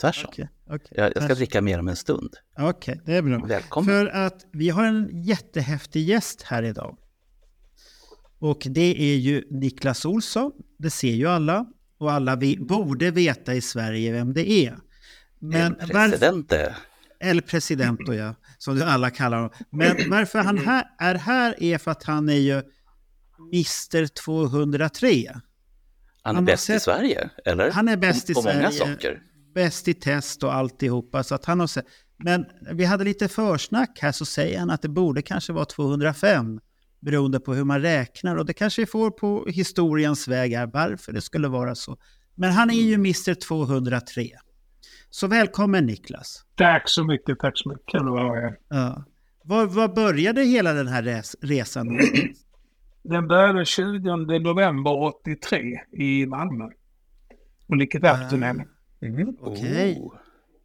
Tvärtom. 0.00 0.28
Okej, 0.30 0.48
okej. 0.66 0.88
Jag, 0.90 1.12
jag 1.14 1.24
ska 1.24 1.34
dricka 1.34 1.60
mer 1.60 1.78
om 1.78 1.88
en 1.88 1.96
stund. 1.96 2.36
Okej, 2.58 3.00
det 3.06 3.16
är 3.16 3.22
bra. 3.22 3.44
Välkommen. 3.46 3.86
För 3.88 4.06
att 4.06 4.46
vi 4.52 4.68
har 4.70 4.84
en 4.84 5.22
jättehäftig 5.24 6.08
gäst 6.08 6.42
här 6.42 6.62
idag. 6.62 6.96
Och 8.38 8.66
det 8.70 9.02
är 9.12 9.16
ju 9.16 9.44
Niklas 9.50 10.04
Olsson. 10.04 10.52
Det 10.78 10.90
ser 10.90 11.12
ju 11.12 11.26
alla. 11.26 11.66
Och 11.98 12.12
alla 12.12 12.36
vi 12.36 12.56
borde 12.56 13.10
veta 13.10 13.54
i 13.54 13.60
Sverige 13.60 14.12
vem 14.12 14.32
det 14.32 14.50
är. 14.50 14.78
Men 15.38 15.76
El 15.80 15.88
Presidente. 15.88 16.76
eller 17.20 17.42
president 17.42 18.00
då 18.06 18.14
ja, 18.14 18.34
som 18.58 18.76
du 18.76 18.82
alla 18.84 19.10
kallar 19.10 19.36
honom. 19.36 19.52
Men 19.70 19.96
varför 20.10 20.38
han 20.38 20.58
här, 20.58 20.84
är 20.98 21.14
här 21.14 21.62
är 21.62 21.78
för 21.78 21.90
att 21.90 22.02
han 22.04 22.28
är 22.28 22.34
ju 22.34 22.62
Mr 23.52 24.06
203. 24.06 25.30
Han 26.22 26.34
är 26.34 26.34
Han 26.36 26.44
bäst 26.44 26.64
i 26.70 26.72
sett- 26.72 26.82
Sverige, 26.82 27.30
eller? 27.44 27.70
Han 27.70 27.88
är 27.88 27.96
bäst 27.96 28.30
i 28.30 28.34
På 28.34 28.42
många 28.42 28.70
Sverige. 28.70 28.94
saker. 28.94 29.22
Bäst 29.54 29.88
i 29.88 29.94
test 29.94 30.42
och 30.42 30.54
alltihopa. 30.54 31.22
Så 31.22 31.34
att 31.34 31.44
han 31.44 31.60
har 31.60 31.66
sett. 31.66 31.86
Men 32.16 32.46
vi 32.72 32.84
hade 32.84 33.04
lite 33.04 33.28
försnack 33.28 33.98
här 34.02 34.12
så 34.12 34.24
säger 34.24 34.58
han 34.58 34.70
att 34.70 34.82
det 34.82 34.88
borde 34.88 35.22
kanske 35.22 35.52
vara 35.52 35.64
205 35.64 36.60
beroende 37.00 37.40
på 37.40 37.54
hur 37.54 37.64
man 37.64 37.80
räknar 37.80 38.36
och 38.36 38.46
det 38.46 38.52
kanske 38.52 38.82
vi 38.82 38.86
får 38.86 39.10
på 39.10 39.46
historiens 39.48 40.28
väg 40.28 40.52
här 40.52 40.70
varför 40.72 41.12
det 41.12 41.20
skulle 41.20 41.48
vara 41.48 41.74
så. 41.74 41.96
Men 42.34 42.52
han 42.52 42.70
är 42.70 42.74
ju 42.74 42.94
Mr 42.94 43.34
203. 43.34 44.28
Så 45.10 45.26
välkommen 45.26 45.86
Niklas. 45.86 46.44
Tack 46.54 46.82
så 46.88 47.04
mycket, 47.04 47.38
tack 47.38 47.52
så 47.58 47.68
mycket. 47.68 47.86
Kul 47.86 48.00
att 48.00 48.12
vara 48.12 48.40
här. 48.40 48.56
Ja. 48.68 49.04
Var, 49.44 49.66
var 49.66 49.88
började 49.88 50.44
hela 50.44 50.72
den 50.72 50.86
här 50.86 51.02
res 51.02 51.36
resan? 51.42 51.98
Den 53.02 53.28
började 53.28 53.64
20 53.64 54.38
november 54.38 55.02
83 55.02 55.80
i 55.92 56.26
Malmö. 56.26 56.64
Och 57.68 57.76
Licket 57.76 58.04
Aptenen. 58.04 58.62
Mm. 59.02 59.36
Okej. 59.40 59.98
Oh. 60.00 60.14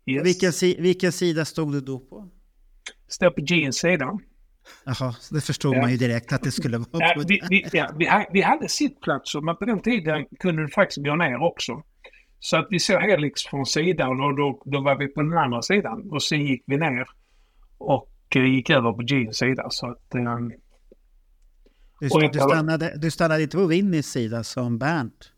Yes. 0.05 0.25
Vilken, 0.25 0.53
si 0.53 0.81
vilken 0.81 1.11
sida 1.11 1.45
stod 1.45 1.71
du 1.71 1.81
då 1.81 1.99
på? 1.99 2.29
Står 3.07 3.29
på 3.29 3.71
sida. 3.71 4.19
Jaha, 4.85 5.15
det 5.31 5.41
förstod 5.41 5.75
Ja. 5.75 5.81
man 5.81 5.91
ju 5.91 5.97
direkt 5.97 6.33
att 6.33 6.43
det 6.43 6.51
skulle 6.51 6.77
vara 6.77 6.87
Ja, 6.91 7.23
vi, 7.27 7.41
vi, 7.49 7.65
ja, 7.73 7.89
vi, 7.97 8.09
vi 8.31 8.41
hade 8.41 8.69
sittplatser, 8.69 9.41
men 9.41 9.55
på 9.55 9.65
den 9.65 9.81
tiden 9.81 10.25
kunde 10.39 10.61
du 10.61 10.69
faktiskt 10.69 11.05
gå 11.05 11.15
ner 11.15 11.43
också. 11.43 11.83
Så 12.39 12.57
att 12.57 12.67
vi 12.69 12.79
såg 12.79 13.01
Helix 13.01 13.43
från 13.45 13.65
sidan 13.65 14.21
och 14.23 14.35
då, 14.37 14.61
då 14.65 14.81
var 14.81 14.95
vi 14.97 15.07
på 15.07 15.21
den 15.21 15.37
andra 15.37 15.61
sidan. 15.61 16.09
Och 16.11 16.23
sen 16.23 16.45
gick 16.45 16.63
vi 16.67 16.77
ner 16.77 17.05
och 17.77 18.09
eh, 18.35 18.45
gick 18.45 18.69
över 18.69 18.91
på 18.93 19.03
Jeans 19.03 19.37
sida. 19.37 19.67
Så 19.69 19.87
att... 19.91 20.15
Eh, 20.15 20.21
Du, 21.99 22.27
du, 22.33 22.39
stannade, 22.39 22.93
du 22.97 23.11
stannade 23.11 23.43
inte 23.43 23.57
på 23.57 23.65
Vinnys 23.65 24.07
sida 24.07 24.43
som 24.43 24.77
Bernt? 24.77 25.31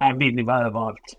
nej, 0.00 0.16
Winnie 0.18 0.44
var 0.44 0.64
överallt. 0.64 1.18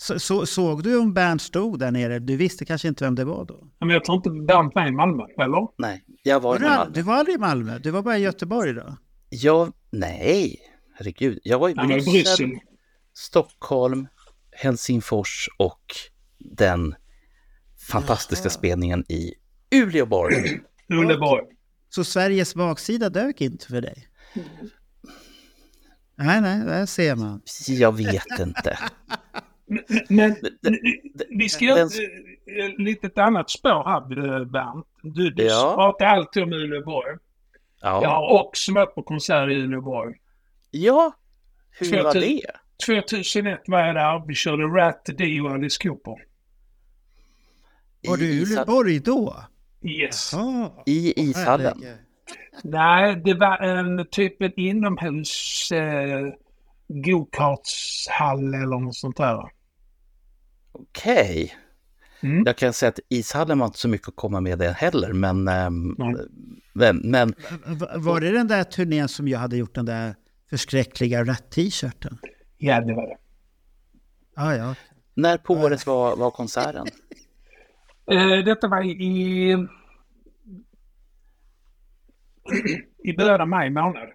Så, 0.00 0.18
så, 0.18 0.46
såg 0.46 0.82
du 0.82 0.98
om 0.98 1.14
Bernt 1.14 1.42
stod 1.42 1.78
där 1.78 1.90
nere? 1.90 2.18
Du 2.18 2.36
visste 2.36 2.64
kanske 2.64 2.88
inte 2.88 3.04
vem 3.04 3.14
det 3.14 3.24
var 3.24 3.44
då? 3.44 3.68
Men 3.78 3.88
jag 3.88 4.04
tror 4.04 4.16
inte 4.16 4.30
Bernt 4.30 4.74
var 4.74 4.86
i 4.86 4.90
Malmö, 4.90 5.22
eller? 5.38 5.68
Nej, 5.78 6.04
jag 6.22 6.40
var 6.40 6.56
i 6.56 6.60
Malmö. 6.60 6.92
du 6.94 7.02
var 7.02 7.14
aldrig 7.14 7.34
i 7.36 7.38
Malmö? 7.38 7.78
Du 7.78 7.90
var 7.90 8.02
bara 8.02 8.18
i 8.18 8.22
Göteborg 8.22 8.74
då? 8.74 8.96
Jag, 9.28 9.72
nej, 9.90 10.58
herregud. 10.94 11.38
Jag 11.42 11.58
var 11.58 11.68
i 11.68 11.74
Han 11.76 11.88
var 11.88 11.96
i 11.96 12.00
Bryssel, 12.00 12.46
Bryssel. 12.46 12.50
Stockholm, 13.12 14.06
Helsingfors 14.52 15.48
och 15.58 15.84
den 16.38 16.94
fantastiska 17.90 18.44
Jaha. 18.44 18.50
spelningen 18.50 19.04
i 19.08 19.34
Uleåborg. 19.74 20.60
Uleborg. 20.88 21.44
Så 21.88 22.04
Sveriges 22.04 22.54
baksida 22.54 23.08
dök 23.08 23.40
inte 23.40 23.66
för 23.66 23.80
dig? 23.80 24.08
Nej, 26.16 26.40
nej, 26.40 26.58
där 26.58 26.86
ser 26.86 27.16
man. 27.16 27.42
Jag 27.68 27.96
vet 27.96 28.38
inte. 28.40 28.78
Men 30.08 30.36
vi 31.30 31.48
ska 31.48 31.64
göra 31.64 31.78
den- 31.78 31.86
ett 31.86 32.74
eh, 32.78 32.84
litet 32.84 33.18
annat 33.18 33.50
spår 33.50 33.84
här, 33.84 34.34
eh, 34.40 34.44
Bernt. 34.44 34.86
Du, 35.02 35.30
du 35.30 35.42
Ja. 35.42 35.72
pratar 35.76 36.06
alltid 36.06 36.42
om 36.42 36.52
Uleåborg. 36.52 37.16
Jag 37.80 38.02
Ja, 38.02 38.08
har 38.08 38.40
också 38.44 38.72
varit 38.72 38.94
på 38.94 39.02
konsert 39.02 39.50
i 39.50 39.54
Uleåborg. 39.54 40.14
ja. 40.70 41.12
hur 41.80 42.02
var 42.02 42.12
2000 42.12 42.20
det? 42.20 42.42
2001 42.86 43.60
var 43.66 43.80
jag 43.86 43.94
där. 43.94 44.22
Vi 44.26 44.34
körde 44.34 44.62
Rat, 44.62 45.04
Dio 45.18 45.42
och 45.42 45.50
Alice 45.50 45.78
Cooper. 45.88 46.16
Var 48.08 48.16
du 48.16 48.24
i 48.32 48.42
Uleåborg 48.42 48.98
då? 49.00 49.36
Yes. 49.82 50.30
Jaha. 50.32 50.70
I 50.86 51.20
ishallen? 51.30 51.82
Nej, 52.64 53.16
det 53.24 53.34
var 53.34 53.58
en 53.58 54.06
typ 54.10 54.42
en 54.42 54.52
inomhus 54.60 55.68
eh, 55.72 56.26
go-kartshall 56.88 58.54
eller 58.54 58.78
något 58.80 58.94
sånt 58.96 59.16
där. 59.16 59.50
Okej. 60.78 61.54
Mm. 62.20 62.42
Jag 62.46 62.56
kan 62.56 62.72
säga 62.72 62.88
att 62.88 62.98
ishallen 63.08 63.58
var 63.58 63.66
inte 63.66 63.78
så 63.78 63.88
mycket 63.88 64.08
att 64.08 64.16
komma 64.16 64.40
med 64.40 64.58
det 64.58 64.70
heller, 64.72 65.12
men, 65.12 65.44
Nej. 65.44 65.70
men, 66.72 66.96
men 67.04 67.34
Va- 67.78 67.90
Var 67.96 68.20
det 68.20 68.30
den 68.32 68.48
där 68.48 68.64
turnén 68.64 69.08
som 69.08 69.28
jag 69.28 69.38
hade 69.38 69.56
gjort 69.56 69.74
den 69.74 69.86
där 69.86 70.14
förskräckliga 70.50 71.24
rätt-t-shirten? 71.24 72.18
Ja, 72.58 72.80
det 72.80 72.94
var 72.94 73.06
det. 73.06 73.16
Ah, 74.36 74.54
ja, 74.54 74.74
när 75.14 75.38
på 75.38 75.54
året 75.54 75.86
var, 75.86 76.16
var 76.16 76.30
konserten? 76.30 76.86
Eh, 78.10 78.44
detta 78.44 78.68
var 78.68 78.82
i... 78.82 79.52
I 83.04 83.12
början 83.16 83.40
av 83.40 83.48
maj 83.48 83.70
månad. 83.70 84.08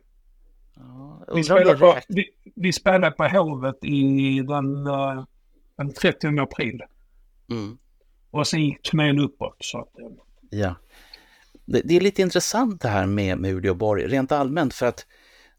Ja, 0.75 1.25
Vi 1.35 1.43
spelade, 1.43 1.77
på, 1.77 1.95
vi, 2.07 2.25
vi 2.55 2.73
spelade 2.73 3.11
på 3.11 3.23
Hovet 3.23 3.83
i 3.83 4.39
den, 4.47 4.87
eh, 4.87 5.25
den 5.83 5.93
30 5.93 6.39
april. 6.39 6.81
Mm. 7.51 7.77
Och 8.31 8.47
sen 8.47 8.65
gick 8.65 8.81
turnén 8.81 9.19
uppåt. 9.19 9.57
Så 9.59 9.79
att, 9.79 9.99
eh, 9.99 10.23
Ja. 10.49 10.75
Det, 11.65 11.81
det 11.83 11.95
är 11.95 12.01
lite 12.01 12.21
intressant 12.21 12.81
det 12.81 12.87
här 12.87 13.05
med, 13.05 13.37
med 13.37 13.51
Uleåborg, 13.51 14.07
rent 14.07 14.31
allmänt, 14.31 14.73
för 14.73 14.85
att 14.85 15.05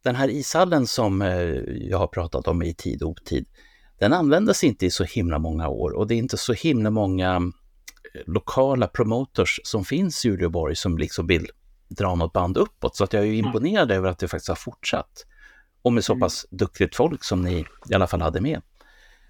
den 0.02 0.14
här 0.14 0.28
ishallen 0.28 0.86
som 0.86 1.22
eh, 1.22 1.28
jag 1.66 1.98
har 1.98 2.06
pratat 2.06 2.48
om 2.48 2.62
i 2.62 2.74
tid 2.74 3.02
och 3.02 3.10
otid, 3.10 3.46
den 3.98 4.12
användes 4.12 4.64
inte 4.64 4.86
i 4.86 4.90
så 4.90 5.04
himla 5.04 5.38
många 5.38 5.68
år 5.68 5.90
och 5.90 6.06
det 6.06 6.14
är 6.14 6.18
inte 6.18 6.36
så 6.36 6.52
himla 6.52 6.90
många 6.90 7.36
eh, 7.36 8.22
lokala 8.26 8.86
promoters 8.86 9.60
som 9.64 9.84
finns 9.84 10.24
i 10.24 10.28
Uleåborg 10.28 10.76
som 10.76 10.98
liksom 10.98 11.26
vill 11.26 11.46
dra 11.88 12.14
något 12.14 12.32
band 12.32 12.56
uppåt. 12.56 12.96
Så 12.96 13.04
att 13.04 13.12
jag 13.12 13.22
är 13.22 13.26
ju 13.26 13.36
imponerad 13.36 13.90
över 13.90 14.08
att 14.08 14.18
det 14.18 14.28
faktiskt 14.28 14.48
har 14.48 14.56
fortsatt. 14.56 15.26
Och 15.82 15.92
med 15.92 16.04
så 16.04 16.16
pass 16.16 16.46
duktigt 16.50 16.96
folk 16.96 17.24
som 17.24 17.42
ni 17.42 17.64
i 17.90 17.94
alla 17.94 18.06
fall 18.06 18.22
hade 18.22 18.40
med. 18.40 18.62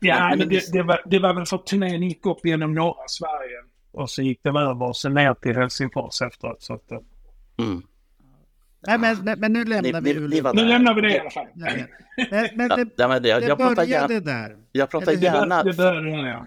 Ja, 0.04 0.28
Men- 0.28 0.38
men 0.38 0.48
det, 0.48 0.72
det, 0.72 0.82
var, 0.82 1.03
det 1.06 1.19
var 1.19 1.34
väl 1.34 1.47
för 1.47 1.56
att 1.56 1.66
turnén 1.66 2.03
gick 2.03 2.26
upp 2.26 2.38
genom 2.47 2.75
norra 2.75 3.09
Sverige. 3.09 3.56
Och 3.92 4.10
så 4.10 4.22
gick 4.22 4.41
den 4.42 4.56
över 4.56 4.82
och 4.82 4.97
sen 4.97 5.15
ner 5.15 5.34
till 5.34 5.56
Helsingfors 5.56 6.22
efteråt. 6.22 6.62
Så 6.62 6.75
att, 6.75 6.92
eh, 6.92 6.98
Mm. 7.59 7.82
Nej, 8.87 8.98
men, 8.98 9.25
men, 9.25 9.41
men 9.41 9.53
nu 9.53 9.65
lämnar 9.65 10.00
Ni- 10.00 10.12
vi 10.12 10.20
ni- 10.20 10.41
ni 10.42 10.50
nu 10.54 10.65
lämnar 10.69 10.94
vi 10.94 11.00
det 11.00 11.15
i 11.15 11.19
alla 11.19 11.31
fall. 11.31 11.47
Ja, 11.54 11.66
ja. 11.76 11.84
Men, 12.31 12.48
men 12.56 12.69
Ja, 12.70 12.76
det, 12.76 12.88
ja, 12.97 13.09
men 13.09 13.25
jag, 13.25 13.42
det 13.42 13.47
jag 13.48 13.59
pratar 13.59 13.84
gärna, 13.84 14.20
där. 14.20 14.56
jag 14.72 14.91
pratar 14.91 15.12
Eller? 15.12 15.21
Det, 15.21 15.27
gärna 15.27 15.62
det 15.62 15.77
började 15.77 16.28
ja. 16.28 16.47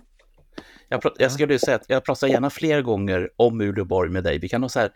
Jag, 0.89 1.01
pr- 1.04 1.15
jag 1.18 1.31
skulle 1.31 1.59
säga 1.59 1.75
att 1.75 1.86
jag 1.89 2.04
pratar 2.06 2.27
gärna 2.27 2.50
fler 2.50 2.81
gånger 2.81 3.30
om 3.36 3.62
Uleåborg 3.62 4.09
med 4.09 4.24
dig. 4.24 4.39
Vi 4.39 4.50
kan 4.50 4.62
ha 4.62 4.69
så 4.69 4.80
här 4.80 4.89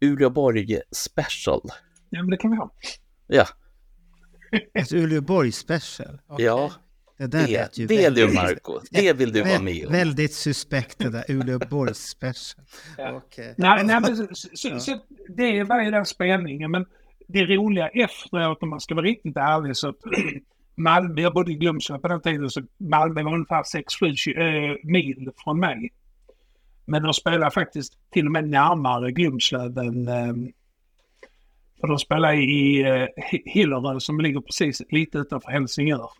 Uleåborg 0.00 0.80
special. 0.96 1.60
Ja, 2.10 2.22
men 2.22 2.30
det 2.30 2.36
kan 2.36 2.50
vi 2.50 2.56
ha. 2.56 2.70
Ja, 3.26 3.44
Ett 4.74 4.92
Uleåborg 4.92 5.52
special. 5.52 6.18
Okej. 6.28 6.44
ja 6.46 6.70
Det 7.20 7.26
där 7.26 7.46
det, 7.46 7.52
lät 7.52 7.78
ju 7.78 7.86
det 7.86 7.96
väldigt, 7.96 8.28
du 8.28 8.34
Marco. 8.34 8.80
Det 8.90 9.12
vill 9.12 9.32
du 9.32 9.40
vara 9.40 9.52
vä- 9.58 9.62
med 9.62 9.86
om. 9.86 9.92
väldigt 9.92 10.34
suspekt 10.34 10.98
det 10.98 11.10
där 11.10 11.24
Uleåborg 11.28 11.94
special. 11.94 12.64
Ja. 12.98 13.12
Okej. 13.12 13.54
Nej, 13.58 13.84
nej 13.84 14.00
men 14.00 14.16
så, 14.16 14.26
så, 14.54 14.80
så, 14.80 14.98
det 15.36 15.64
var 15.64 15.82
ju 15.82 15.90
den 15.90 16.06
spänningen. 16.06 16.70
Men 16.70 16.86
det 17.28 17.44
roliga 17.44 17.88
efteråt, 17.88 18.62
om 18.62 18.68
man 18.68 18.80
ska 18.80 18.94
vara 18.94 19.06
riktigt 19.06 19.36
ärlig, 19.36 19.76
så 19.76 19.88
att 19.88 19.96
Malmö, 20.74 21.20
jag 21.20 21.34
bodde 21.34 21.52
i 21.52 21.54
Glömsö 21.54 21.98
på 21.98 22.08
den 22.08 22.20
tiden, 22.20 22.50
så 22.50 22.62
Malmö 22.78 23.22
var 23.22 23.34
ungefär 23.34 23.62
6-7 23.62 24.70
äh, 24.70 24.76
mil 24.82 25.30
från 25.44 25.60
mig. 25.60 25.90
Men 26.84 27.02
de 27.02 27.14
spelar 27.14 27.50
faktiskt 27.50 27.92
till 28.12 28.26
och 28.26 28.32
med 28.32 28.48
närmare 28.48 29.12
Glumslöv 29.12 29.78
än... 29.78 30.08
Eh, 30.08 30.34
för 31.80 31.88
de 31.88 31.98
spelar 31.98 32.32
i 32.34 32.80
eh, 32.80 32.86
Hi- 33.32 33.42
Hilleröd 33.44 34.02
som 34.02 34.20
ligger 34.20 34.40
precis 34.40 34.82
lite 34.90 35.18
utanför 35.18 35.50
Helsingör. 35.50 36.10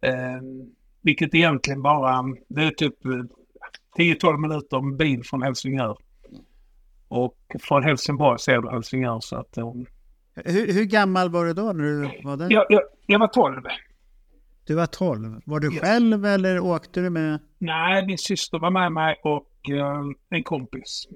Eh, 0.00 0.40
vilket 1.02 1.34
egentligen 1.34 1.82
bara, 1.82 2.24
det 2.48 2.64
är 2.64 2.70
typ 2.70 2.94
10-12 3.98 4.38
minuter 4.38 4.80
med 4.80 4.96
bil 4.96 5.24
från 5.24 5.42
Helsingör. 5.42 5.96
Och 7.08 7.36
från 7.60 7.82
Helsingborg 7.82 8.38
ser 8.38 8.58
du 8.58 8.70
Helsingör 8.70 9.20
så 9.20 9.36
att... 9.36 9.58
Um, 9.58 9.86
hur, 10.34 10.72
hur, 10.72 10.84
gammal 10.84 11.30
var 11.30 11.44
du 11.44 11.52
då 11.52 11.72
när 11.72 11.84
du 11.84 12.22
var 12.24 12.36
där? 12.36 12.52
Jag, 12.52 12.66
jag, 12.68 12.82
jag 13.06 13.18
var 13.18 13.28
12. 13.28 13.62
Du 14.66 14.74
var 14.74 14.86
12. 14.86 15.40
Var 15.44 15.60
du 15.60 15.72
yes. 15.72 15.80
själv 15.80 16.26
eller 16.26 16.60
åkte 16.60 17.00
du 17.00 17.10
med? 17.10 17.38
Nej, 17.58 18.06
min 18.06 18.18
syster 18.18 18.58
var 18.58 18.70
med 18.70 18.92
mig 18.92 19.20
och 19.24 19.52
uh, 19.70 20.12
en 20.30 20.42
kompis. 20.42 21.08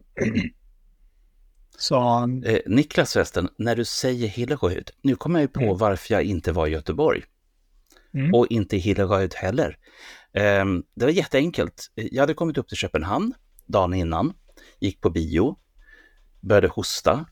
Så 1.78 1.99
han... 1.99 2.44
Eh, 2.44 2.58
Niklas 2.67 3.12
förresten, 3.12 3.49
när 3.56 3.76
du 3.76 3.85
säger 3.85 4.28
Hilleröd, 4.28 4.90
nu 5.02 5.17
kommer 5.17 5.40
jag 5.40 5.43
ju 5.43 5.49
på 5.49 5.61
mm. 5.61 5.76
varför 5.76 6.14
jag 6.14 6.23
inte 6.23 6.52
var 6.52 6.67
i 6.67 6.70
Göteborg. 6.70 7.23
Mm. 8.14 8.35
Och 8.35 8.47
inte 8.50 8.76
i 8.76 8.79
Hilleröd 8.79 9.35
heller. 9.35 9.79
Eh, 10.32 10.64
det 10.94 11.05
var 11.05 11.12
jätteenkelt. 11.12 11.87
Jag 11.94 12.23
hade 12.23 12.35
kommit 12.35 12.59
upp 12.59 12.69
till 12.69 12.76
Köpenhamn 12.76 13.35
dagen 13.67 13.94
innan, 13.94 14.35
gick 14.81 15.00
på 15.00 15.11
bio, 15.11 15.59
började 16.41 16.69
hosta. 16.69 17.26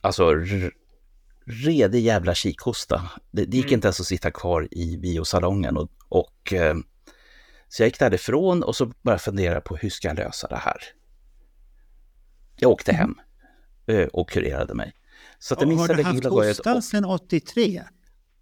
Alltså 0.00 0.34
redig 1.46 2.00
jävla 2.00 2.34
kikhosta. 2.34 3.10
Det, 3.30 3.44
det 3.44 3.56
gick 3.56 3.66
mm. 3.66 3.74
inte 3.74 3.86
ens 3.86 4.00
att 4.00 4.06
sitta 4.06 4.30
kvar 4.30 4.68
i 4.70 4.96
biosalongen. 4.96 5.76
Och, 5.76 5.90
och 6.08 6.52
eh, 6.52 6.76
så 7.68 7.82
jag 7.82 7.86
gick 7.86 7.98
därifrån 7.98 8.62
och 8.62 8.76
så 8.76 8.86
började 8.86 9.12
jag 9.12 9.20
fundera 9.20 9.60
på 9.60 9.76
hur 9.76 9.90
ska 9.90 10.08
jag 10.08 10.16
lösa 10.16 10.48
det 10.48 10.56
här? 10.56 10.78
Jag 12.56 12.70
åkte 12.70 12.92
hem 12.92 13.14
eh, 13.86 14.06
och 14.06 14.30
kurerade 14.30 14.74
mig. 14.74 14.92
Så 15.38 15.54
att 15.54 15.60
jag 15.60 15.68
har 15.68 15.88
du 15.88 16.02
haft 16.02 16.24
hosta 16.24 16.82
sedan 16.82 17.04
83? 17.04 17.82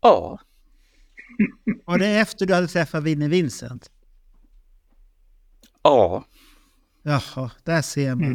Ja. 0.01 0.39
Var 1.85 1.99
det 1.99 2.06
efter 2.06 2.47
du 2.47 2.55
hade 2.55 2.69
träffat 2.69 3.03
Vinnie 3.03 3.29
Vincent? 3.29 3.91
Ja. 5.82 6.25
Jaha, 7.03 7.50
där 7.65 7.82
ser 7.82 8.15
man. 8.15 8.25
Mm. 8.25 8.35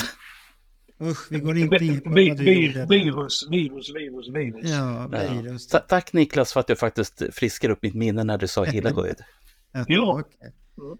Usch, 1.01 1.31
vi 1.31 1.39
går 1.39 1.57
inte 1.57 1.85
in 1.85 2.01
på 2.01 2.09
vad 2.09 2.15
du 2.15 2.21
gjorde. 2.21 2.85
Virus, 2.85 3.47
virus, 3.49 3.95
virus, 3.95 4.29
virus. 4.29 4.71
Ja, 4.71 5.07
virus. 5.07 5.69
Ja. 5.73 5.79
Tack 5.79 6.13
Niklas 6.13 6.53
för 6.53 6.59
att 6.59 6.67
du 6.67 6.75
faktiskt 6.75 7.23
friskar 7.31 7.69
upp 7.69 7.81
mitt 7.81 7.95
minne 7.95 8.23
när 8.23 8.37
du 8.37 8.47
sa 8.47 8.63
Hilleröd. 8.63 9.21
ja. 9.87 10.19
Okay. 10.19 10.49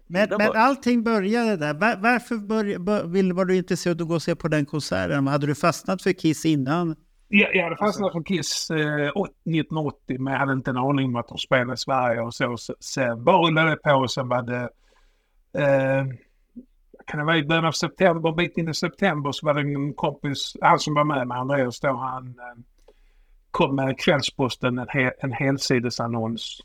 Men, 0.06 0.28
men 0.38 0.52
allting 0.54 1.02
började 1.02 1.56
där. 1.56 1.74
Var, 1.74 1.96
varför 1.96 2.36
började, 2.36 2.84
bör, 2.84 3.32
var 3.32 3.44
du 3.44 3.56
intresserad 3.56 4.00
av 4.00 4.04
att 4.04 4.08
gå 4.08 4.14
och 4.14 4.22
se 4.22 4.34
på 4.36 4.48
den 4.48 4.66
konserten? 4.66 5.26
Hade 5.26 5.46
du 5.46 5.54
fastnat 5.54 6.02
för 6.02 6.12
Kiss 6.12 6.44
innan? 6.44 6.96
Jag, 7.28 7.56
jag 7.56 7.64
hade 7.64 7.76
fastnat 7.76 8.12
för 8.12 8.22
Kiss 8.22 8.70
eh, 8.70 8.76
1980 8.76 10.16
men 10.18 10.32
jag 10.32 10.40
hade 10.40 10.52
inte 10.52 10.70
en 10.70 10.76
aning 10.76 11.06
om 11.06 11.16
att 11.16 11.28
de 11.28 11.38
spelade 11.38 11.74
i 11.74 11.76
Sverige 11.76 12.20
och 12.20 12.34
så. 12.34 12.56
Sen 12.80 13.24
bara 13.24 13.46
rullade 13.46 13.70
det 13.70 13.76
på 13.76 13.90
och 13.90 14.10
sen 14.10 14.28
var 14.28 14.42
det... 14.42 14.68
Eh, 15.62 16.04
kan 17.06 17.20
det 17.20 17.26
vara 17.26 17.38
i 17.38 17.44
början 17.44 17.64
av 17.64 17.72
september, 17.72 18.28
en 18.28 18.36
bit 18.36 18.58
in 18.58 18.68
i 18.68 18.74
september 18.74 19.32
så 19.32 19.46
var 19.46 19.54
det 19.54 19.60
en 19.60 19.94
kompis, 19.94 20.56
han 20.60 20.78
som 20.78 20.94
var 20.94 21.04
med 21.04 21.28
med 21.28 21.38
Andreas 21.38 21.80
då, 21.80 21.92
han 21.92 22.26
eh, 22.26 22.62
kom 23.50 23.76
med 23.76 23.98
Kvällsposten 23.98 24.78
en, 24.78 24.88
he, 24.88 25.12
en 25.18 25.32
helsidesannons 25.32 26.60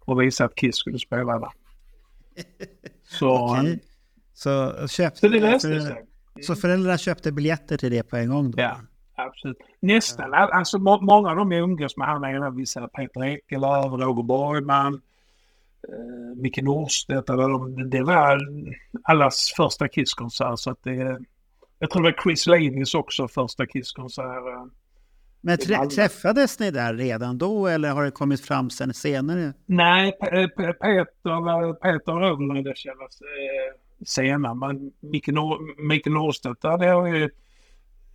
och 0.00 0.22
visade 0.22 0.46
att 0.48 0.54
Kiss 0.54 0.76
skulle 0.76 0.98
spela 0.98 1.38
där. 1.38 1.50
Så, 3.08 3.50
okay. 3.50 3.78
så, 4.34 4.72
köpte, 4.88 5.20
så 5.20 5.28
det 5.28 5.40
löste 5.40 5.80
sig. 5.80 6.04
Så 6.42 6.56
föräldrar 6.56 6.96
köpte 6.96 7.32
biljetter 7.32 7.76
till 7.76 7.90
det 7.90 8.02
på 8.02 8.16
en 8.16 8.28
gång 8.28 8.50
då? 8.50 8.62
Ja, 8.62 8.80
absolut. 9.16 9.58
Nästan. 9.80 10.30
Ja. 10.32 10.50
Alltså 10.52 10.78
må, 10.78 11.00
många 11.00 11.30
av 11.30 11.36
dem 11.36 11.52
jag 11.52 11.62
umgås 11.62 11.96
med, 11.96 12.06
han 12.08 12.24
är 12.24 12.50
vissa 12.50 12.88
Peter 12.88 13.24
Ekelöf, 13.24 13.92
Roger 13.92 14.22
Borgman, 14.22 14.94
eh, 15.88 16.36
Micke 16.36 16.62
Norstedt. 16.62 17.26
De, 17.26 17.90
det 17.90 18.02
var 18.02 18.40
allas 19.02 19.52
första 19.56 19.88
Kisskonsert. 19.88 20.58
Så 20.58 20.70
att 20.70 20.82
det, 20.82 21.18
jag 21.78 21.90
tror 21.90 22.02
det 22.02 22.08
var 22.10 22.22
Chris 22.22 22.46
Lanis 22.46 22.94
också 22.94 23.28
första 23.28 23.66
Kisskonsert. 23.66 24.24
Eh, 24.26 24.66
Men 25.40 25.58
trä, 25.58 25.86
träffades 25.86 26.58
ni 26.60 26.70
där 26.70 26.94
redan 26.94 27.38
då 27.38 27.66
eller 27.66 27.90
har 27.90 28.04
det 28.04 28.10
kommit 28.10 28.40
fram 28.40 28.70
sen 28.70 28.94
senare? 28.94 29.52
Nej, 29.66 30.12
Peter, 30.20 30.72
Peter 30.72 32.12
och 32.14 32.20
Roger 32.20 32.54
lärde 32.54 32.72
kännas 32.76 33.20
eh, 33.20 33.80
senare. 34.06 34.54
Men 34.54 34.92
Micke, 35.00 35.28
Nor 35.28 35.82
Micke 35.88 36.06
Norstedt, 36.06 36.62
där 36.62 36.78
det 36.78 36.86
har 36.86 37.06
ju, 37.06 37.30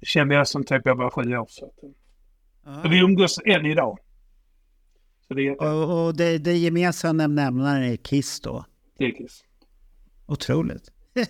kände 0.02 0.36
jag 0.36 0.48
som 0.48 0.64
typ 0.64 0.82
jag 0.86 0.96
var 0.96 1.10
sju 1.10 1.38
år. 1.38 1.48
Så 1.50 1.66
att, 1.66 2.92
vi 2.92 3.00
umgås 3.00 3.40
än 3.46 3.66
idag. 3.66 3.98
Det 5.28 5.52
och, 5.52 6.06
och 6.06 6.16
det, 6.16 6.38
det 6.38 6.58
gemensamma 6.58 7.28
nämnaren 7.28 7.84
är 7.84 7.96
Kiss 7.96 8.42
då? 8.42 8.66
Det 8.98 9.06
är 9.06 9.12
Kiss. 9.12 9.44
Otroligt. 10.26 10.92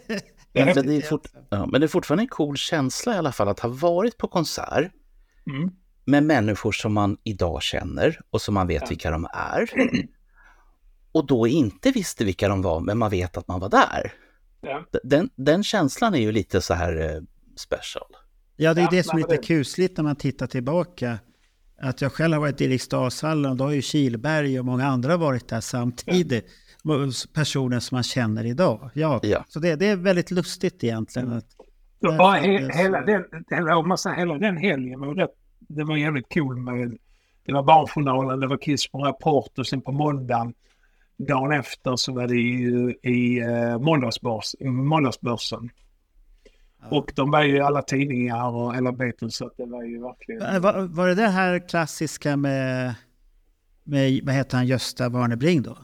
men, 0.54 0.66
det 0.88 0.96
är 0.96 1.02
fort, 1.02 1.28
ja, 1.50 1.66
men 1.66 1.82
det 1.82 1.86
är 1.86 1.88
fortfarande 1.88 2.24
en 2.24 2.28
cool 2.28 2.58
känsla 2.58 3.16
i 3.16 3.18
alla 3.18 3.32
fall 3.32 3.48
att 3.48 3.60
ha 3.60 3.70
varit 3.70 4.18
på 4.18 4.28
konsert 4.28 4.92
mm. 5.48 5.72
med 6.06 6.24
människor 6.24 6.72
som 6.72 6.94
man 6.94 7.18
idag 7.24 7.62
känner 7.62 8.20
och 8.30 8.42
som 8.42 8.54
man 8.54 8.68
vet 8.68 8.82
ja. 8.82 8.88
vilka 8.90 9.12
de 9.12 9.28
är. 9.34 9.70
Och 11.14 11.28
då 11.28 11.48
inte 11.48 11.92
visste 11.92 12.26
vilka 12.26 12.48
de 12.48 12.62
var, 12.62 12.80
men 12.80 12.98
man 12.98 13.10
vet 13.10 13.38
att 13.38 13.48
man 13.48 13.60
var 13.60 13.70
där. 13.70 14.14
Ja. 14.62 14.86
Den, 15.04 15.30
den 15.36 15.64
känslan 15.64 16.16
är 16.16 16.20
ju 16.20 16.32
lite 16.32 16.62
så 16.62 16.74
här 16.74 17.16
eh, 17.16 17.22
special. 17.56 18.16
Ja, 18.62 18.74
det 18.74 18.82
är 18.82 18.92
det 18.92 19.04
som 19.04 19.20
är 19.20 19.22
lite 19.22 19.38
kusligt 19.38 19.98
när 19.98 20.04
man 20.04 20.16
tittar 20.16 20.48
tillbaka 20.48 21.20
att 21.82 22.02
jag 22.02 22.12
själv 22.12 22.34
har 22.34 22.42
varit 22.42 22.62
i 22.62 22.66
Eriksdalshallen 22.66 23.52
och 23.52 23.58
då 23.58 23.64
har 23.64 23.72
ju 23.72 23.82
Kilberg 23.82 24.60
och 24.60 24.66
många 24.66 24.86
andra 24.86 25.18
varit 25.18 25.48
där 25.48 25.62
samtidigt. 25.62 26.46
Personer 27.34 27.80
som 27.80 27.96
man 27.96 28.04
känner 28.04 28.46
idag. 28.46 28.90
Ja, 28.94 29.20
ja. 29.24 29.46
Så 29.48 29.60
det, 29.60 29.76
det, 29.76 29.86
är 29.86 29.96
väldigt 29.96 30.32
lustigt 30.32 30.84
egentligen. 30.84 31.32
Att, 31.34 31.46
ja, 32.00 32.32
he, 32.32 32.70
hela, 32.74 33.02
den, 33.02 33.24
hela, 33.50 33.78
om 33.78 33.88
man 33.88 33.98
säger, 33.98 34.16
hela 34.16 34.38
den 34.38 34.58
helgen 34.58 35.00
var 35.00 35.16
rätt, 35.16 35.36
det 35.60 35.84
var 35.84 35.98
jävligt 35.98 36.34
cool 36.34 36.58
med 36.58 36.98
det 37.46 37.54
var 37.54 37.64
Barnjournalen, 37.64 38.40
det 38.40 38.48
var 38.48 38.58
Kiss 38.58 38.92
på 38.92 38.98
Rapport 38.98 39.60
och 39.60 39.68
sen 39.68 39.82
på 39.82 39.92
måndagen 39.92 40.54
dagen 41.18 41.52
efter 41.52 41.96
så 41.96 42.14
var 42.14 42.28
det 42.28 42.36
i, 42.36 42.96
i 43.02 43.42
uh, 43.44 43.80
måndagsbörsen. 44.70 45.70
Och 46.90 47.12
de 47.16 47.32
var 47.32 47.44
ju 47.44 47.56
i 47.56 47.60
alla 47.60 47.82
tidningar 47.82 48.48
och 48.48 48.76
alla 48.76 48.92
Beatles 48.92 49.36
så 49.36 49.52
det 49.58 49.66
var 49.66 49.84
ju 49.84 50.02
verkligen... 50.02 50.62
Var, 50.62 50.82
var 50.82 51.08
det 51.08 51.16
det 51.16 51.28
här 51.28 51.68
klassiska 51.68 52.38
med, 52.38 52.96
med 53.84 54.22
vad 54.24 54.36
heter 54.36 54.58
han, 54.58 54.68
Gösta 54.68 55.10
Warnerbring 55.10 55.62
då? 55.62 55.78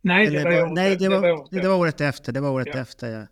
Nej, 0.00 0.26
Eller, 0.26 0.50
det, 0.50 0.60
var, 0.60 0.68
nej 0.68 0.96
det, 0.96 1.08
var, 1.08 1.22
det, 1.22 1.32
var, 1.32 1.62
det 1.62 1.68
var 1.68 1.76
året 1.76 2.00
efter. 2.00 2.32
Det 2.32 2.40
var 2.40 2.50
året 2.50 2.68
ja. 2.72 2.80
efter, 2.80 3.08
ja. 3.08 3.26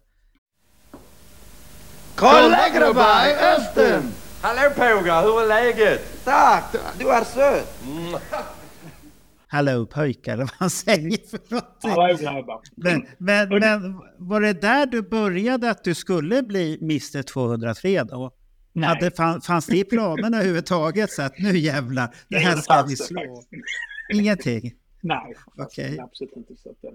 Kolla 2.14 2.68
grabbar, 2.74 3.28
i 3.28 3.34
östen! 3.56 4.12
Hallå 4.42 4.70
pågar, 4.76 5.22
hur 5.22 5.42
är 5.42 5.46
läget? 5.46 6.24
Tack, 6.24 6.64
du 6.98 7.08
är 7.10 7.24
söt. 7.24 7.82
Mm. 7.86 8.20
Hallå 9.54 9.86
pojkar, 9.86 10.32
eller 10.32 10.44
vad 10.44 10.52
han 10.58 10.70
säger 10.70 11.28
för 11.30 11.40
någonting. 11.50 11.90
Men, 12.76 13.06
men, 13.18 13.48
men 13.48 14.00
var 14.18 14.40
det 14.40 14.52
där 14.52 14.86
du 14.86 15.02
började 15.02 15.70
att 15.70 15.84
du 15.84 15.94
skulle 15.94 16.42
bli 16.42 16.78
Mr 16.82 17.22
203 17.22 18.02
då? 18.02 18.30
Nej. 18.72 18.88
Hade, 18.88 19.10
fanns 19.40 19.66
det 19.66 19.76
i 19.76 19.84
planerna 19.84 20.36
överhuvudtaget 20.36 21.10
så 21.10 21.22
att 21.22 21.38
nu 21.38 21.58
jävlar, 21.58 22.14
det 22.28 22.38
här 22.38 22.56
ska 22.56 22.82
vi 22.88 22.96
slå? 22.96 23.42
Ingenting? 24.12 24.72
Nej, 25.02 25.34
okay. 25.56 25.98
absolut 25.98 26.36
inte. 26.36 26.56
Så 26.56 26.70
att, 26.70 26.84
eh, 26.84 26.90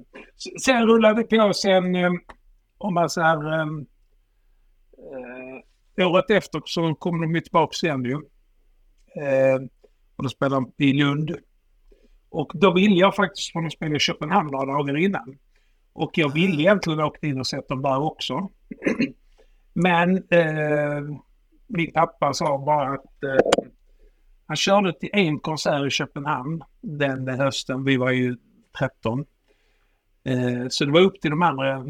sen 0.62 0.88
rullade 0.88 1.22
det 1.22 1.38
på 1.38 1.54
sen, 1.54 1.96
eh, 1.96 2.12
om 2.78 2.94
man 2.94 3.10
säger, 3.10 3.62
äh, 5.98 6.08
året 6.08 6.30
efter 6.30 6.62
så 6.66 6.96
kom 6.96 7.34
de 7.34 7.42
tillbaka 7.42 7.88
igen 7.88 8.06
ju. 8.06 8.14
Äh, 8.14 9.62
och 10.16 10.24
då 10.24 10.30
spelade 10.30 10.66
de 10.78 10.86
i 10.86 10.94
Lund. 10.94 11.38
Och 12.30 12.52
då 12.54 12.74
ville 12.74 12.96
jag 12.96 13.16
faktiskt 13.16 13.56
att 13.56 13.74
spela 13.74 13.96
i 13.96 14.00
Köpenhamn 14.00 14.52
några 14.52 14.66
dagar 14.66 14.98
innan. 14.98 15.38
Och 15.94 16.18
jag 16.18 16.34
ville 16.34 16.62
egentligen 16.62 17.00
åka 17.00 17.28
in 17.28 17.40
och 17.40 17.48
sett 17.48 17.68
dem 17.68 17.82
där 17.82 18.02
också. 18.02 18.50
Men 19.74 20.16
eh, 20.30 21.20
min 21.68 21.92
pappa 21.92 22.34
sa 22.34 22.58
bara 22.66 22.94
att 22.94 23.24
eh, 23.24 23.62
han 24.46 24.58
körde 24.58 24.94
till 24.94 25.10
en 25.14 25.40
konsert 25.40 25.88
i 25.88 25.90
Köpenhamn 25.90 26.62
den 26.82 27.28
hösten. 27.28 27.84
Vi 27.84 27.98
var 27.98 28.12
ju 28.12 28.38
13. 28.80 29.26
Eh, 30.24 30.68
så 30.70 30.86
det 30.86 30.92
var 30.92 31.02
upp 31.02 31.22
till 31.22 31.30
de 31.30 31.42
andra. 31.42 31.86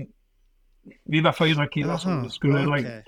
Vi 1.04 1.22
var 1.22 1.32
fyra 1.32 1.68
killar 1.68 1.98
som 1.98 2.30
skulle 2.30 2.60
dra 2.60 2.80
in. 2.80 3.04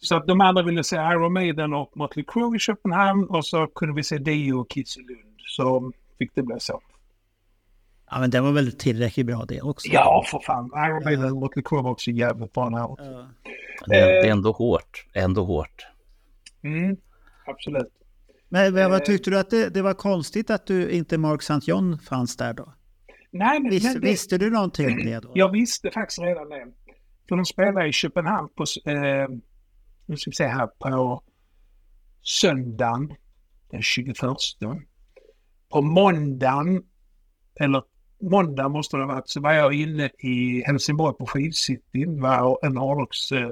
Så 0.00 0.16
att 0.16 0.26
de 0.26 0.40
andra 0.40 0.62
ville 0.62 0.84
se 0.84 0.96
Iron 0.96 1.32
Maiden 1.32 1.74
och 1.74 1.96
Motley 1.96 2.24
Crue 2.28 2.56
i 2.56 2.58
Köpenhamn 2.58 3.24
och 3.24 3.46
så 3.46 3.66
kunde 3.66 3.94
vi 3.94 4.02
se 4.02 4.18
Dio 4.18 4.54
och 4.54 4.70
Kiss 4.70 4.96
i 4.96 5.00
Lund. 5.00 5.34
Så 5.46 5.92
fick 6.18 6.34
det 6.34 6.42
bli 6.42 6.56
så. 6.60 6.80
Ja, 8.10 8.20
men 8.20 8.30
det 8.30 8.40
var 8.40 8.52
väl 8.52 8.72
tillräckligt 8.72 9.26
bra 9.26 9.44
det 9.48 9.60
också? 9.60 9.88
Ja, 9.92 10.24
för 10.26 10.38
fan. 10.38 10.70
Iron 10.76 11.04
Maiden 11.04 11.32
och 11.32 11.36
Motley 11.36 11.62
Crue 11.62 11.82
var 11.82 11.90
också 11.90 12.10
jävligt 12.10 12.52
bra 12.52 12.68
när 12.68 12.78
ja. 12.78 12.96
det, 13.86 13.96
är, 13.96 14.06
det 14.06 14.28
är 14.28 14.30
ändå 14.30 14.52
hårt. 14.52 15.06
Ändå 15.14 15.44
hårt. 15.44 15.86
Mm, 16.62 16.96
absolut. 17.46 17.92
Men 18.48 18.90
vad 18.90 19.04
tyckte 19.04 19.30
du 19.30 19.38
att 19.38 19.50
det, 19.50 19.68
det, 19.68 19.82
var 19.82 19.94
konstigt 19.94 20.50
att 20.50 20.66
du 20.66 20.90
inte 20.90 21.18
Mark 21.18 21.42
St. 21.42 21.70
John 21.70 21.98
fanns 21.98 22.36
där 22.36 22.54
då? 22.54 22.74
Nej, 23.30 23.60
men, 23.60 23.70
Vis, 23.70 23.84
men 23.84 23.94
det, 23.94 24.00
visste 24.00 24.38
du 24.38 24.50
någonting 24.50 24.86
om 24.86 25.04
det 25.04 25.20
då? 25.20 25.32
jag 25.34 25.52
visste 25.52 25.90
faktiskt 25.90 26.20
redan 26.20 26.48
det. 26.48 26.66
För 27.28 27.36
de 27.36 27.44
spelar 27.44 27.88
i 27.88 27.92
Köpenhamn 27.92 28.48
på, 28.48 28.64
eh, 28.90 29.28
nu 30.06 30.16
ska 30.16 30.30
vi 30.30 30.34
se 30.34 30.46
här, 30.46 30.66
på 30.66 31.22
söndagen 32.22 33.14
den 33.70 33.82
21. 33.82 34.16
På 35.68 35.82
måndagen, 35.82 36.82
eller 37.60 37.82
måndag 38.20 38.68
måste 38.68 38.96
det 38.96 39.02
ha 39.02 39.14
varit, 39.14 39.28
så 39.28 39.40
var 39.40 39.52
jag 39.52 39.74
inne 39.74 40.10
i 40.18 40.62
Helsingborg 40.66 41.16
på 41.16 41.26
skivcityn, 41.26 42.20
var 42.20 42.58
en 42.62 42.76
hårdrocks 42.76 43.32
eh, 43.32 43.50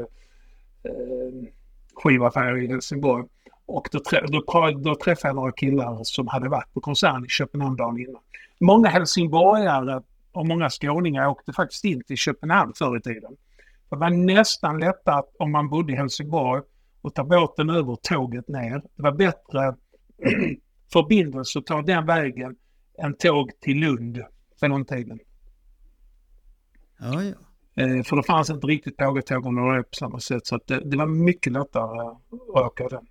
eh, 0.82 1.48
skivaffär 1.94 2.56
i 2.56 2.66
Helsingborg. 2.66 3.24
Och 3.66 3.88
då, 3.92 4.00
då, 4.26 4.70
då 4.70 4.94
träffade 4.94 5.28
jag 5.28 5.36
några 5.36 5.52
killar 5.52 6.00
som 6.04 6.28
hade 6.28 6.48
varit 6.48 6.74
på 6.74 6.80
koncern 6.80 7.24
i 7.24 7.28
Köpenhamn 7.28 7.76
dagen 7.76 8.00
innan. 8.00 8.22
Många 8.60 8.88
helsingborgare 8.88 10.02
och 10.32 10.46
många 10.46 10.70
skåningar 10.70 11.28
åkte 11.28 11.52
faktiskt 11.52 11.84
in 11.84 12.02
till 12.04 12.16
Köpenhamn 12.16 12.72
förr 12.74 12.96
i 12.96 13.00
tiden. 13.00 13.36
Det 13.90 13.96
var 13.96 14.10
nästan 14.10 14.78
lättare 14.78 15.22
om 15.38 15.52
man 15.52 15.68
bodde 15.68 15.92
i 15.92 15.96
Helsingborg 15.96 16.62
och 17.02 17.14
ta 17.14 17.24
båten 17.24 17.70
över 17.70 17.96
tåget 18.02 18.48
ner. 18.48 18.82
Det 18.96 19.02
var 19.02 19.12
bättre 19.12 19.74
förbindelse 20.92 21.58
att 21.58 21.66
ta 21.66 21.82
den 21.82 22.06
vägen 22.06 22.56
än 23.02 23.16
tåg 23.16 23.50
till 23.60 23.76
Lund 23.76 24.22
för 24.60 24.68
den 24.68 24.84
tiden. 24.84 25.18
Ja, 26.98 27.22
ja. 27.22 27.32
Eh, 27.82 28.02
för 28.02 28.16
det 28.16 28.22
fanns 28.22 28.50
inte 28.50 28.66
riktigt 28.66 28.96
pågatåg 28.96 29.46
under 29.46 29.76
det 29.76 29.82
på 29.82 29.88
samma 29.92 30.20
sätt. 30.20 30.46
Så 30.46 30.56
att 30.56 30.66
det, 30.66 30.90
det 30.90 30.96
var 30.96 31.06
mycket 31.06 31.52
lättare 31.52 32.08
att 32.54 32.64
åka 32.66 32.88
den. 32.88 33.06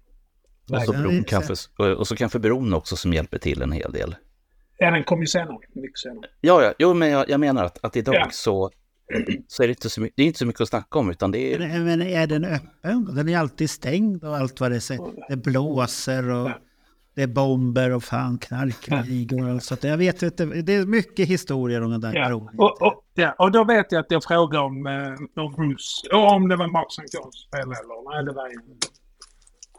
Och 0.71 0.81
så, 0.81 0.91
bron, 0.91 1.23
kanske, 1.23 1.53
och 1.97 2.07
så 2.07 2.15
kanske 2.15 2.39
bron 2.39 2.73
också 2.73 2.95
som 2.95 3.13
hjälper 3.13 3.37
till 3.37 3.61
en 3.61 3.71
hel 3.71 3.91
del. 3.91 4.15
Ja, 4.77 4.91
den 4.91 5.03
kom 5.03 5.21
ju 5.21 5.27
senare. 5.27 5.57
Mycket 5.75 5.97
senare. 5.99 6.25
Ja, 6.41 6.63
ja, 6.63 6.73
jo, 6.79 6.93
men 6.93 7.09
jag, 7.09 7.29
jag 7.29 7.39
menar 7.39 7.65
att, 7.65 7.85
att 7.85 7.95
idag 7.95 8.15
Ja. 8.15 8.27
så, 8.31 8.71
så 9.47 9.63
är 9.63 9.67
det 9.67 9.71
inte 9.71 9.89
så, 9.89 10.01
my- 10.01 10.11
det 10.15 10.23
är 10.23 10.27
inte 10.27 10.39
så 10.39 10.45
mycket 10.45 10.61
att 10.61 10.69
snacka 10.69 10.99
om, 10.99 11.09
utan 11.09 11.31
det 11.31 11.53
är... 11.53 11.59
Men, 11.59 11.85
men 11.85 12.01
är 12.01 12.27
den 12.27 12.45
öppen? 12.45 13.15
Den 13.15 13.29
är 13.29 13.37
alltid 13.37 13.69
stängd 13.69 14.23
och 14.23 14.37
allt 14.37 14.59
vad 14.59 14.71
det 14.71 14.81
säger. 14.81 15.11
Det 15.29 15.37
blåser 15.37 16.29
och 16.31 16.49
Ja. 16.49 16.59
Det 17.15 17.23
är 17.23 17.27
bomber 17.27 17.91
och 17.91 18.03
fan 18.03 18.37
knarkligor. 18.37 19.59
Så 19.59 19.73
att 19.73 19.83
jag 19.83 19.97
vet 19.97 20.23
inte, 20.23 20.45
det 20.45 20.75
är 20.75 20.85
mycket 20.85 21.27
historier 21.29 21.81
om 21.81 21.91
den 21.91 22.01
där 22.01 22.13
Ja. 22.13 22.35
Och, 22.35 22.81
och, 22.81 23.03
ja, 23.13 23.35
och 23.37 23.51
då 23.51 23.63
vet 23.63 23.91
jag 23.91 23.99
att 23.99 24.11
jag 24.11 24.23
frågade 24.23 24.65
om, 24.65 24.87
eh, 24.87 25.43
om 25.43 25.53
Bruce, 25.53 26.07
och 26.13 26.31
om 26.31 26.47
det 26.47 26.55
var 26.55 26.67
Mark 26.67 26.87
St. 26.89 27.17
John 27.17 27.31
som 27.31 27.47
spelade 27.47 27.79
eller 27.79 28.15
nej, 28.15 28.25
det 28.25 28.31
var 28.31 28.49
ju 28.49 28.59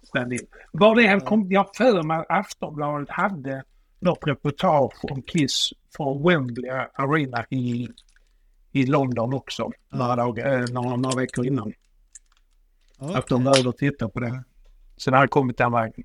stand-in. 0.03 0.47
Var 0.73 0.97
det 0.97 1.07
han 1.07 1.21
kom, 1.21 1.53
jag 1.53 1.61
har 1.61 1.71
för 1.77 2.03
mig 2.03 2.17
att 2.17 2.27
Aftonbladet 2.29 3.11
hade 3.11 3.63
något 4.01 4.27
reportage 4.27 5.05
om 5.11 5.23
Kiss 5.23 5.73
från 5.97 6.23
Wembley 6.29 6.71
Arena 6.95 7.45
i, 7.51 7.89
i 8.73 8.87
London 8.87 9.35
också. 9.35 9.71
Några, 9.93 10.17
dagar, 10.17 10.61
eh, 10.61 10.65
några, 10.73 10.97
några 10.97 11.17
veckor 11.17 11.47
innan. 11.47 11.73
Okej. 12.99 13.17
Att 13.17 13.27
de 13.27 13.45
behövde 13.45 13.73
titta 13.73 14.09
på 14.09 14.21
det. 14.21 14.45
Så 14.97 15.11
det 15.11 15.17
hade 15.17 15.29
kommit 15.29 15.59
den 15.59 15.73
vägen. 15.73 16.05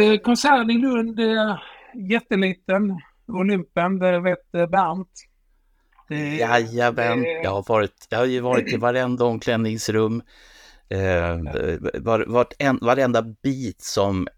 Eh, 0.00 0.18
konserten 0.18 0.70
i 0.70 0.78
Lund, 0.78 1.20
eh, 1.20 1.56
jätteliten. 2.10 3.00
Olympen, 3.26 3.98
det 3.98 4.20
vet 4.20 4.54
eh, 4.54 4.66
Bernt. 4.66 5.08
Det- 6.08 6.36
Jajamän, 6.36 7.24
jag 7.42 7.50
har, 7.50 7.64
varit, 7.68 8.06
jag 8.10 8.18
har 8.18 8.24
ju 8.26 8.40
varit 8.40 8.72
i 8.72 8.76
varenda 8.76 9.24
omklädningsrum, 9.24 10.22
eh, 10.88 11.36
var, 12.00 12.24
vart 12.28 12.52
en, 12.58 12.78
varenda 12.82 13.22
bit 13.42 13.82
som 13.82 14.28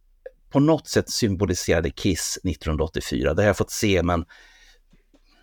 på 0.51 0.61
något 0.61 0.89
sätt 0.89 1.11
symboliserade 1.11 1.91
Kiss 1.91 2.39
1984. 2.45 3.35
Det 3.35 3.43
har 3.43 3.47
jag 3.47 3.57
fått 3.57 3.71
se, 3.71 4.03
men 4.03 4.25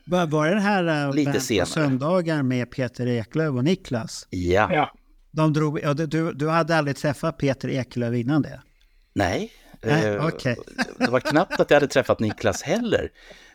Var, 0.06 0.26
var 0.28 0.46
det 0.48 0.54
den 0.54 0.62
här 0.64 1.08
uh, 1.08 1.16
Lite 1.16 1.40
senare. 1.40 1.66
på 1.66 1.72
söndagar 1.72 2.44
med 2.44 2.72
Peter 2.72 3.08
Eklöf 3.08 3.50
och 3.56 3.64
Niklas? 3.64 4.28
ja, 4.30 4.70
Ja, 4.74 4.92
De 5.32 5.54
drog, 5.54 5.80
ja, 5.84 5.94
du, 5.94 6.34
du 6.34 6.50
hade 6.50 6.76
aldrig 6.78 6.98
träffat 6.98 7.38
Peter 7.38 7.70
Eklöf 7.70 8.16
innan 8.16 8.42
det? 8.42 8.62
nej. 9.14 9.52
Eh, 9.82 10.26
okej. 10.28 10.58
Det 10.98 11.12
var 11.12 11.20
knappt 11.20 11.60
att 11.60 11.70
jag 11.70 11.76
hade 11.76 11.88
träffat 11.88 12.20
Niklas 12.20 12.62
heller. 12.62 13.12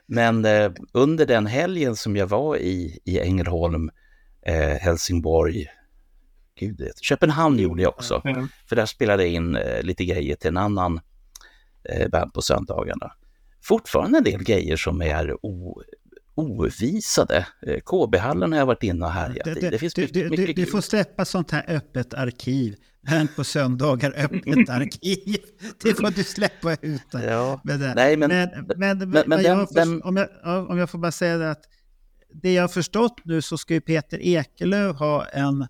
Men 0.06 0.44
eh, 0.44 0.72
under 0.92 1.26
den 1.26 1.46
helgen 1.46 1.96
som 1.96 2.16
jag 2.16 2.26
var 2.26 2.56
i, 2.56 2.98
i 3.04 3.20
Ängelholm, 3.20 3.90
eh, 4.46 4.54
Helsingborg, 4.54 5.66
gud, 6.58 6.90
Köpenhamn 7.02 7.58
gjorde 7.58 7.82
jag 7.82 7.94
också. 7.94 8.20
ja. 8.24 8.48
För 8.68 8.76
där 8.76 8.86
spelade 8.86 9.22
jag 9.22 9.32
in 9.32 9.56
eh, 9.56 9.82
lite 9.82 10.04
grejer 10.04 10.36
till 10.36 10.48
en 10.48 10.56
annan 10.56 11.00
eh, 11.88 12.08
band 12.08 12.32
på 12.34 12.42
söndagarna. 12.42 13.12
Fortfarande 13.62 14.18
en 14.18 14.24
del 14.24 14.42
grejer 14.42 14.76
som 14.76 15.02
är 15.02 15.46
o, 15.46 15.82
ovisade. 16.34 17.46
Eh, 17.66 17.80
KB-hallen 17.84 18.52
har 18.52 18.58
jag 18.58 18.66
varit 18.66 18.82
inne 18.82 19.04
och 19.04 19.12
härjat 19.12 19.46
i. 19.46 19.70
Det 19.70 19.78
finns 19.78 19.94
du, 19.94 20.02
mycket, 20.02 20.14
du, 20.14 20.22
du, 20.22 20.30
mycket 20.30 20.46
du 20.56 20.64
kul. 20.64 20.66
får 20.72 20.80
släppa 20.80 21.24
sånt 21.24 21.50
här 21.50 21.64
öppet 21.68 22.14
arkiv. 22.14 22.76
Men 23.10 23.28
på 23.36 23.44
söndagar 23.44 24.12
öppet 24.16 24.68
arkiv. 24.70 25.36
Det 25.82 25.94
får 25.94 26.10
du 26.16 26.24
släppa 26.24 26.72
ut. 26.82 27.02
Ja, 27.12 27.60
med 27.64 27.80
det. 27.80 27.92
nej, 27.94 28.16
men- 28.16 28.28
men, 28.76 28.98
men, 28.98 29.22
men 29.26 29.42
jag 29.42 29.68
den- 29.74 30.02
om, 30.02 30.16
jag, 30.16 30.28
ja, 30.42 30.66
om 30.68 30.78
jag 30.78 30.90
får 30.90 30.98
bara 30.98 31.12
säga 31.12 31.36
det 31.38 31.50
att 31.50 31.64
det 32.42 32.52
jag 32.52 32.62
har 32.62 32.68
förstått 32.68 33.20
nu 33.24 33.42
så 33.42 33.58
ska 33.58 33.74
ju 33.74 33.80
Peter 33.80 34.18
Ekelöf 34.22 34.96
ha 34.96 35.24
en 35.24 35.66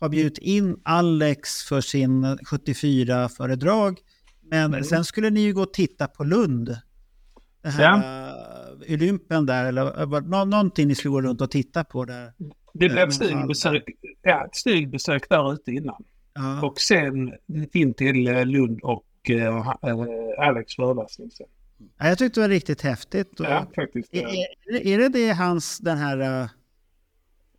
har 0.00 0.08
bjudit 0.08 0.38
in 0.38 0.76
Alex 0.84 1.62
för 1.62 1.80
sin 1.80 2.24
74-föredrag. 2.24 3.98
Men 4.50 4.64
Mm. 4.64 4.84
sen 4.84 5.04
skulle 5.04 5.30
ni 5.30 5.40
ju 5.40 5.54
gå 5.54 5.62
och 5.62 5.72
titta 5.72 6.06
på 6.06 6.24
Lund. 6.24 6.76
Det 7.62 7.68
här 7.70 7.96
uh, 7.98 8.94
Olympen 8.94 9.46
där, 9.46 9.64
eller 9.64 10.06
nå- 10.20 10.44
någonting 10.44 10.88
ni 10.88 10.94
skulle 10.94 11.12
gå 11.12 11.22
runt 11.22 11.40
och 11.40 11.50
titta 11.50 11.84
på 11.84 12.04
där. 12.04 12.32
Det 12.74 12.86
Ja, 12.86 12.92
blev 12.92 12.94
men 12.94 13.12
stugbesök, 13.12 13.82
ja, 14.22 14.46
ett 14.46 14.56
stugbesök 14.56 15.28
där 15.28 15.52
ute 15.52 15.70
innan. 15.72 16.04
Ja. 16.36 16.66
Och 16.66 16.80
sen 16.80 17.32
in 17.72 17.94
till 17.94 18.26
eh, 18.28 18.44
Lund 18.46 18.80
och 18.82 19.04
eh, 19.30 19.56
eh, 19.56 20.46
Alex 20.48 20.74
föreläsning 20.76 21.30
sen. 21.30 21.46
Ja, 21.98 22.08
jag 22.08 22.18
tyckte 22.18 22.40
det 22.40 22.44
var 22.44 22.48
riktigt 22.48 22.82
häftigt. 22.82 23.32
Ja, 23.38 23.66
faktiskt. 23.74 24.14
är, 24.14 24.22
ja. 24.22 24.28
är, 24.78 24.86
är 24.86 24.98
det 24.98 25.08
det 25.08 25.32
hans, 25.32 25.78
den 25.78 25.98
här 25.98 26.42
uh, 26.42 26.48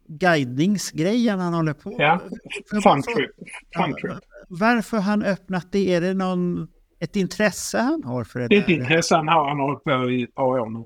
guidningsgrejen 0.08 1.40
han 1.40 1.54
håller 1.54 1.74
på 1.74 1.96
Ja, 2.00 2.22
För- 2.70 2.82
fun 2.82 3.02
trip. 3.02 3.32
Fun 3.38 3.46
Ja, 3.72 3.98
trip. 4.02 4.24
Varför 4.50 4.98
han 4.98 5.24
öppnat 5.24 5.72
det? 5.72 5.94
Är 5.96 6.02
det 6.02 6.14
någon, 6.14 6.68
ett 7.00 7.16
intresse 7.16 7.78
han 7.78 8.04
har 8.04 8.24
för 8.24 8.40
det 8.40 8.48
Det 8.48 8.56
är 8.56 8.60
ett 8.60 8.68
där? 8.68 8.74
intresse 8.74 9.16
han 9.16 9.28
har. 9.28 9.48
Han 9.50 9.60
har 9.60 9.66
hållit 9.66 9.84
på 9.84 10.12
i 10.12 10.24
ett 10.24 10.36
par 10.36 10.44
år 10.44 10.70
nu. 10.70 10.84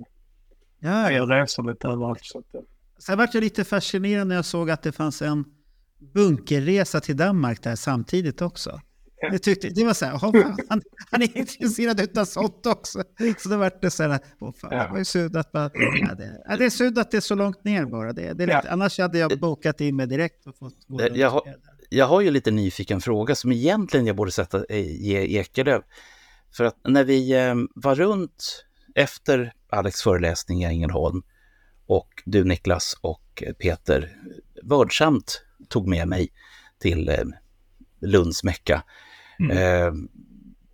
Ja, 0.79 1.11
ja. 1.11 1.11
Jag 1.11 1.31
reser 1.31 1.63
lite 1.63 1.87
överallt. 1.87 2.19
Så 2.21 2.39
att, 2.39 2.45
Sen 2.99 3.17
vart 3.17 3.33
jag 3.33 3.43
lite 3.43 3.63
fascinerad 3.63 4.27
när 4.27 4.35
jag 4.35 4.45
såg 4.45 4.69
att 4.69 4.81
det 4.83 4.91
fanns 4.91 5.21
en 5.21 5.45
bunkerresa 6.13 6.99
till 6.99 7.17
Danmark 7.17 7.63
där 7.63 7.75
samtidigt 7.75 8.41
också. 8.41 8.81
Jag 9.31 9.43
tyckte, 9.43 9.69
det 9.69 9.83
var 9.85 9.93
så 9.93 10.05
här, 10.05 10.13
"Åh, 10.13 10.19
fan, 10.41 10.57
han, 10.69 10.81
han 11.11 11.21
är 11.21 11.37
intresserad 11.37 12.17
av 12.17 12.25
sånt 12.25 12.65
också. 12.65 13.03
Så 13.37 13.49
det 13.49 13.57
vart 13.57 13.81
det 13.81 13.91
så 13.91 14.03
här, 14.03 14.19
åh 14.39 14.53
fan, 14.61 14.69
det 14.69 14.87
var 14.91 14.97
ju 14.97 15.05
synd 15.05 15.37
att 15.37 15.53
man, 15.53 15.69
ja, 15.73 16.13
det, 16.15 16.41
ja, 16.49 16.57
det 16.57 16.65
är 16.65 16.69
synd 16.69 16.99
att 16.99 17.11
det 17.11 17.17
är 17.17 17.21
så 17.21 17.35
långt 17.35 17.63
ner 17.63 17.85
bara. 17.85 18.13
Det, 18.13 18.21
det 18.33 18.43
är 18.43 18.47
lite, 18.47 18.61
Ja. 18.63 18.69
Annars 18.69 18.99
hade 18.99 19.17
jag 19.17 19.39
bokat 19.39 19.81
in 19.81 19.95
mig 19.95 20.07
direkt 20.07 20.47
och 20.47 20.57
fått 20.57 20.75
gå 20.87 21.01
jag 21.13 21.29
har- 21.29 21.55
jag 21.89 22.05
har 22.07 22.21
ju 22.21 22.31
lite 22.31 22.51
nyfiken 22.51 23.01
fråga 23.01 23.35
som 23.35 23.51
egentligen 23.51 24.05
jag 24.07 24.15
borde 24.15 24.31
sätta, 24.31 24.65
eh, 24.69 25.01
ge 25.01 25.39
Ekelöf. 25.39 25.83
För 26.57 26.63
att 26.63 26.77
när 26.87 27.03
vi 27.03 27.31
eh, 27.33 27.55
var 27.75 27.95
runt 27.95 28.65
efter 28.95 29.53
Alex 29.69 30.01
föreläsning 30.01 30.61
i 30.63 30.65
Ängelholm 30.65 31.21
och 31.85 32.09
du 32.25 32.43
Niklas 32.43 32.95
och 33.01 33.43
Peter 33.59 34.17
vördsamt 34.63 35.41
tog 35.71 35.87
med 35.87 36.07
mig 36.07 36.29
till 36.79 37.09
eh, 37.09 37.23
Lunds 38.01 38.43
Mecka. 38.43 38.83
Eh, 39.51 39.93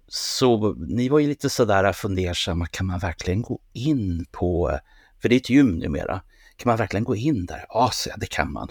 så 0.08 0.74
ni 0.74 1.10
var 1.10 1.20
ju 1.20 1.28
lite 1.28 1.50
sådär 1.50 1.94
fundersamma, 1.94 2.66
kan 2.66 2.86
man 2.86 3.00
verkligen 3.00 3.42
gå 3.42 3.60
in 3.74 4.26
på, 4.32 4.80
för 5.22 5.30
det 5.30 5.36
är 5.36 5.38
ett 5.38 5.50
gym 5.50 5.80
numera, 5.80 6.22
kan 6.58 6.70
man 6.70 6.78
verkligen 6.78 7.04
gå 7.04 7.16
in 7.16 7.46
där? 7.46 7.66
Ja, 7.70 7.90
så 7.94 8.10
jag, 8.10 8.20
det 8.20 8.26
kan 8.26 8.52
man. 8.52 8.70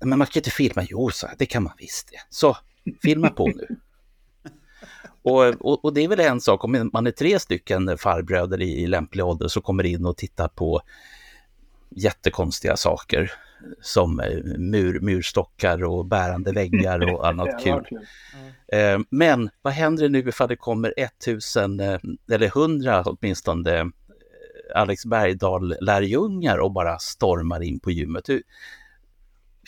Men 0.00 0.18
man 0.18 0.26
kan 0.26 0.40
inte 0.40 0.50
filma. 0.50 0.86
Jo, 0.90 1.10
så 1.10 1.26
det 1.38 1.46
kan 1.46 1.62
man 1.62 1.72
visst 1.78 2.08
det. 2.12 2.20
Så, 2.30 2.56
filma 3.02 3.30
på 3.30 3.46
nu. 3.46 3.68
Och, 5.22 5.44
och, 5.44 5.84
och 5.84 5.94
det 5.94 6.04
är 6.04 6.08
väl 6.08 6.20
en 6.20 6.40
sak 6.40 6.64
om 6.64 6.90
man 6.92 7.06
är 7.06 7.10
tre 7.10 7.38
stycken 7.38 7.98
farbröder 7.98 8.62
i, 8.62 8.82
i 8.82 8.86
lämplig 8.86 9.24
ålder 9.24 9.48
som 9.48 9.62
kommer 9.62 9.86
in 9.86 10.06
och 10.06 10.16
tittar 10.16 10.48
på 10.48 10.82
jättekonstiga 11.90 12.76
saker 12.76 13.32
som 13.80 14.20
eh, 14.20 14.58
mur, 14.58 15.00
murstockar 15.00 15.84
och 15.84 16.06
bärande 16.06 16.52
väggar 16.52 17.14
och 17.14 17.28
annat 17.28 17.62
kul. 17.64 17.84
Eh, 18.72 18.98
Men 19.10 19.50
vad 19.62 19.72
händer 19.72 20.08
nu 20.08 20.18
ifall 20.18 20.48
det 20.48 20.56
kommer 20.56 20.94
1000 20.96 21.80
eh, 21.80 21.98
eller 22.32 22.46
100 22.46 23.02
åtminstone 23.06 23.90
Alex 24.74 25.06
Bergdahl-lärjungar 25.06 26.58
och 26.58 26.72
bara 26.72 26.98
stormar 26.98 27.62
in 27.62 27.80
på 27.80 27.90
gymmet? 27.90 28.28
Hur, 28.28 28.42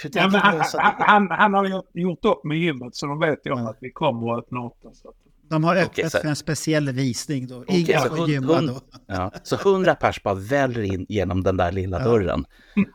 hur 0.02 0.10
Ja, 0.14 0.22
han, 0.22 0.62
han, 0.72 0.96
han, 0.98 1.30
han 1.30 1.54
har 1.54 1.82
gjort, 1.94 2.24
upp 2.24 2.44
med 2.44 2.58
gymmet 2.58 2.94
så 2.96 3.06
de 3.06 3.20
vet 3.20 3.46
ju 3.46 3.50
om 3.52 3.58
Ja. 3.62 3.70
att 3.70 3.78
vi 3.80 3.90
kommer 3.90 4.32
att 4.32 4.38
öppna 4.38 4.66
upp. 4.66 4.76
Så 4.92 5.12
De 5.50 5.64
har 5.64 5.76
öppet 5.76 5.88
Okej, 5.90 6.10
så- 6.10 6.18
för 6.18 6.28
en 6.28 6.36
speciell 6.36 6.92
visning 6.92 7.46
då. 7.46 7.56
Okej, 7.62 7.80
Ingen 7.80 8.00
så 8.00 8.08
får 8.08 8.16
hund- 8.16 8.28
gymma 8.32 8.60
då. 8.60 8.80
Ja, 9.06 9.32
så 9.42 9.56
hundra 9.56 9.94
pers 9.94 10.22
bara 10.22 10.34
väller 10.34 10.82
in 10.82 11.06
genom 11.08 11.42
den 11.42 11.56
där 11.56 11.72
lilla 11.72 11.98
dörren. 11.98 12.44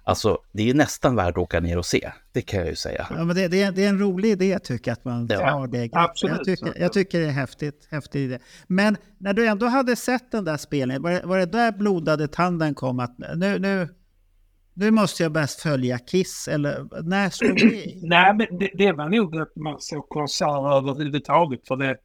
Alltså, 0.03 0.37
det 0.53 0.61
är 0.63 0.67
ju 0.67 0.73
nästan 0.73 1.15
värt 1.15 1.29
att 1.29 1.37
åka 1.37 1.59
ner 1.59 1.77
och 1.77 1.85
se. 1.85 2.11
Det 2.33 2.41
kan 2.41 2.59
jag 2.59 2.69
ju 2.69 2.75
säga. 2.75 3.07
Ja, 3.09 3.23
men 3.23 3.35
det, 3.35 3.47
det, 3.47 3.61
är, 3.61 3.71
det 3.71 3.85
är 3.85 3.89
en 3.89 3.99
rolig 3.99 4.29
idé 4.29 4.59
tycker 4.59 4.91
jag 4.91 4.93
att 4.97 5.05
man 5.05 5.27
Ja, 5.29 5.49
har 5.51 5.67
det. 5.67 5.89
absolut. 5.93 6.35
Jag 6.37 6.45
tycker, 6.45 6.81
jag 6.81 6.93
tycker 6.93 7.19
det 7.19 7.25
är 7.25 7.31
häftigt, 7.31 7.87
häftig 7.91 8.21
idé. 8.23 8.39
Men 8.67 8.97
när 9.17 9.33
du 9.33 9.47
ändå 9.47 9.65
hade 9.65 9.95
sett 9.95 10.31
den 10.31 10.45
där 10.45 10.57
spelningen, 10.57 11.01
var 11.01 11.11
det, 11.11 11.21
var 11.25 11.37
det 11.37 11.45
där 11.45 11.71
blodade 11.71 12.27
tanden 12.27 12.73
kom 12.75 12.99
att 12.99 13.15
nu, 13.35 13.59
nu, 13.59 13.89
nu 14.73 14.91
måste 14.91 15.23
jag 15.23 15.31
bäst 15.31 15.61
följa 15.61 15.97
Kiss? 15.99 16.47
Eller 16.47 17.03
när 17.03 17.29
slog 17.29 17.55
det? 17.57 17.93
Nej, 18.01 18.33
men 18.33 18.57
det, 18.59 18.69
det 18.77 18.91
var 18.91 19.09
nog 19.09 19.37
att 19.37 19.55
man 19.55 19.75
såg 19.79 20.09
konserter 20.09 20.77
överhuvudtaget. 20.77 21.67
För 21.67 21.75
det, 21.75 21.95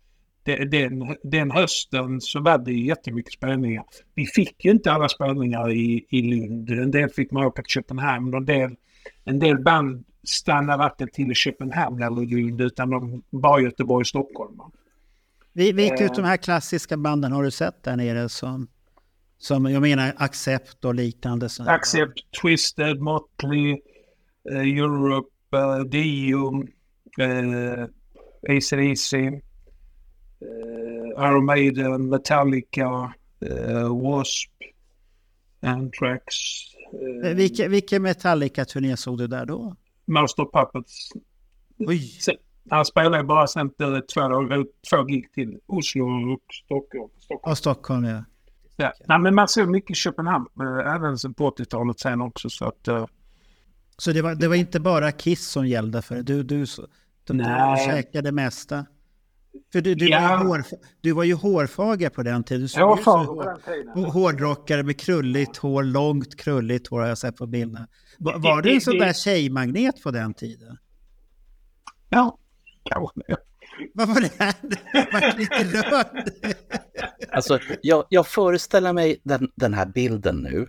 den, 0.57 1.16
den 1.23 1.50
hösten 1.50 2.21
så 2.21 2.40
var 2.40 2.59
det 2.59 2.73
jättemycket 2.73 3.33
spelningar. 3.33 3.85
Vi 4.14 4.26
fick 4.26 4.64
ju 4.64 4.71
inte 4.71 4.92
alla 4.92 5.09
spelningar 5.09 5.71
i, 5.71 6.07
i 6.09 6.23
Lund. 6.23 6.71
En 6.71 6.90
del 6.90 7.09
fick 7.11 7.30
man 7.30 7.45
åka 7.45 7.62
till 7.62 7.71
Köpenhamn 7.71 8.35
och 8.35 8.40
en 8.40 8.47
del, 8.47 8.76
en 9.25 9.38
del 9.38 9.59
band 9.59 10.04
stannade 10.25 10.78
varken 10.78 11.09
till 11.09 11.30
i 11.30 11.35
Köpenhamn 11.35 12.02
eller 12.02 12.26
Lund 12.26 12.61
utan 12.61 12.90
de 12.90 13.23
var 13.30 13.61
Göteborg 13.61 14.00
och 14.02 14.07
Stockholm. 14.07 14.59
Vi- 15.52 15.73
Vilka 15.73 16.09
av 16.09 16.14
de 16.16 16.25
här 16.25 16.37
klassiska 16.37 16.97
banden 16.97 17.33
har 17.33 17.42
du 17.42 17.50
sett 17.50 17.83
där 17.85 17.97
nere 17.97 18.28
som, 18.28 18.69
som 19.38 19.64
jag 19.66 19.83
menar 19.83 20.12
Accept 20.16 20.85
och 20.85 20.95
liknande? 20.95 21.49
Accept, 21.66 22.19
Twisted, 22.42 23.00
Motley, 23.00 23.71
eh, 24.50 24.61
Europe, 24.61 25.28
uh, 25.57 25.80
Dio, 25.85 26.64
ACDC, 28.49 29.40
uh, 30.42 31.26
Iron 31.26 31.44
Maiden, 31.44 32.09
Metallica, 32.09 32.88
uh, 33.42 33.88
W.A.S.P, 33.88 34.64
Anthrax, 35.68 36.25
uh, 37.25 37.35
Vilka, 37.35 37.68
vilka 37.68 38.00
Metallica-turné 38.00 38.97
såg 38.97 39.18
du 39.18 39.26
där 39.26 39.47
då? 39.47 39.76
Master 40.06 40.44
Puppets. 40.44 41.09
Oj, 41.78 41.99
Sen, 42.20 42.35
han 42.70 42.85
spelade 42.85 43.25
bara 43.25 43.47
sen 43.47 43.70
eh, 43.78 43.99
två, 43.99 44.47
två 44.90 45.04
gig 45.04 45.32
till 45.32 45.59
Oslo 45.66 46.32
och 46.32 46.40
Stockholm. 46.64 47.11
Stockholm. 47.18 47.50
och 47.52 47.59
Stockholm 47.59 48.04
ja. 48.04 48.25
Ja. 48.76 48.92
Nej, 49.06 49.18
men 49.18 49.35
man 49.35 49.49
såg 49.49 49.68
mycket 49.68 49.90
i 49.90 49.94
Köpenhamn, 49.94 50.47
eh, 50.61 50.94
även 50.94 51.18
sen 51.18 51.35
på 51.35 51.50
80-talet 51.50 52.00
sen 52.00 52.20
också. 52.20 52.50
Så 52.50 52.64
att, 52.64 52.88
eh, 52.88 53.06
Så 53.99 54.12
det 54.12 54.23
var, 54.23 54.35
det 54.35 54.49
var 54.49 54.54
inte 54.54 54.80
bara 54.80 55.12
Kiss 55.12 55.49
som 55.49 55.66
gällde 55.66 56.02
för 56.02 56.14
dig? 56.14 56.25
Du, 56.25 56.42
du, 56.42 56.64
du, 56.64 56.66
du 57.25 57.35
Nej. 57.35 57.87
käkade 57.87 58.28
det 58.28 58.32
mesta? 58.32 58.87
För 59.73 59.80
du, 59.80 59.95
du, 59.95 60.09
Ja. 60.09 60.21
var, 60.21 60.38
ju 60.38 60.47
hår, 60.49 60.64
du 61.00 61.12
var 61.12 61.25
ju 61.25 61.35
hårfager 61.35 62.09
på 62.11 62.23
den 62.23 62.45
tiden. 62.45 62.62
Du 62.62 62.69
såg 62.69 62.80
jag 62.80 62.99
en 62.99 63.04
på 63.04 63.11
hår, 63.11 63.45
den 63.45 63.61
tiden. 63.95 64.04
hårdrockare 64.11 64.83
med 64.83 65.00
krulligt 65.00 65.57
hår, 65.57 65.83
långt 65.83 66.37
krulligt 66.40 66.88
hår 66.88 67.00
har 67.00 67.09
jag 67.09 67.19
sett 67.19 67.37
på 67.37 67.47
bilderna. 67.47 67.88
Var, 68.19 68.38
var 68.38 68.62
Det- 68.62 68.69
du 68.69 68.75
en 68.75 68.80
sån 68.80 68.99
det- 68.99 69.04
där 69.04 69.12
tjejmagnet 69.12 70.02
på 70.02 70.11
den 70.11 70.35
tiden? 70.35 70.76
Ja, 72.09 72.38
kanske. 72.85 73.21
Vad 73.95 74.09
var 74.09 74.21
det 74.21 74.30
här? 74.38 74.54
Vart 75.12 75.38
lite 75.38 75.64
rörd. 75.64 76.30
Alltså, 77.33 77.59
jag, 77.83 78.04
jag 78.09 78.26
föreställer 78.26 78.92
mig 78.92 79.21
den, 79.25 79.50
den 79.57 79.75
här 79.75 79.87
bilden 79.87 80.37
nu. 80.37 80.66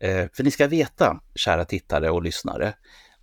Eh, 0.00 0.28
för 0.34 0.44
ni 0.44 0.50
ska 0.50 0.66
veta, 0.66 1.20
kära 1.34 1.64
tittare 1.64 2.10
och 2.10 2.22
lyssnare, 2.22 2.74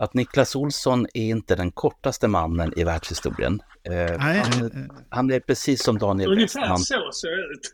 att 0.04 0.14
Niklas 0.14 0.56
Olsson 0.56 1.08
är 1.14 1.24
inte 1.24 1.56
den 1.56 1.72
kortaste 1.72 2.28
mannen 2.28 2.74
i 2.80 2.84
världshistorien. 2.84 3.62
Eh, 3.84 3.94
Nej, 3.94 4.44
han, 4.46 4.90
han 5.10 5.32
är 5.32 5.40
precis 5.40 5.84
som 5.84 5.98
Daniel 5.98 6.32
Ungefär 6.32 6.60
Westman. 6.60 6.78
så 6.80 7.12
ser 7.22 7.28
det 7.48 7.54
ut. 7.54 7.72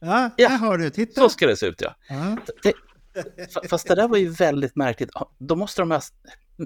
ja, 0.00 0.30
Ja. 0.36 0.48
där 0.48 0.56
har 0.56 0.78
du. 0.78 0.90
Titta. 0.90 1.20
Så 1.20 1.28
ska 1.28 1.46
det 1.46 1.56
se 1.56 1.66
ut, 1.66 1.80
ja. 1.82 1.94
Ja. 2.08 2.36
Det, 2.62 2.72
fa- 3.54 3.68
fast 3.68 3.88
det 3.88 3.94
där 3.94 4.08
var 4.08 4.16
ju 4.16 4.28
väldigt 4.28 4.76
märkligt. 4.76 5.10
Då 5.38 5.56
måste 5.56 5.82
de 5.82 5.90
ha... 5.90 6.00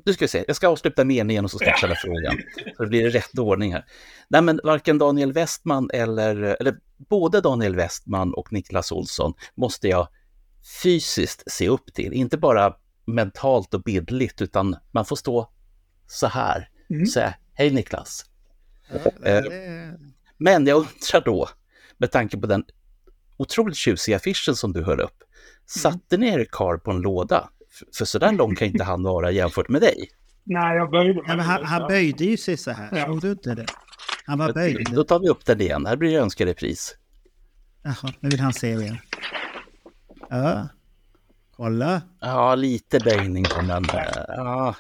Nu 0.07 0.13
ska 0.13 0.25
vi 0.25 0.29
se, 0.29 0.45
jag 0.47 0.57
ska 0.57 0.69
avsluta 0.69 1.05
meningen 1.05 1.45
och 1.45 1.51
så 1.51 1.59
ska 1.59 1.67
jag 1.69 1.79
ställa 1.79 1.95
frågan. 1.95 2.37
Så 2.77 2.83
det 2.83 2.89
blir 2.89 3.11
rätt 3.11 3.39
ordning 3.39 3.73
här. 3.73 3.85
Nej, 4.29 4.43
men 4.43 4.61
varken 4.65 4.99
Daniel 4.99 5.33
Westman 5.33 5.91
eller, 5.95 6.57
eller 6.61 6.77
både 7.09 7.41
Daniel 7.41 7.77
Westman 7.77 8.35
och 8.35 8.53
Niklas 8.53 8.93
Olsson 8.93 9.33
måste 9.55 9.89
jag 9.89 10.09
fysiskt 10.83 11.43
se 11.53 11.69
upp 11.69 11.95
till. 11.95 12.13
Inte 12.13 12.39
bara 12.39 12.75
mentalt 13.07 13.75
och 13.75 13.83
bildligt, 13.83 14.43
utan 14.43 14.77
man 14.93 15.05
får 15.05 15.17
stå 15.17 15.51
så 16.07 16.27
här. 16.27 16.69
Mm. 16.91 17.07
Säga, 17.07 17.35
hej 17.55 17.71
Niklas. 17.71 18.25
Ja, 18.93 18.97
Eh, 19.31 19.43
det- 19.43 19.99
Men 20.37 20.67
jag 20.67 20.77
undrar 20.77 21.25
då, 21.25 21.49
med 21.99 22.11
tanke 22.13 22.39
på 22.39 22.47
den 22.47 22.65
otroligt 23.37 23.77
tjusiga 23.77 24.17
affischen 24.17 24.57
som 24.57 24.73
du 24.73 24.83
höll 24.85 25.01
upp, 25.01 25.23
satte 25.67 26.17
ni 26.17 26.29
er 26.29 26.47
karl 26.51 26.79
på 26.79 26.91
en 26.91 27.01
låda? 27.01 27.49
För 27.97 28.05
så 28.05 28.19
där 28.19 28.33
lång 28.33 28.55
kan 28.55 28.69
inte 28.69 28.85
han 28.85 29.03
vara 29.03 29.31
jämfört 29.31 29.69
med 29.69 29.81
dig. 29.81 30.09
Nej, 30.45 30.77
jag 30.77 30.91
böjde 30.91 31.15
mig. 31.15 31.23
Ja, 31.27 31.37
men 31.37 31.45
han, 31.47 31.65
han 31.65 31.89
böjde 31.89 32.25
ju 32.25 32.37
sig 32.37 32.57
så 32.57 32.71
här. 32.71 32.89
Ja. 32.99 33.07
Såg 33.07 33.21
du 33.21 33.31
inte 33.31 33.55
det? 33.55 33.67
Han 34.27 34.39
var 34.39 34.53
böjd. 34.53 34.89
Då 34.93 35.05
tar 35.05 35.21
vi 35.21 35.29
upp 35.29 35.45
den 35.47 35.61
igen, 35.61 35.87
här 35.87 35.97
blir 35.97 36.11
det 36.13 36.17
önskerepris. 36.19 36.97
Jaha, 37.83 38.13
nu 38.21 38.29
vill 38.29 38.41
han 38.41 38.53
se 38.53 38.71
igen. 38.73 38.97
Ja, 40.31 40.69
kolla. 41.57 42.03
Ja, 42.21 42.55
lite 42.55 42.99
böjning 43.01 43.45
på 43.45 43.61
eh, 43.61 44.25
ja, 44.29 44.75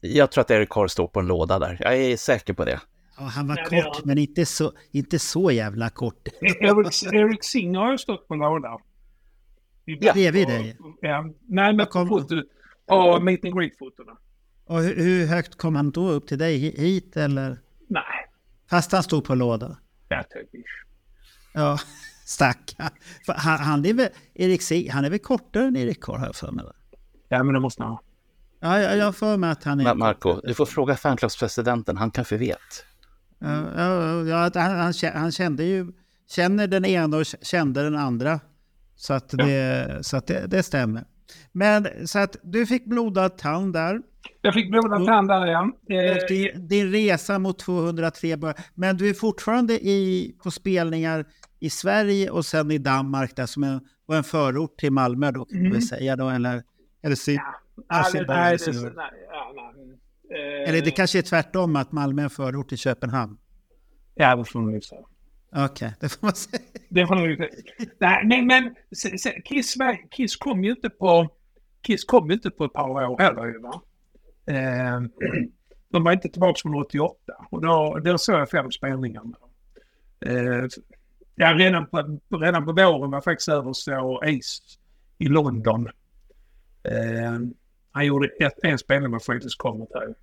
jag 0.00 0.30
tror 0.32 0.42
att 0.42 0.50
Erik 0.50 0.68
Karl 0.68 0.88
står 0.88 1.08
på 1.08 1.20
en 1.20 1.26
låda 1.26 1.58
där. 1.58 1.76
Jag 1.80 1.96
är 1.96 2.16
säker 2.16 2.52
på 2.52 2.64
det. 2.64 2.80
Ja, 3.18 3.22
han 3.24 3.48
var 3.48 3.66
Ja, 3.70 3.82
kort, 3.92 4.04
men 4.04 4.18
inte 4.18 4.46
så, 4.46 4.72
inte 4.90 5.18
så 5.18 5.50
jävla 5.50 5.90
kort. 5.90 6.28
Erik, 6.40 7.02
Erik 7.12 7.44
Singer 7.44 7.78
har 7.80 7.92
ju 7.92 7.98
stått 7.98 8.28
på 8.28 8.34
låda. 8.34 8.68
Ja. 9.84 10.12
Bredvid 10.12 10.48
dig. 10.48 10.76
Ja. 11.00 11.22
Nej, 11.48 11.72
men 11.74 11.86
på 11.86 11.92
kom- 11.92 12.08
foto. 12.08 12.42
Och 12.86 13.22
meet 13.22 13.44
and 13.44 13.54
greet-fotona. 13.54 14.16
Och 14.66 14.78
hur, 14.82 14.96
hur 14.96 15.26
högt 15.26 15.58
kom 15.58 15.76
han 15.76 15.90
då 15.90 16.08
upp 16.10 16.26
till 16.28 16.38
dig? 16.38 16.58
Hit 16.80 17.16
eller? 17.16 17.58
Nej, 17.88 18.02
Fast 18.70 18.92
han 18.92 19.02
stod 19.02 19.24
på 19.24 19.34
låda? 19.34 19.76
det 20.08 20.22
typ. 20.22 20.64
Ja, 21.54 21.78
stackarn. 22.24 22.88
Han, 23.26 23.58
han 23.58 23.84
är 23.86 23.94
väl, 23.94 24.08
Erik 24.34 24.62
Sig, 24.62 24.88
han 24.88 25.04
är 25.04 25.10
väl 25.10 25.18
kortare 25.18 25.64
än 25.64 25.76
Erik 25.76 26.00
Karl 26.02 26.18
har 26.18 26.26
jag 26.26 26.36
för 26.36 26.52
mig? 26.52 26.64
Ja, 27.28 27.42
men 27.42 27.54
det 27.54 27.60
måste 27.60 27.82
han 27.82 27.92
ha. 27.92 28.02
Ja, 28.60 28.80
jag, 28.80 28.96
jag 28.96 29.04
har 29.04 29.12
för 29.12 29.36
mig 29.36 29.50
att 29.50 29.64
han 29.64 29.80
är... 29.80 29.84
Ma- 29.84 29.94
Marco, 29.94 30.40
du 30.44 30.54
får 30.54 30.66
fråga 30.66 30.96
fanklubbspresidenten, 30.96 31.96
han 31.96 32.10
kanske 32.10 32.36
vet. 32.36 32.58
Ja, 33.38 33.62
ja, 33.76 34.22
ja, 34.22 34.50
han, 34.54 34.70
han, 34.70 34.92
han 35.14 35.32
kände 35.32 35.64
ju, 35.64 35.92
känner 36.30 36.66
den 36.66 36.84
ena 36.84 37.16
och 37.16 37.24
kände 37.42 37.82
den 37.82 37.96
andra. 37.96 38.40
Så 38.96 39.14
att 39.14 39.28
det, 39.28 39.98
så 40.02 40.16
att 40.16 40.26
det, 40.26 40.46
det 40.46 40.62
stämmer. 40.62 41.04
Men 41.52 42.08
så 42.08 42.18
att 42.18 42.36
du 42.42 42.66
fick 42.66 42.84
blodad 42.86 43.38
tand 43.38 43.72
där. 43.72 44.00
Jag 44.42 44.54
fick 44.54 44.70
blodad 44.70 45.06
tand 45.06 45.28
där 45.28 45.46
igen. 45.46 45.72
Och 45.84 45.90
Eh, 45.90 46.16
din, 46.28 46.68
din 46.68 46.92
resa 46.92 47.38
mot 47.38 47.58
203 47.58 48.36
bör, 48.36 48.54
Men 48.74 48.96
du 48.96 49.08
är 49.08 49.14
fortfarande 49.14 49.74
i, 49.88 50.34
på 50.42 50.50
spelningar 50.50 51.24
i 51.62 51.70
Sverige 51.70 52.30
och 52.30 52.44
sen 52.44 52.70
i 52.70 52.78
Danmark 52.78 53.36
där 53.36 53.46
som 53.46 53.80
och 54.06 54.16
en 54.16 54.24
förort 54.24 54.76
till 54.78 54.92
Malmö 54.92 55.30
då 55.30 55.44
kan 55.44 55.58
Mm. 55.58 55.72
vi 55.72 55.80
säga 55.82 56.16
då. 56.16 56.28
Eller, 56.28 56.62
eller, 57.02 57.16
syd, 57.16 57.40
Asien, 57.88 58.24
det- 58.26 58.34
nej, 58.34 58.50
det- 58.58 58.70
Asien. 58.70 58.92
nej, 58.96 59.06
ja, 59.30 59.52
nej. 59.74 59.98
Eh, 60.62 60.68
eller 60.68 60.82
det 60.84 60.90
kanske 60.90 61.18
är 61.18 61.22
tvärtom 61.22 61.76
att 61.76 61.92
Malmö 61.92 62.22
är 62.22 62.24
en 62.24 62.30
förort 62.30 62.68
till 62.68 62.78
Köpenhamn. 62.78 63.38
Ja, 64.14 64.36
det 64.36 64.44
får 64.44 64.60
man 64.60 64.74
ju 64.74 64.80
säga. 64.80 65.00
Okej, 65.56 65.94
det 66.00 66.08
får 66.08 66.26
man 66.26 66.34
säga. 66.34 66.62
Det 66.88 67.06
får 67.06 67.14
man 67.14 67.36
säga. 67.36 67.48
Nej, 68.00 68.20
nej, 68.24 68.42
men 68.44 68.74
Kiss, 69.44 69.76
var- 69.76 70.10
Kiss 70.10 70.36
kom 70.36 70.64
ju 70.64 70.70
inte 70.70 70.90
på... 70.90 71.28
Kiss 71.82 72.04
kom 72.04 72.28
ju 72.28 72.34
inte 72.34 72.50
på 72.50 72.64
ett 72.64 72.72
par 72.72 72.88
år 72.90 73.18
heller 73.18 73.46
ju 73.46 73.58
va. 73.58 73.82
Eh, 74.46 75.00
de 75.92 76.04
var 76.04 76.12
inte 76.12 76.28
tillbaka 76.28 76.58
från 76.62 76.74
88 76.74 77.16
och 77.50 77.62
då, 77.62 77.98
då 78.04 78.18
såg 78.18 78.34
jag 78.40 78.50
fem 78.50 78.70
spelningar 78.70 79.22
med 79.24 79.34
dem. 79.40 79.50
Eh, 80.36 80.64
ja, 81.34 81.54
redan 81.54 81.86
på, 81.86 82.18
redan 82.40 82.64
på 82.64 82.72
våren 82.72 83.10
var 83.10 83.16
jag 83.16 83.24
faktiskt 83.24 83.48
över 83.48 83.68
och 83.68 83.76
såg 83.76 84.24
Ace 84.24 84.62
i 85.18 85.28
London. 85.28 85.88
Eh, 86.82 87.38
han 87.92 88.06
gjorde 88.06 88.28
ett, 88.40 88.58
en 88.62 88.78
spelning 88.78 89.10
med 89.10 89.22
Fredrik 89.22 89.58
Comet 89.58 89.88
här. 89.94 90.14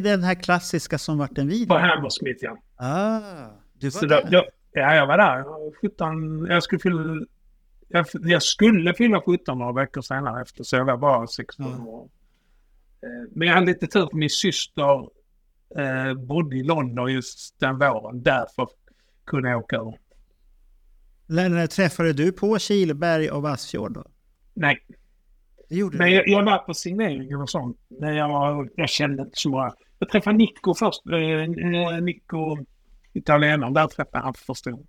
Det 0.00 0.10
är 0.10 0.16
den 0.16 0.22
här 0.24 0.34
klassiska 0.34 0.98
som 0.98 1.18
vart 1.18 1.38
en 1.38 1.48
video? 1.48 1.68
På 1.68 1.78
Hammersmith, 1.78 2.44
ja. 2.44 2.56
Ah, 2.76 3.20
du 3.78 3.86
var 3.86 3.90
Så 4.00 4.06
där? 4.06 4.28
då, 4.30 4.44
ja, 4.72 4.94
jag 4.94 5.06
var 5.06 5.18
där. 5.18 5.44
17, 5.80 6.46
jag 6.46 6.62
skulle 6.62 6.78
fylla... 6.78 7.26
Jag, 7.88 8.06
jag 8.12 8.42
skulle 8.42 8.94
fylla 8.94 9.22
17 9.26 9.58
några 9.58 9.72
veckor 9.72 10.02
senare 10.02 10.42
efter, 10.42 10.64
så 10.64 10.76
jag 10.76 10.84
var 10.84 10.96
bara 10.96 11.26
16 11.26 11.66
Ja. 11.66 11.84
år. 11.90 12.08
Eh, 13.02 13.28
Men 13.34 13.48
jag 13.48 13.54
hade 13.54 13.66
lite 13.66 13.86
tur, 13.86 14.06
för 14.10 14.16
min 14.16 14.30
syster 14.30 15.00
eh, 15.78 16.14
bodde 16.14 16.56
i 16.56 16.62
London 16.62 17.12
just 17.12 17.60
den 17.60 17.78
våren. 17.78 18.22
Därför 18.22 18.68
kunde 19.26 19.50
jag 19.50 19.58
åka 19.58 19.76
över. 19.76 19.94
När, 21.26 21.66
träffade 21.66 22.12
du 22.12 22.32
på 22.32 22.58
Kileberg 22.58 23.30
och 23.30 23.42
Vassfjord 23.42 23.92
då? 23.94 24.04
Nej, 24.54 24.78
gjorde 25.76 25.98
men 25.98 26.12
jag, 26.12 26.28
jag 26.28 26.44
var 26.44 26.58
på 26.58 26.74
signeringen 26.74 27.40
och 27.40 27.50
sånt. 27.50 27.76
När 28.00 28.12
jag, 28.12 28.68
jag 28.76 28.88
kände 28.88 29.22
inte 29.22 29.36
så 29.36 29.48
många. 29.50 29.72
Jag 29.98 30.08
träffade 30.08 30.36
Nico 30.36 30.74
först. 30.74 31.00
Eh, 31.12 31.18
eh, 31.18 32.00
Nico, 32.02 32.56
italienaren. 33.12 33.72
Där 33.74 33.86
träffade 33.86 34.24
han 34.24 34.34
för 34.34 34.44
första 34.44 34.70
gången. 34.70 34.86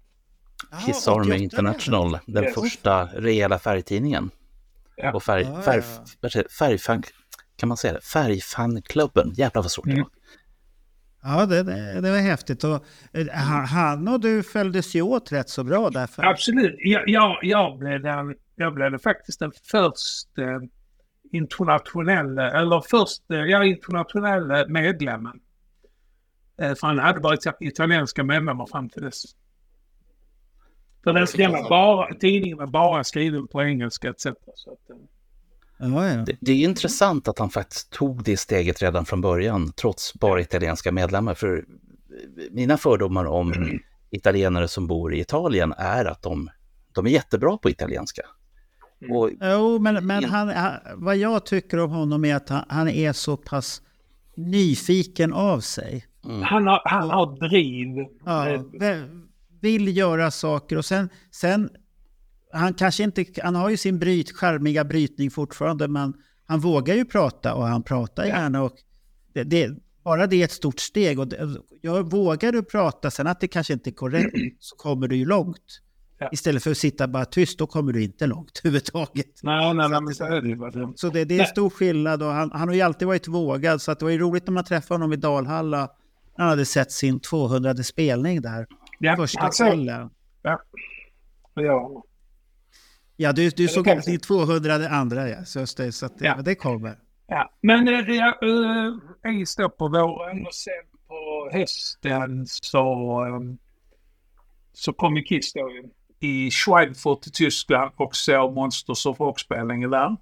Ah, 0.71 0.77
Kiss 0.85 1.07
Army 1.07 1.21
88 1.21 1.37
International, 1.37 2.17
den 2.25 2.43
Yes. 2.43 2.53
första 2.55 3.05
rejäla 3.05 3.59
färgtidningen. 3.59 4.29
Ja. 4.95 5.13
Och 5.13 5.23
färg, 5.23 5.45
Ah, 5.45 5.61
färg, 5.61 5.81
säger- 6.31 6.47
färgfan, 6.59 7.03
kan 7.55 7.69
man 7.69 7.77
säga 7.77 7.93
det? 7.93 8.01
Färgfanklubben, 8.01 9.33
jävlar 9.33 9.61
vad 9.61 9.71
svårt 9.71 9.85
det 9.85 9.91
Mm. 9.91 10.03
var. 10.03 10.11
Ja, 11.23 11.45
det, 11.45 11.63
det, 11.63 12.01
det 12.01 12.11
var 12.11 12.17
häftigt. 12.17 12.63
Och, 12.63 12.85
eh, 13.13 13.27
han, 13.33 13.65
han 13.65 14.07
och 14.07 14.19
du 14.19 14.43
följdes 14.43 14.95
ju 14.95 15.01
åt 15.01 15.31
rätt 15.31 15.49
så 15.49 15.63
bra 15.63 15.89
därför. 15.89 16.23
Absolut. 16.25 16.75
Jag, 16.79 17.09
jag, 17.09 17.37
jag, 17.41 17.77
blev 17.79 18.01
den, 18.01 18.35
jag 18.55 18.73
blev 18.73 18.97
faktiskt 18.97 19.39
den 19.39 19.51
första 19.71 20.61
internationella, 21.31 22.51
eller 22.51 22.81
första, 22.81 23.35
ja, 23.35 23.63
internationella 23.63 24.67
medlemmen. 24.67 25.39
Eh, 26.57 26.75
För 26.75 26.87
han 26.87 26.99
hade 26.99 27.19
varit 27.19 27.45
italienska 27.59 28.23
medlemmar 28.23 28.65
fram 28.65 28.89
till 28.89 29.01
dess. 29.01 29.23
För 31.03 31.13
den, 31.37 31.51
bara, 31.69 32.13
tidningen 32.13 32.57
var 32.57 32.67
bara 32.67 33.03
skriven 33.03 33.47
på 33.47 33.63
engelska 33.63 34.09
etc. 34.09 34.21
Så 34.55 34.71
att, 34.71 34.89
eh, 34.89 34.95
Ja, 35.81 36.07
ja. 36.07 36.15
Det, 36.15 36.37
det 36.41 36.51
är 36.51 36.63
intressant 36.63 37.27
att 37.27 37.39
han 37.39 37.49
faktiskt 37.49 37.89
tog 37.89 38.23
det 38.23 38.37
steget 38.37 38.81
redan 38.81 39.05
från 39.05 39.21
början, 39.21 39.73
trots 39.73 40.13
bara 40.13 40.41
italienska 40.41 40.91
medlemmar. 40.91 41.33
För 41.33 41.65
mina 42.51 42.77
fördomar 42.77 43.25
om 43.25 43.79
italienare 44.09 44.67
som 44.67 44.87
bor 44.87 45.13
i 45.13 45.19
Italien 45.19 45.73
är 45.77 46.05
att 46.05 46.21
de, 46.21 46.49
de 46.91 47.05
är 47.05 47.09
jättebra 47.09 47.57
på 47.57 47.69
italienska. 47.69 48.21
Och 49.09 49.29
Jo, 49.41 49.79
men, 49.79 50.07
men 50.07 50.23
han, 50.23 50.49
han, 50.49 50.73
vad 50.95 51.17
jag 51.17 51.45
tycker 51.45 51.79
om 51.79 51.91
honom 51.91 52.25
är 52.25 52.35
att 52.35 52.49
han, 52.49 52.65
han 52.69 52.89
är 52.89 53.13
så 53.13 53.37
pass 53.37 53.81
nyfiken 54.35 55.33
av 55.33 55.59
sig. 55.59 56.05
han, 56.43 56.67
har, 56.67 56.81
han 56.85 57.09
har 57.09 57.49
driv. 57.49 58.05
Ja, 58.25 58.63
vill 59.61 59.97
göra 59.97 60.31
saker 60.31 60.77
och 60.77 60.85
sen, 60.85 61.09
sen 61.31 61.69
han 62.53 62.73
kanske 62.73 63.03
inte, 63.03 63.25
han 63.43 63.55
har 63.55 63.69
ju 63.69 63.77
sin 63.77 63.99
bryt, 63.99 64.31
charmiga 64.31 64.83
brytning 64.83 65.31
fortfarande, 65.31 65.87
men 65.87 66.13
han 66.45 66.59
vågar 66.59 66.95
ju 66.95 67.05
prata 67.05 67.53
och 67.53 67.63
han 67.67 67.83
pratar 67.83 68.25
gärna 68.25 68.63
och 68.63 68.73
det, 69.33 69.43
det, 69.43 69.69
bara 70.03 70.27
det 70.27 70.35
är 70.35 70.43
ett 70.43 70.51
stort 70.51 70.79
steg. 70.79 71.19
Och 71.19 71.27
det, 71.27 71.49
jag 71.81 72.11
vågar 72.11 72.51
du 72.51 72.63
prata, 72.63 73.11
sen 73.11 73.27
att 73.27 73.39
det 73.39 73.47
kanske 73.47 73.73
inte 73.73 73.89
är 73.89 73.91
korrekt, 73.91 74.35
så 74.59 74.75
kommer 74.75 75.07
du 75.07 75.15
ju 75.15 75.25
långt. 75.25 75.81
Ja. 76.23 76.29
Istället 76.31 76.63
för 76.63 76.71
att 76.71 76.77
sitta 76.77 77.07
bara 77.07 77.25
tyst, 77.25 77.59
då 77.59 77.67
kommer 77.67 77.93
du 77.93 78.03
inte 78.03 78.27
långt 78.27 78.59
överhuvudtaget. 78.63 79.39
Nej, 79.43 79.73
nej, 79.73 79.89
nej, 79.89 80.01
men 80.01 80.15
så 80.15 80.23
är 80.25 80.41
det 80.41 80.47
ju. 80.47 80.55
Det- 80.55 80.93
Så 80.95 81.09
det, 81.09 81.25
det 81.25 81.39
är 81.39 81.45
stor 81.45 81.69
skillnad 81.69 82.23
och 82.23 82.29
han, 82.29 82.51
han 82.51 82.67
har 82.67 82.75
ju 82.75 82.81
alltid 82.81 83.07
varit 83.07 83.27
vågad, 83.27 83.81
så 83.81 83.91
att 83.91 83.99
det 83.99 84.05
var 84.05 84.11
ju 84.11 84.17
roligt 84.17 84.47
när 84.47 84.53
man 84.53 84.63
träffade 84.63 84.93
honom 84.95 85.13
i 85.13 85.15
Dalhalla. 85.15 85.89
Han 86.37 86.47
hade 86.47 86.65
sett 86.65 86.91
sin 86.91 87.19
200 87.19 87.75
spelning 87.75 88.41
där, 88.41 88.67
Ja, 88.99 89.15
första 89.15 89.39
alltså, 89.41 89.63
kvällen. 89.63 90.09
Ja, 90.41 90.61
det 91.55 91.67
han. 91.67 92.01
Ja, 93.17 93.31
du, 93.33 93.43
du 93.49 93.63
det 93.63 93.67
såg 93.67 93.85
kommer. 93.85 94.01
din 94.01 94.19
200 94.19 94.73
andra, 94.89 95.29
ja. 95.29 95.45
Så, 95.45 95.59
det, 95.77 95.91
så 95.91 96.05
att 96.05 96.19
det, 96.19 96.25
Ja. 96.25 96.41
det 96.45 96.55
kommer. 96.55 96.97
Ja, 97.27 97.51
men 97.61 97.87
eh, 97.87 98.15
ja, 98.15 98.39
uh, 98.43 98.97
Ace 99.41 99.61
då 99.61 99.69
på 99.69 99.87
våren 99.87 100.45
och 100.45 100.53
sen 100.53 100.73
på 101.07 101.49
hösten 101.53 102.45
så, 102.47 103.25
um, 103.25 103.57
så 104.73 104.93
kom 104.93 105.17
ju 105.17 105.23
Kiss 105.23 105.53
då 105.53 105.59
ju 105.71 105.83
i 106.21 106.51
Schweinfurt 106.51 107.27
i 107.27 107.31
Tyskland 107.31 107.91
och 107.95 108.15
såg 108.15 108.55
Monsters 108.55 109.05
of 109.05 109.19
Rock-spelningen 109.19 109.89
där. 109.89 110.17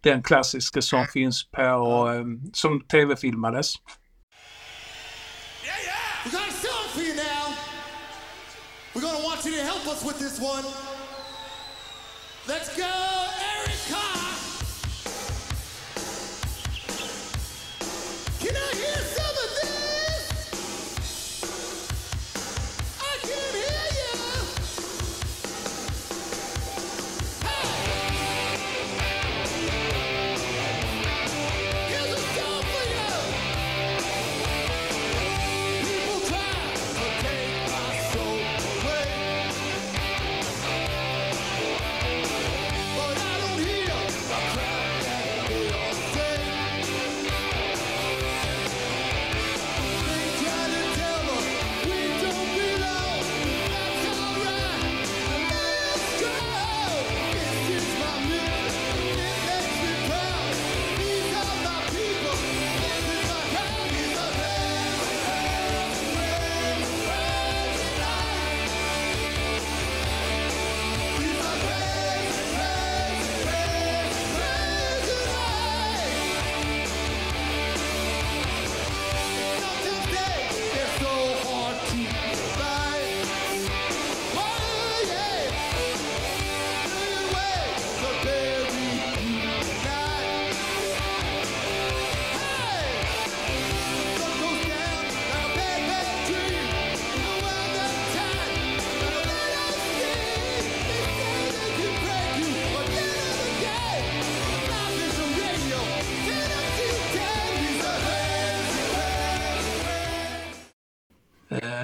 Den 0.00 0.22
klassiska 0.22 0.82
som 0.82 1.06
finns 1.06 1.50
på, 1.50 1.60
eh, 1.60 2.50
som 2.52 2.80
tv-filmades. 2.80 3.74
We 6.24 6.30
got 6.30 6.40
a 6.40 6.52
song 6.52 6.88
for 6.94 7.00
you 7.00 7.16
now. 7.16 7.54
We're 8.92 9.00
gonna 9.00 9.24
want 9.24 9.44
you 9.44 9.56
to 9.56 9.62
help 9.62 9.86
us 9.88 10.04
with 10.04 10.18
this 10.18 10.38
one. 10.40 10.64
Let's 12.46 12.76
go, 12.76 13.41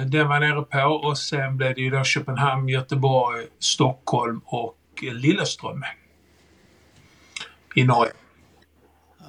Den 0.09 0.27
var 0.27 0.39
nere 0.39 0.61
på 0.61 1.07
och 1.07 1.17
sen 1.17 1.57
blev 1.57 1.75
det 1.75 1.81
ju 1.81 1.89
då 1.89 2.03
Köpenhamn, 2.03 2.69
Göteborg, 2.69 3.47
Stockholm 3.59 4.41
och 4.45 4.77
eh, 5.03 5.13
Lilleström. 5.13 5.83
I 7.75 7.83
Norge. 7.83 8.13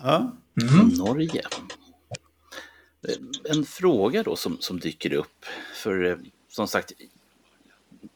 Ja. 0.03 0.33
Norge. 0.99 1.43
En 3.51 3.64
fråga 3.64 4.23
då 4.23 4.37
som, 4.37 4.57
som 4.61 4.79
dyker 4.79 5.12
upp. 5.12 5.45
För 5.75 6.05
eh, 6.05 6.16
som 6.49 6.69
sagt, 6.69 6.93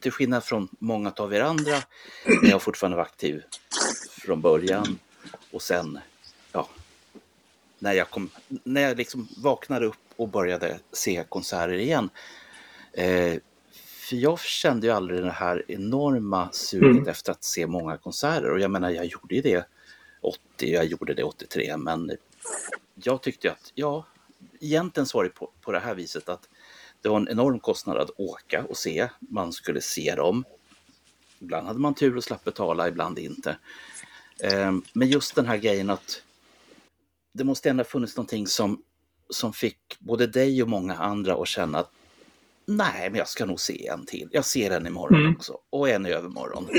till 0.01 0.13
skillnad 0.13 0.45
från 0.45 0.69
många 0.79 1.13
av 1.17 1.35
er 1.35 1.41
andra, 1.41 1.77
när 2.43 2.51
jag 2.51 2.63
fortfarande 2.63 2.97
var 2.97 3.05
aktiv 3.05 3.43
från 4.25 4.41
början 4.41 4.99
och 5.53 5.63
sen, 5.63 5.99
ja, 6.53 6.69
när 7.79 7.93
jag, 7.93 8.11
kom, 8.11 8.31
när 8.49 8.81
jag 8.81 8.97
liksom 8.97 9.29
vaknade 9.37 9.87
upp 9.87 9.97
och 10.17 10.29
började 10.29 10.79
se 10.93 11.25
konserter 11.29 11.75
igen. 11.75 12.11
Eh, 12.97 13.39
för 14.09 14.17
jag 14.17 14.41
kände 14.41 14.87
ju 14.87 14.93
aldrig 14.93 15.23
det 15.23 15.31
här 15.31 15.65
enorma 15.69 16.49
suget 16.53 16.91
Mm. 16.91 17.09
efter 17.09 17.33
att 17.33 17.45
se 17.45 17.67
många 17.67 17.97
konserter 17.97 18.51
och 18.51 18.61
jag 18.61 18.71
menar, 18.71 18.91
jag 18.91 19.07
gjorde 19.07 19.35
ju 19.35 19.41
det 19.41 19.67
80, 20.21 20.39
jag 20.59 20.85
gjorde 20.85 21.15
det 21.15 21.25
83, 21.25 21.77
men 21.77 22.11
jag 22.95 23.23
tyckte 23.23 23.53
att 23.53 23.73
ja, 23.75 24.07
egentligen 24.61 25.07
så 25.07 25.19
var 25.19 25.25
det 25.25 25.31
på, 25.31 25.51
på 25.61 25.73
det 25.73 25.79
här 25.81 25.95
viset 25.95 26.29
att 26.29 26.49
det 27.03 27.09
var 27.09 27.17
en 27.17 27.29
enorm 27.29 27.61
kostnad 27.61 27.97
att 27.97 28.11
åka 28.17 28.65
och 28.65 28.77
se. 28.77 29.09
Man 29.21 29.53
skulle 29.53 29.81
se 29.81 30.15
dem. 30.15 30.45
Ibland 31.39 31.67
hade 31.67 31.79
man 31.81 31.95
tur 31.95 32.17
och 32.17 32.25
slapp 32.25 32.45
betala, 32.45 32.89
ibland 32.89 33.19
inte. 33.19 33.57
Eh, 34.41 34.73
men 34.93 35.09
just 35.09 35.35
den 35.35 35.47
här 35.47 35.57
grejen 35.57 35.91
att 35.91 36.23
det 37.33 37.45
måste 37.45 37.71
ändå 37.71 37.81
ha 37.81 37.89
funnits 37.89 38.17
någonting 38.17 38.47
som, 38.47 38.83
som 39.31 39.53
fick 39.53 39.79
både 39.99 40.27
dig 40.27 40.63
och 40.63 40.69
många 40.69 40.95
andra 40.95 41.35
att 41.35 41.49
känna 41.49 41.79
att 41.79 41.91
nej, 42.67 43.11
men 43.11 43.19
jag 43.19 43.29
ska 43.29 43.47
nog 43.47 43.61
se 43.61 43.87
en 43.87 44.07
till. 44.07 44.29
Jag 44.33 44.45
ser 44.45 44.71
en 44.71 44.87
imorgon 44.87 45.21
Mm. 45.21 45.33
också 45.37 45.59
och 45.71 45.89
en 45.89 46.07
i 46.07 46.11
övermorgon. 46.11 46.69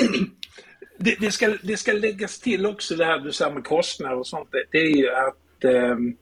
Det, 0.98 1.16
det, 1.20 1.32
ska, 1.32 1.58
det 1.64 1.78
ska 1.78 1.94
läggas 1.94 2.40
till 2.40 2.66
också 2.66 2.96
det 2.96 3.06
här 3.06 3.20
du 3.20 3.32
säger 3.32 3.52
med 3.52 3.64
kostnader 3.64 4.18
och 4.20 4.28
sånt. 4.28 4.50
Det, 4.72 4.78
är 4.78 4.98
ju 4.98 5.10
att 5.10 5.64
ehm, 5.64 6.18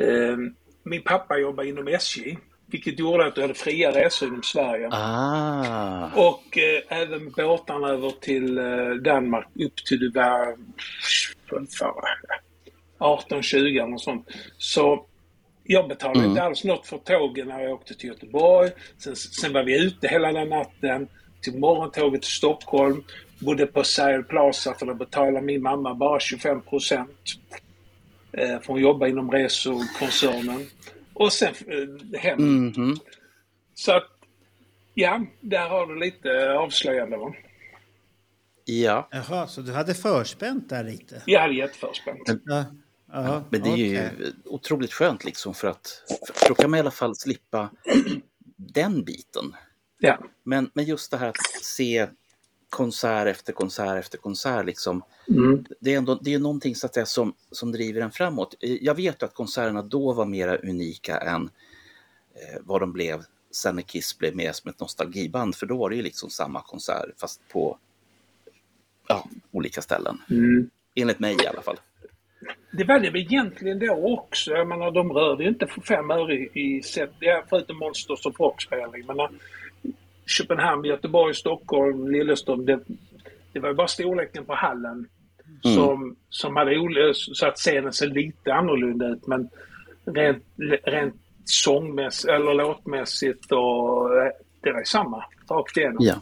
ehm, 0.00 0.54
min 0.82 1.02
pappa 1.02 1.38
jobbar 1.38 1.64
inom 1.64 1.88
SJ. 1.88 2.38
Vilket 2.66 2.98
gjorde 2.98 3.26
att 3.26 3.34
du 3.34 3.40
hade 3.40 3.54
fria 3.54 3.90
resor 3.92 4.28
inom 4.28 4.42
Sverige. 4.42 4.88
Ah, 4.92 6.10
Och 6.14 6.58
eh, 6.58 6.98
även 7.00 7.30
båtarna 7.30 7.88
över 7.88 8.10
till 8.10 8.58
eh, 8.58 8.90
Danmark 9.04 9.46
upp 9.64 9.76
till 9.88 9.98
du 10.00 10.10
var 10.10 10.56
vad 11.50 11.72
fan 11.72 11.94
var 11.94 12.18
det? 12.22 13.34
18-20 13.34 13.56
eller 13.56 13.86
något 13.86 14.00
sånt. 14.00 14.28
Så 14.58 15.06
jag 15.64 15.88
betalade 15.88 16.18
Mm. 16.18 16.30
inte 16.30 16.42
alls 16.42 16.64
något 16.64 16.86
för 16.86 16.98
tågen 16.98 17.48
när 17.48 17.60
jag 17.60 17.72
åkte 17.72 17.94
till 17.94 18.08
Göteborg. 18.08 18.70
Sen, 18.98 19.16
sen 19.16 19.52
var 19.52 19.62
vi 19.64 19.84
ute 19.86 20.08
hela 20.08 20.32
den 20.32 20.48
natten. 20.48 21.08
Till 21.40 21.58
morgontåget 21.58 22.22
till 22.22 22.30
Stockholm. 22.30 23.04
Bodde 23.38 23.66
på 23.66 23.84
Sergel 23.84 24.22
Plaza 24.24 24.74
för 24.74 24.86
då 24.86 24.94
betalade 24.94 25.46
min 25.46 25.62
mamma 25.62 25.94
bara 25.94 26.20
25 26.20 26.60
procent. 26.62 27.10
Eh, 28.32 28.48
för 28.60 28.66
hon 28.66 28.80
jobbar 28.80 29.06
inom 29.06 29.30
resokoncernen. 29.30 30.66
Och 31.14 31.32
sen 31.32 31.54
eh, 31.66 32.20
hem. 32.20 32.38
mhm. 32.66 32.96
Så 33.74 33.92
att, 33.92 34.08
ja, 34.94 35.20
där 35.40 35.68
har 35.68 35.86
du 35.86 35.98
lite 36.00 36.52
avslöjande 36.52 37.16
va? 37.16 37.34
ja. 38.64 39.08
Jaha, 39.10 39.46
så 39.46 39.60
du 39.60 39.72
hade 39.72 39.94
förspänt 39.94 40.68
där 40.68 40.84
lite? 40.84 41.22
Jag 41.26 41.40
hade 41.40 41.54
jätteförspänt. 41.54 42.20
Ja, 42.44 42.64
ja, 43.12 43.44
Men 43.50 43.62
det 43.62 43.70
är 43.70 43.76
ju 43.76 44.06
okej. 44.06 44.32
otroligt 44.44 44.92
skönt 44.92 45.24
liksom 45.24 45.54
för 45.54 45.68
att 45.68 46.02
för 46.34 46.48
då 46.48 46.54
kan 46.54 46.70
man 46.70 46.78
i 46.78 46.80
alla 46.80 46.90
fall 46.90 47.16
slippa 47.16 47.70
den 48.56 49.04
biten. 49.04 49.56
Ja. 49.98 50.18
Men, 50.42 50.70
men 50.74 50.84
just 50.84 51.10
det 51.10 51.16
här 51.16 51.28
att 51.28 51.62
se 51.62 52.08
konsert 52.70 53.26
efter 53.26 53.52
konsert 53.52 53.98
efter 53.98 54.18
konsert 54.18 54.66
liksom. 54.66 55.02
Mm. 55.28 55.64
Det 55.80 55.94
är 55.94 55.98
ändå 55.98 56.14
det 56.14 56.34
är 56.34 56.38
någonting 56.38 56.74
så 56.74 56.86
att 56.86 56.94
säga, 56.94 57.06
som, 57.06 57.34
som 57.50 57.72
driver 57.72 58.00
en 58.00 58.10
framåt. 58.10 58.54
Jag 58.60 58.94
vet 58.94 59.22
ju 59.22 59.26
att 59.26 59.34
konserterna 59.34 59.82
då 59.82 60.12
var 60.12 60.26
mera 60.26 60.56
unika 60.56 61.18
än 61.18 61.50
eh, 62.34 62.60
vad 62.60 62.80
de 62.80 62.92
blev 62.92 63.24
sen 63.50 63.74
när 63.74 63.82
Kiss 63.82 64.18
blev 64.18 64.36
mer 64.36 64.52
som 64.52 64.70
ett 64.70 64.80
nostalgiband. 64.80 65.56
För 65.56 65.66
då 65.66 65.76
var 65.76 65.90
det 65.90 65.96
ju 65.96 66.02
liksom 66.02 66.30
samma 66.30 66.62
konsert 66.62 67.20
fast 67.20 67.40
på 67.48 67.78
ja, 69.08 69.28
olika 69.50 69.82
ställen. 69.82 70.18
Mm. 70.30 70.70
Enligt 70.94 71.18
mig 71.18 71.36
i 71.44 71.46
alla 71.46 71.62
fall. 71.62 71.80
Det 72.72 72.84
var 72.84 72.98
det 73.00 73.10
väl 73.10 73.20
egentligen 73.20 73.78
då 73.78 73.92
också. 74.18 74.50
Jag 74.50 74.68
menar, 74.68 74.90
de 74.90 75.12
rörde 75.12 75.42
ju 75.42 75.48
inte 75.48 75.66
för 75.66 75.80
fem 75.80 76.10
öre 76.10 76.34
i, 76.34 76.50
i 76.54 76.82
set. 76.82 77.10
Förutom 77.48 77.78
Monsters 77.78 78.26
of 78.26 78.40
Rock-spelning. 78.40 79.06
Men 79.06 79.16
när 79.16 79.28
Köpenhamn, 80.26 80.84
Göteborg, 80.84 81.34
Stockholm, 81.34 82.08
Lilleström. 82.10 82.66
Det, 82.66 82.80
det 83.52 83.60
var 83.60 83.68
ju 83.68 83.74
bara 83.74 83.88
storleken 83.88 84.44
på 84.44 84.54
hallen 84.54 85.06
som, 85.62 86.16
som 86.28 86.56
hade 86.56 86.70
ole- 86.76 87.12
så 87.14 87.46
att 87.46 87.56
scenen 87.56 87.92
ser 87.92 88.06
lite 88.06 88.54
annorlunda 88.54 89.08
ut. 89.08 89.26
Men 89.26 89.48
rent, 90.04 90.44
rent 90.84 91.14
sångmässigt 91.44 92.28
eller 92.32 92.54
låtmässigt 92.54 93.52
och 93.52 94.16
eh, 94.22 94.30
det 94.60 94.72
var 94.72 94.78
ju 94.78 94.84
samma 94.84 95.24
rakt 95.50 95.76
igenom. 95.76 95.96
Ja. 96.00 96.14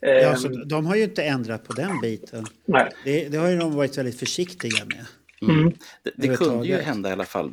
Ja, 0.00 0.08
Ehm, 0.08 0.36
så 0.36 0.48
de 0.48 0.86
har 0.86 0.96
ju 0.96 1.02
inte 1.02 1.22
ändrat 1.24 1.64
på 1.64 1.72
den 1.72 2.00
biten. 2.00 2.46
nej. 2.64 2.88
Det, 3.04 3.28
det 3.28 3.36
har 3.38 3.48
ju 3.48 3.56
de 3.58 3.76
varit 3.76 3.98
väldigt 3.98 4.18
försiktiga 4.18 4.84
med. 4.84 5.06
Mm. 5.42 5.72
Det, 6.02 6.10
det 6.16 6.36
kunde 6.36 6.66
ju 6.66 6.76
hända 6.76 7.08
i 7.08 7.12
alla 7.12 7.24
fall, 7.24 7.52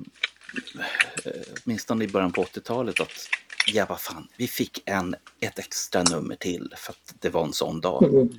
eh, 1.25 1.31
åtminstone 1.65 2.03
i 2.03 2.07
början 2.07 2.31
på 2.31 2.43
80-talet, 2.43 2.99
att 2.99 3.29
ja, 3.73 3.85
vad 3.89 3.99
fan, 3.99 4.27
vi 4.37 4.47
fick 4.47 4.83
en, 4.85 5.15
ett 5.39 5.59
extra 5.59 6.03
nummer 6.03 6.35
till 6.35 6.73
för 6.77 6.91
att 6.93 7.13
det 7.19 7.29
var 7.29 7.43
en 7.45 7.53
sån 7.53 7.81
dag. 7.81 8.03
Mm. 8.03 8.29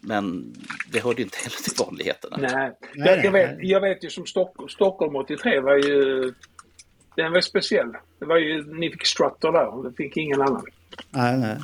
Men 0.00 0.54
det 0.92 1.00
hörde 1.00 1.16
ju 1.18 1.24
inte 1.24 1.38
heller 1.38 1.56
till 1.62 1.84
vanligheterna. 1.84 2.36
Nej. 2.36 2.72
Nej, 2.94 3.08
jag, 3.08 3.24
jag, 3.24 3.32
vet, 3.32 3.56
jag 3.60 3.80
vet 3.80 4.04
ju 4.04 4.10
som 4.10 4.26
Stock, 4.26 4.70
Stockholm 4.70 5.16
83 5.16 5.60
var 5.60 5.76
ju... 5.76 6.32
Den 7.16 7.32
var 7.32 7.40
speciell. 7.40 7.92
Det 8.18 8.24
var 8.24 8.36
ju, 8.36 8.74
ni 8.74 8.90
fick 8.90 9.06
Strutter 9.06 9.52
där, 9.52 9.88
det 9.90 9.96
fick 9.96 10.16
ingen 10.16 10.42
annan. 10.42 10.64
Nej, 11.10 11.38
nej. 11.38 11.56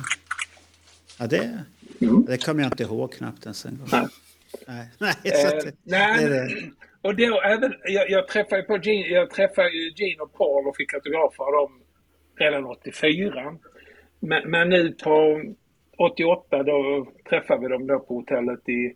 Ja, 1.19 1.27
det, 1.27 1.63
Mm. 2.01 2.25
det 2.25 2.45
kommer 2.45 2.63
jag 2.63 2.71
inte 2.71 2.83
ihåg 2.83 3.13
knappt 3.13 3.43
ens 3.43 3.65
en 3.65 3.77
gång. 3.77 3.87
Nej. 3.91 4.07
Nej, 4.67 4.87
nej, 4.97 5.13
så 5.23 5.29
Eh, 5.29 5.47
att, 5.47 5.63
det, 5.65 5.73
nej, 5.83 6.23
det 6.25 6.29
det. 6.29 6.71
Och 7.03 7.15
då 7.15 7.41
även, 7.41 7.73
jag, 7.83 8.09
jag 8.09 8.27
träffade 8.27 8.61
ju 8.61 8.67
på 8.67 8.77
Gene, 8.77 9.07
jag 9.07 9.29
träffade 9.29 9.69
Gene 9.95 10.21
och 10.21 10.33
Paul 10.33 10.67
och 10.67 10.75
fick 10.75 10.93
autografer 10.93 11.43
av 11.43 11.51
dem 11.51 11.81
redan 12.35 12.65
84. 12.65 13.57
Men, 14.19 14.51
men 14.51 14.69
nu 14.69 14.91
på 14.91 15.41
88 15.97 16.63
då 16.63 17.07
träffade 17.29 17.61
vi 17.61 17.67
dem 17.67 17.87
då 17.87 17.99
på 17.99 18.15
hotellet 18.15 18.69
i 18.69 18.95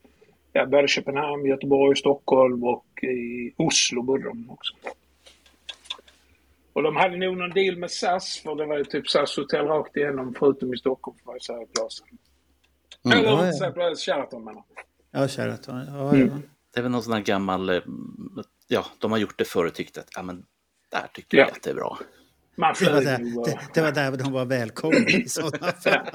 ja, 0.54 0.66
både 0.66 0.88
Köpenhamn, 0.88 1.46
Göteborg, 1.46 1.98
Stockholm 1.98 2.64
och 2.64 3.04
i 3.04 3.54
Oslo 3.58 4.02
bodde 4.02 4.24
de 4.24 4.50
också. 4.50 4.74
Och 6.74 6.84
de 6.84 6.96
hade 6.96 7.18
nog 7.18 7.38
någon 7.38 7.50
deal 7.50 7.78
med 7.78 7.92
SAS 7.92 8.42
för 8.44 8.56
det 8.56 8.66
var 8.66 8.78
ju 8.78 8.84
typ 8.84 9.08
SAS 9.10 9.38
hotell 9.38 9.66
rakt 9.66 9.98
igenom 9.98 10.36
förutom 10.40 10.74
i 10.74 10.78
Stockholm 10.78 11.18
för 11.26 11.36
att 11.36 11.44
säga 11.44 11.66
Plaza. 11.76 12.06
Mm. 13.06 13.18
Eller 13.18 13.30
Ja, 13.30 13.52
ja. 13.60 13.72
Plaza, 13.72 14.12
Sheraton 14.12 14.44
menar. 14.44 14.64
Ja, 15.12 15.28
Sheraton. 15.28 15.86
Ja, 15.88 16.16
Mm. 16.16 16.42
Det 16.78 16.82
är 16.82 16.84
väl 16.84 16.92
någon 16.92 17.04
sån 17.04 17.14
här 17.14 17.22
gammal, 17.22 17.70
eh, 17.70 17.82
ja, 18.68 18.86
de 19.00 19.12
har 19.12 19.18
gjort 19.20 19.38
det 19.38 19.46
förr 19.46 19.66
och 19.66 19.74
tyckt 19.74 19.98
att, 19.98 20.08
ja 20.16 20.22
men, 20.22 20.44
där 20.92 21.08
tycker 21.14 21.38
Ja. 21.38 21.44
jag 21.44 21.52
att 21.52 21.64
det 21.64 21.70
är 21.70 21.74
bra. 21.74 21.98
Man 22.56 22.74
Det, 22.80 22.86
var 22.94 23.02
där, 23.02 23.18
det, 23.46 23.60
det 23.74 23.82
var 23.82 23.92
där 23.92 24.12
de 24.18 24.32
var 24.32 24.46
välkomna 24.46 24.98
i 25.10 25.30
sådana 25.30 25.72
fall. 25.72 26.08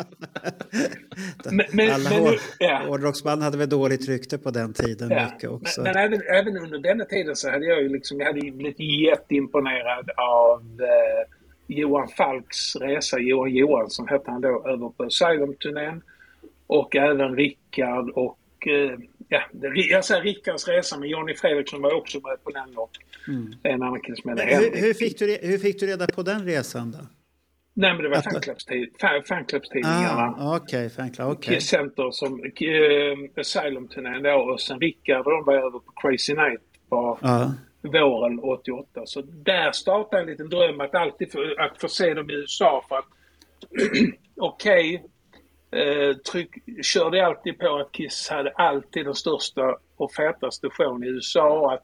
Men- 1.51 1.67
men- 1.73 1.91
Alla 1.93 2.11
men 2.11 2.19
hår- 2.23 2.41
ja. 2.59 2.83
hårdrocksband 2.87 3.43
hade 3.43 3.59
väl 3.59 3.69
dåligt 3.69 4.09
rykte 4.09 4.39
på 4.39 4.51
den 4.51 4.73
tiden 4.73 5.11
Ja. 5.11 5.25
mycket 5.33 5.51
också. 5.51 5.83
Men, 5.83 5.93
men 5.93 6.05
även, 6.05 6.21
även 6.23 6.57
under 6.57 6.79
denna 6.79 7.05
tiden 7.05 7.37
så 7.37 7.51
hade 7.51 7.67
jag 7.67 7.83
ju 7.83 7.89
liksom, 7.89 8.19
jag 8.21 8.27
hade 8.27 8.41
ju 8.41 8.53
blivit 8.53 8.81
jätteimponerad 8.81 10.11
av 10.17 10.61
eh, 10.81 11.35
Johan 11.67 12.09
Falks 12.09 12.77
resa, 12.77 13.19
Johan 13.19 13.51
Johansson 13.55 14.09
hette 14.09 14.31
han 14.31 14.41
då, 14.41 14.69
över 14.69 14.89
på 14.89 15.05
Asylum-turnén. 15.05 16.03
Och 16.67 16.97
även 16.97 17.37
Rickard 17.37 18.11
och, 18.11 18.39
eh, 18.67 18.99
ja, 19.29 19.43
det, 19.53 19.69
jag 19.69 20.05
säger 20.05 20.23
Rickards 20.23 20.69
resa 20.69 20.99
men 20.99 21.09
Johnny 21.09 21.35
Fredriksson 21.35 21.83
var 21.83 21.95
också 21.95 22.21
med 22.21 22.45
på 22.45 22.51
den 22.51 22.77
och 22.79 22.91
en 23.63 23.83
annan 23.83 24.01
kille 24.01 24.17
som 24.17 24.31
hette 24.31 24.43
hur, 24.57 24.81
hur, 24.87 24.95
fick 24.95 25.19
du, 25.19 25.39
hur 25.43 25.59
fick 25.59 25.81
du 25.81 25.87
reda 25.87 26.07
på 26.07 26.23
den 26.23 26.45
resan 26.45 26.91
då? 26.93 26.99
Nej 27.75 27.95
men 27.95 28.03
det 28.03 28.09
var 28.09 28.17
att- 28.17 28.25
fanklubbstid- 28.25 28.91
fan- 29.01 29.23
fanklubbstidningarna. 29.29 30.35
Ah, 30.39 30.57
Okej. 30.57 30.91
Okej. 31.21 31.55
Kiss 31.55 31.69
Center 31.69 32.11
som 32.11 32.45
eh, 32.45 33.41
Asylum-turnén 33.41 34.23
då 34.23 34.31
och 34.35 34.61
sen 34.61 34.81
Rickard 34.81 35.27
och 35.27 35.33
de 35.33 35.45
var 35.45 35.55
över 35.55 35.71
på 35.71 35.93
Crazy 36.03 36.35
Night 36.35 36.61
på 36.89 37.19
Ja. 37.23 37.53
våren 37.83 38.41
88. 38.43 39.01
Så 39.05 39.23
där 39.23 39.73
startade 39.73 40.23
en 40.23 40.29
liten 40.29 40.49
dröm 40.49 40.81
att 40.81 40.95
alltid 40.95 41.33
få, 41.33 41.55
att 41.59 41.81
få 41.81 41.89
se 41.89 42.15
dem 42.15 42.31
i 42.31 42.33
USA 42.35 42.85
för 42.89 42.97
att 42.97 43.05
okej, 44.37 45.05
eh, 45.73 46.17
tryck, 46.17 46.51
körde 46.83 47.27
alltid 47.27 47.59
på 47.59 47.77
att 47.77 47.93
Kiss 47.93 48.29
hade 48.29 48.51
alltid 48.51 49.05
den 49.07 49.15
största 49.15 49.77
och 49.97 50.13
fetaste 50.13 50.69
showen 50.71 51.05
i 51.05 51.07
USA 51.07 51.61
och 51.61 51.73
att 51.73 51.83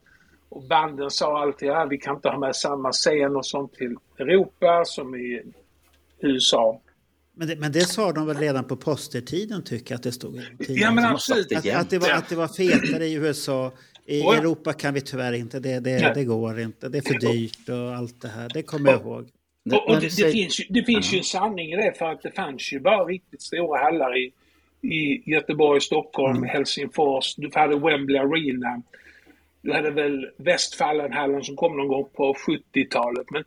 och 0.49 0.63
banden 0.63 1.11
sa 1.11 1.43
alltid 1.43 1.71
att 1.71 1.89
vi 1.91 1.99
kan 1.99 2.17
inte 2.17 2.29
ha 2.29 2.39
med 2.39 2.57
samma 2.57 2.93
scen 2.93 3.37
och 3.37 3.47
sånt 3.47 3.75
till 3.75 3.97
Europa 4.19 4.83
som 4.85 5.15
i 5.15 5.43
USA. 6.21 6.81
Men, 7.35 7.49
det, 7.49 7.57
men 7.57 7.73
det 7.73 7.81
sa 7.81 8.13
de 8.13 8.27
väl 8.27 8.37
redan 8.37 8.65
på 8.65 8.77
postertiden 8.77 9.65
tycker 9.65 9.93
jag 9.93 9.97
att 9.97 10.03
det 10.03 10.13
stod 10.13 10.37
i. 10.37 10.43
Ja 10.69 10.91
men 10.91 11.05
absolut. 11.05 11.49
det 11.49 11.57
Att, 11.57 11.81
att, 11.81 11.91
det 11.91 11.99
var, 11.99 12.11
att 12.11 12.29
det 12.29 12.37
var 12.37 12.49
fetare 12.49 13.07
i 13.07 13.15
USA. 13.15 13.73
I 14.07 14.21
ja. 14.21 14.35
Europa 14.35 14.73
kan 14.73 14.95
vi 14.95 15.01
tyvärr 15.01 15.33
inte. 15.33 15.61
Det, 15.61 15.81
det, 15.81 16.13
det 16.15 16.25
går 16.25 16.61
inte. 16.61 16.89
Det 16.89 16.99
är 16.99 17.03
för 17.03 17.33
dyrt 17.33 17.69
och 17.69 17.97
allt 17.97 18.21
det 18.21 18.29
här. 18.29 18.51
Det 18.55 18.63
kommer 18.63 18.91
jag 18.91 19.01
ihåg. 19.01 19.29
Och, 19.73 19.89
och 19.89 20.01
det, 20.01 20.17
det, 20.17 20.33
finns, 20.33 20.61
ju, 20.61 20.65
det 20.69 20.83
finns 20.83 21.13
ju 21.13 21.19
en 21.19 21.25
sanning 21.25 21.73
i 21.73 21.77
det 21.77 21.99
för 21.99 22.07
att 22.07 22.23
det 22.23 22.31
fanns 22.31 22.73
ju 22.73 22.81
bara 22.81 23.05
riktigt 23.05 23.43
stora 23.43 23.81
hallar 23.81 24.19
i, 24.19 24.33
i 24.83 25.31
Göteborg, 25.31 25.81
Stockholm, 25.81 26.43
Helsingfors. 26.45 27.35
Du 27.37 27.51
hade 27.55 27.79
Wembley 27.79 28.19
Arena. 28.19 28.83
Du 29.63 29.73
hade 29.73 29.91
väl 29.91 30.31
Westfalenhallen 30.37 31.45
som 31.45 31.57
kom 31.57 31.77
någon 31.77 31.89
gång 31.89 32.09
på 32.15 32.35
70-talet. 32.35 33.27
Men 33.31 33.45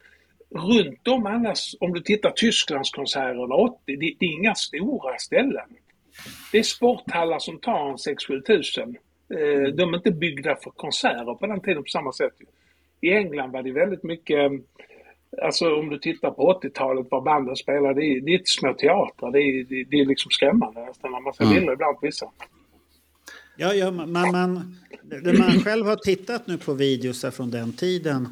runt 0.49 1.07
om 1.07 1.25
annars, 1.25 1.75
om 1.79 1.93
du 1.93 2.01
tittar 2.01 2.31
Tysklandskonserterna 2.31 3.55
80, 3.55 3.77
det, 3.85 3.95
det 3.95 4.25
är 4.25 4.33
inga 4.33 4.55
stora 4.55 5.17
ställen. 5.17 5.69
Det 6.51 6.59
är 6.59 6.63
sporthallar 6.63 7.39
som 7.39 7.59
tar 7.59 7.89
en 7.89 7.95
6-7 7.95 8.41
tusen. 8.41 8.97
Eh, 9.33 9.73
de 9.73 9.93
är 9.93 9.97
inte 9.97 10.11
byggda 10.11 10.55
för 10.55 10.71
konserter 10.71 11.33
på 11.35 11.47
den 11.47 11.61
tiden 11.61 11.83
på 11.83 11.89
samma 11.89 12.11
sätt. 12.11 12.33
i 13.01 13.13
England 13.13 13.51
var 13.51 13.63
det 13.63 13.71
väldigt 13.71 14.03
mycket, 14.03 14.51
alltså 15.41 15.75
om 15.75 15.89
du 15.89 15.97
tittar 15.99 16.31
på 16.31 16.59
80-talet 16.63 17.07
vad 17.11 17.23
banden 17.23 17.55
spelade, 17.55 17.93
det 17.93 18.05
är, 18.05 18.21
det 18.21 18.31
är 18.31 18.37
inte 18.37 18.51
små 18.51 18.73
teatrar, 18.73 19.31
det 19.31 19.39
är, 19.39 19.63
det, 19.63 19.83
det 19.83 19.99
är 19.99 20.05
liksom 20.05 20.31
skrämmande 20.31 20.85
nästan 20.85 21.11
när 21.11 21.19
man 21.19 21.33
får 21.33 21.43
Mm. 21.43 21.55
bilder 21.55 21.73
ibland 21.73 21.99
på 21.99 22.05
vissa. 22.05 22.25
Ja, 23.57 23.73
ja 23.73 23.91
man, 23.91 24.11
man, 24.11 24.77
när 25.03 25.37
man 25.37 25.51
själv 25.63 25.85
har 25.85 25.95
tittat 25.95 26.47
nu 26.47 26.57
på 26.57 26.73
videos 26.73 27.25
från 27.35 27.51
den 27.51 27.73
tiden, 27.73 28.27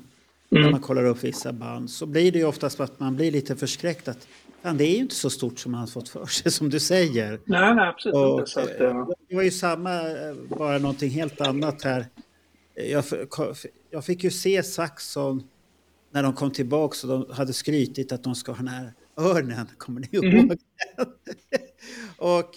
när 0.49 0.71
man 0.71 0.79
kollar 0.81 1.05
upp 1.05 1.23
vissa 1.23 1.53
band, 1.53 1.89
så 1.89 2.05
blir 2.05 2.31
det 2.31 2.39
ju 2.39 2.45
oftast 2.45 2.79
att 2.79 2.99
man 2.99 3.15
blir 3.15 3.31
lite 3.31 3.55
förskräckt 3.55 4.07
att 4.07 4.27
fan, 4.61 4.77
det 4.77 4.83
är 4.83 4.91
ju 4.91 4.97
inte 4.97 5.15
så 5.15 5.29
stort 5.29 5.59
som 5.59 5.71
man 5.71 5.79
har 5.79 5.87
fått 5.87 6.09
för 6.09 6.25
sig, 6.25 6.51
som 6.51 6.69
du 6.69 6.79
säger. 6.79 7.39
Nej, 7.45 7.75
nej 7.75 7.87
absolut 7.87 8.15
Och, 8.15 8.39
inte. 8.39 8.51
Så 8.51 8.59
att, 8.59 8.79
eh, 8.79 8.87
eh, 8.87 9.07
det 9.29 9.35
var 9.35 9.43
ju 9.43 9.51
samma, 9.51 9.93
eh, 9.95 10.35
bara 10.57 10.77
någonting 10.77 11.09
helt 11.09 11.41
annat 11.41 11.83
här. 11.83 12.05
Jag, 12.75 13.03
jag 13.89 14.05
fick 14.05 14.23
ju 14.23 14.31
se 14.31 14.63
Saxon 14.63 15.43
när 16.11 16.23
de 16.23 16.33
kom 16.33 16.51
tillbaka 16.51 17.07
och 17.07 17.25
de 17.27 17.33
hade 17.33 17.53
skrytit 17.53 18.11
att 18.11 18.23
de 18.23 18.35
ska 18.35 18.51
ha 18.51 18.57
den 18.57 18.67
här 18.67 18.93
örnen, 19.17 19.67
kommer 19.77 20.01
ni 20.01 20.07
ihåg 20.11 20.25
Mm. 20.25 20.49
och 22.17 22.55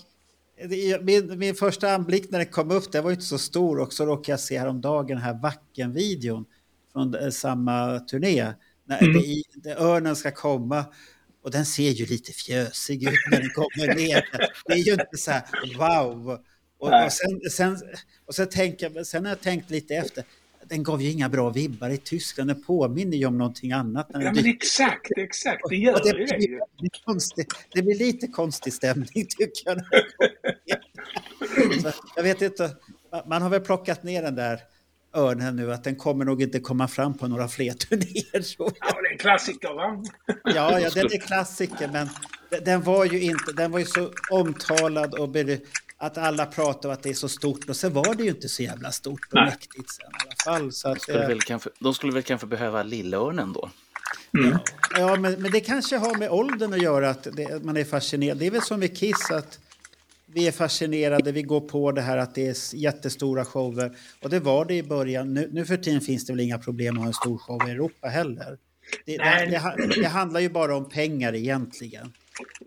det- 0.68 1.02
min, 1.04 1.38
min 1.38 1.54
första 1.54 1.92
anblick 1.94 2.30
när 2.30 2.38
den 2.38 2.48
kom 2.48 2.70
upp, 2.70 2.92
den 2.92 3.04
var 3.04 3.10
inte 3.10 3.22
så 3.24 3.38
stor 3.38 3.78
och 3.80 3.92
så 3.92 4.06
råkade 4.06 4.32
jag 4.32 4.40
se 4.40 4.58
häromdagen 4.58 5.06
den 5.06 5.18
här 5.24 5.34
Wacken-videon 5.42 6.44
från 6.92 7.14
eh, 7.14 7.30
samma 7.30 7.98
turné. 8.00 8.52
När 8.84 9.02
Mm. 9.02 9.12
det, 9.22 9.42
där 9.70 9.76
örnen 9.76 10.16
ska 10.16 10.30
komma 10.30 10.84
och 11.42 11.50
den 11.50 11.66
ser 11.66 11.90
ju 11.90 12.06
lite 12.06 12.32
fjösig 12.32 13.02
ut 13.02 13.18
när 13.30 13.40
den 13.40 13.50
kommer 13.50 13.94
ner. 13.94 14.24
Det 14.66 14.72
är 14.72 14.76
ju 14.86 14.92
inte 14.92 15.16
så 15.16 15.30
här 15.30 15.42
wow. 15.78 16.30
Och, 16.78 16.88
och, 17.04 17.12
sen, 17.12 17.40
sen, 17.50 17.78
och 18.26 18.34
sen, 18.34 18.48
tänker, 18.48 19.04
sen 19.04 19.24
har 19.24 19.30
jag 19.30 19.40
tänkt 19.40 19.70
lite 19.70 19.94
efter. 19.94 20.24
Den 20.72 20.82
gav 20.82 21.02
ju 21.02 21.11
inga 21.11 21.28
bra 21.28 21.50
vibbar 21.50 21.90
i 21.90 21.96
Tyskland. 21.96 22.50
Den 22.50 22.62
påminner 22.62 23.16
ju 23.16 23.26
om 23.26 23.38
någonting 23.38 23.72
annat. 23.72 24.12
När 24.12 24.22
ja 24.22 24.32
men 24.32 24.46
exakt, 24.46 25.11
exakt, 25.16 25.62
det 25.68 25.74
och 25.74 25.74
gör 25.74 26.00
det, 26.02 26.18
ju 26.18 26.26
det 26.26 26.37
blir 26.37 26.48
ju. 26.48 26.61
konstigt. 27.04 27.54
det 27.74 27.82
blir 27.82 27.94
lite 27.94 28.26
konstig 28.26 28.72
stämning 28.72 29.26
tycker 29.38 29.62
jag. 29.64 29.76
det 31.82 31.94
jag 32.16 32.22
vet 32.22 32.42
inte, 32.42 32.76
man 33.26 33.42
har 33.42 33.50
väl 33.50 33.61
plockat 33.61 34.02
ner 34.02 34.22
den 34.22 34.35
där 34.35 34.61
örnen 35.14 35.57
nu 35.57 35.72
att 35.72 35.85
den 35.85 35.96
kommer 35.96 36.25
nog 36.25 36.42
inte 36.42 36.61
komma 36.61 36.88
fram 36.88 37.14
på 37.18 37.29
några 37.29 37.48
fler 37.48 37.72
turnéer. 37.88 38.44
Ja, 38.59 38.70
det 39.03 39.09
är 39.09 39.12
en 39.12 39.18
klassiker 39.18 39.75
va? 39.75 40.03
Ja, 40.44 40.81
ja, 40.81 40.90
den 40.90 41.05
är 41.07 41.20
klassiker 41.20 41.88
men 41.92 42.09
den- 42.64 42.83
var 42.83 43.05
ju 43.05 43.20
inte, 43.22 43.53
den 43.53 43.70
var 43.72 43.79
ju 43.79 43.85
så 43.85 44.11
omtalad 44.31 45.14
och 45.14 45.37
att 45.96 46.18
alla 46.18 46.46
pratade 46.46 46.88
om 46.88 46.94
att 46.94 47.03
det 47.03 47.11
är 47.11 47.14
så 47.14 47.29
stort 47.29 47.68
och 47.68 47.77
sen 47.77 47.92
var 47.92 48.14
det 48.14 48.22
ju 48.25 48.29
inte 48.31 48.48
så 48.48 48.62
jävla 48.62 48.90
stort 48.92 49.20
och 49.27 49.35
Nej. 49.35 49.44
mäktigt 49.44 49.90
sen 49.90 50.07
i 50.07 50.22
alla 50.25 50.59
fall. 50.59 50.72
Så 50.72 50.88
att, 50.88 51.03
Skulle 51.03 51.22
eh, 51.22 51.29
väl 51.29 51.40
kanske, 51.40 51.70
de 51.79 51.94
skulle 51.94 52.12
väl 52.12 52.22
kanske 52.22 52.46
behöva 52.46 52.83
lillörnen 52.83 53.53
då? 53.53 53.70
Ja, 54.98 55.16
men, 55.16 55.42
men 55.42 55.51
det 55.53 55.61
kanske 55.61 55.96
har 55.96 56.14
med 56.18 56.31
åldern 56.31 56.72
att 56.72 56.83
göra 56.83 57.11
att 57.11 57.27
det, 57.33 57.64
man 57.64 57.77
är 57.77 57.85
fascinerad. 57.85 58.38
Det 58.38 58.46
är 58.46 58.51
väl 58.51 58.62
som 58.62 58.81
med 58.81 58.96
Kiss 58.98 59.31
att 59.31 59.59
vi 60.34 60.46
är 60.46 60.52
fascinerade, 60.52 61.32
vi 61.32 61.42
går 61.42 61.60
på 61.60 61.92
det 61.92 62.00
här 62.00 62.16
att 62.16 62.34
det 62.34 62.46
är 62.46 62.74
jättestora 62.74 63.44
shower. 63.44 63.96
Och 64.22 64.30
det 64.30 64.40
var 64.40 64.64
det 64.64 64.74
i 64.74 64.82
början. 64.82 65.34
Nu, 65.34 65.48
nu 65.52 65.64
för 65.64 65.76
tiden 65.76 66.00
finns 66.00 66.26
det 66.26 66.32
väl 66.32 66.40
inga 66.40 66.58
problem 66.58 66.94
att 66.94 67.00
ha 67.00 67.06
en 67.06 67.14
stor 67.14 67.38
show 67.38 67.68
i 67.68 67.70
Europa 67.70 68.08
heller. 68.08 68.58
Det, 69.06 69.16
det, 69.16 69.24
Nej. 69.24 69.60
det, 69.76 70.00
det 70.00 70.08
handlar 70.08 70.40
ju 70.40 70.48
bara 70.48 70.76
om 70.76 70.88
pengar 70.88 71.34
egentligen. 71.34 72.12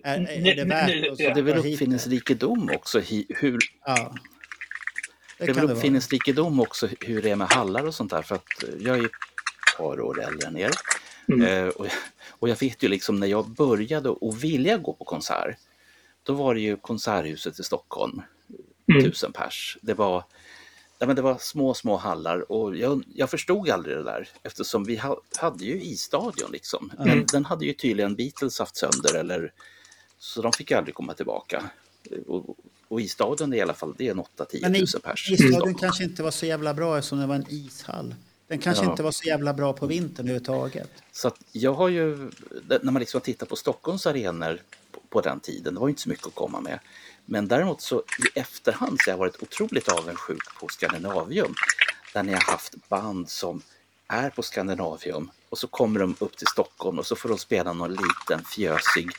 Är, 0.04 0.48
är 0.48 0.56
det 0.56 0.64
värt 0.64 1.12
att. 1.12 1.18
Det 1.18 1.26
är 1.26 1.42
väl 1.42 1.58
uppfinningsrikedom 1.58 2.70
också, 2.76 3.00
hur, 3.30 3.60
Ja. 3.86 4.16
det 5.38 5.46
Det 5.46 5.52
är 5.52 5.54
väl 5.54 5.72
uppfinningsrikedom 5.72 6.60
också 6.60 6.90
hur 7.00 7.22
det 7.22 7.30
är 7.30 7.36
med 7.36 7.48
hallar 7.48 7.88
och 7.88 7.96
sånt 7.96 8.12
där. 8.12 8.22
För 8.22 8.36
att 8.36 8.64
eh, 8.64 8.70
jag 8.80 8.98
är 8.98 9.06
ett 9.06 9.12
par 9.78 10.02
år 10.02 10.24
äldre 10.24 10.48
än 10.48 10.58
er. 10.58 10.72
Eh, 11.48 11.68
och, 11.68 11.88
och 12.30 12.50
jag 12.50 12.60
vet 12.60 12.84
ju 12.84 12.88
liksom 12.88 13.20
när 13.20 13.28
jag 13.28 13.50
började 13.50 14.10
och 14.10 14.44
vilja 14.44 14.78
gå 14.78 14.94
på 14.94 15.06
konsert, 15.06 15.58
då 16.26 16.34
var 16.34 16.54
det 16.56 16.62
ju 16.62 16.78
Konserthuset 16.78 17.60
i 17.60 17.64
Stockholm, 17.64 18.22
tusen 19.04 19.32
pers. 19.32 19.78
Det 19.82 19.94
var, 19.94 20.24
ja, 21.00 21.08
men 21.08 21.16
det 21.16 21.22
var 21.22 21.38
små, 21.40 21.74
små 21.74 21.98
hallar 21.98 22.52
och 22.52 22.76
jag, 22.78 23.04
jag 23.16 23.30
förstod 23.30 23.70
aldrig 23.70 23.98
det 23.98 24.04
där 24.04 24.30
eftersom 24.44 24.84
vi 24.84 24.96
ha, 24.98 25.22
hade 25.38 25.66
ju 25.66 25.82
isstadion 25.84 26.52
liksom. 26.52 26.92
Men 26.98 27.26
den 27.32 27.46
hade 27.46 27.66
ju 27.66 27.74
tydligen 27.74 28.16
Beatles 28.16 28.60
haft 28.60 28.78
sönder 28.78 29.16
eller 29.16 29.54
så 30.20 30.42
de 30.42 30.54
fick 30.54 30.72
ju 30.72 30.78
aldrig 30.78 30.96
komma 30.96 31.14
tillbaka. 31.14 31.64
Och, 32.28 32.58
och 32.88 33.02
isstadion 33.02 33.54
i 33.54 33.62
alla 33.62 33.74
fall, 33.74 33.96
det 33.98 34.08
är 34.08 34.12
en 34.12 34.22
8-10 34.22 34.58
Men 34.62 34.74
tusen 34.74 35.02
pers. 35.02 35.30
i 35.30 35.34
isstadion 35.34 35.76
kanske 35.76 36.04
inte 36.04 36.24
var 36.24 36.32
så 36.32 36.46
jävla 36.46 36.74
bra 36.74 36.98
eftersom 36.98 37.20
det 37.20 37.26
var 37.28 37.36
en 37.36 37.46
ishall. 37.50 38.16
Den 38.48 38.60
kanske 38.60 38.86
Ja. 38.86 38.92
inte 38.92 39.04
var 39.04 39.12
så 39.12 39.24
jävla 39.28 39.54
bra 39.54 39.74
på 39.74 39.86
vintern 39.88 40.26
överhuvudtaget. 40.26 40.90
Så 41.12 41.28
att 41.28 41.38
jag 41.52 41.74
har 41.74 41.90
ju, 41.90 42.32
när 42.82 42.92
man 42.92 43.00
liksom 43.00 43.22
tittar 43.22 43.46
på 43.46 43.56
Stockholms 43.56 44.08
arenor 44.08 44.60
på, 45.16 45.22
den 45.22 45.40
tiden, 45.40 45.74
det 45.74 45.80
var 45.80 45.90
inte 45.90 46.02
så 46.02 46.10
mycket 46.10 46.28
att 46.28 46.36
komma 46.36 46.62
med. 46.62 46.80
Men 47.26 47.48
däremot 47.48 47.82
så 47.82 48.00
i 48.00 48.40
efterhand 48.40 48.98
så 49.02 49.10
har 49.10 49.14
jag 49.14 49.18
varit 49.18 49.44
otroligt 49.44 49.90
avundsjuk 49.90 50.60
på 50.60 50.68
Scandinavium. 50.68 51.54
Där 52.14 52.24
ni 52.24 52.34
har 52.34 52.42
haft 52.42 52.90
band 52.90 53.30
som 53.30 53.62
är 54.08 54.30
på 54.30 54.44
Scandinavium 54.44 55.32
och 55.50 55.58
så 55.58 55.68
kommer 55.68 56.00
de 56.00 56.16
upp 56.20 56.38
till 56.38 56.48
Stockholm 56.48 57.00
och 57.00 57.06
så 57.06 57.16
får 57.16 57.30
de 57.30 57.38
spela 57.38 57.74
någon 57.74 57.92
liten 57.92 58.44
fjösig 58.56 59.10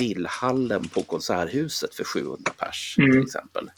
Lillhallen 0.00 0.88
på 0.88 1.02
Konserthuset 1.02 1.94
för 1.94 2.04
700 2.04 2.52
pers 2.58 2.94
till 2.94 3.22
exempel. 3.22 3.70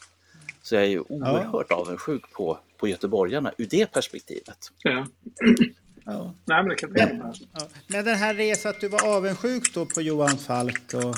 Så 0.61 0.75
jag 0.75 0.83
är 0.83 0.87
ju 0.87 0.99
oerhört 0.99 1.71
avundsjuk 1.71 2.31
på, 2.31 2.59
på 2.77 2.87
göteborgarna 2.87 3.51
ur 3.57 3.67
det 3.69 3.91
perspektivet. 3.91 4.71
Ja. 4.83 5.07
Ja. 6.05 6.33
Nej, 6.45 6.57
men 6.63 6.69
det 6.69 6.75
kan 6.75 6.93
tänka 6.93 7.13
mig. 7.13 7.33
Ja. 7.53 7.67
Men 7.87 8.05
den 8.05 8.15
här 8.15 8.33
resan, 8.33 8.69
att 8.69 8.81
du 8.81 8.87
var 8.87 9.07
avundsjuk 9.15 9.73
då 9.73 9.85
på 9.85 10.01
Johan 10.01 10.37
Falk 10.37 10.93
och... 10.93 11.15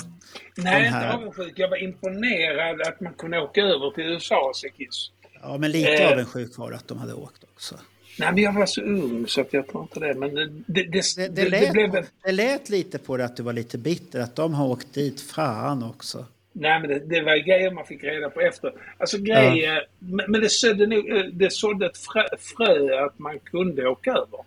Nej, 0.56 0.86
inte 0.86 1.12
avundsjuk. 1.12 1.52
Jag 1.56 1.68
var 1.68 1.82
imponerad 1.82 2.80
att 2.82 3.00
man 3.00 3.14
kunde 3.14 3.38
åka 3.40 3.60
över 3.60 3.90
till 3.90 4.04
USA 4.04 4.48
och 4.48 4.56
se 4.56 4.68
Kiss. 4.70 5.10
Ja, 5.42 5.58
men 5.58 5.70
lite 5.70 5.90
Eh. 5.92 6.12
avundsjuk 6.12 6.58
var 6.58 6.72
att 6.72 6.88
de 6.88 6.98
hade 6.98 7.14
åkt 7.14 7.44
också. 7.54 7.74
Nej, 8.18 8.32
men 8.32 8.42
jag 8.42 8.52
var 8.52 8.66
så 8.66 8.80
ung 8.82 9.26
så 9.28 9.40
att 9.40 9.52
jag 9.52 9.68
tror 9.68 9.82
inte 9.82 10.00
det. 10.00 10.14
Men 10.14 10.34
det, 10.34 10.46
det, 10.66 10.82
det, 10.82 11.16
Det, 11.16 11.28
det, 11.28 11.42
det, 11.42 11.48
lät, 11.50 11.72
blev... 11.72 12.06
det 12.24 12.32
lät 12.32 12.68
lite 12.68 12.98
på 12.98 13.16
det 13.16 13.24
att 13.24 13.36
du 13.36 13.42
var 13.42 13.52
lite 13.52 13.78
bitter, 13.78 14.20
att 14.20 14.36
de 14.36 14.54
har 14.54 14.66
åkt 14.66 14.94
dit. 14.94 15.20
Fan 15.20 15.82
också. 15.82 16.26
Nej, 16.52 16.80
men 16.80 16.90
det, 16.90 16.98
det 16.98 17.20
var 17.22 17.36
grejer 17.46 17.70
man 17.70 17.86
fick 17.86 18.04
reda 18.04 18.30
på 18.30 18.40
efter. 18.40 18.72
Alltså 18.98 19.18
grejer... 19.18 19.86
Men, 19.98 20.30
men 20.30 20.40
det 20.40 20.48
sådde, 20.50 20.86
nog, 20.86 21.08
eh, 21.10 21.22
det 21.32 21.52
sådde 21.52 21.86
ett 21.86 21.98
frö, 21.98 22.22
frö 22.38 23.04
att 23.06 23.18
man 23.18 23.38
kunde 23.38 23.88
åka 23.88 24.10
över. 24.10 24.40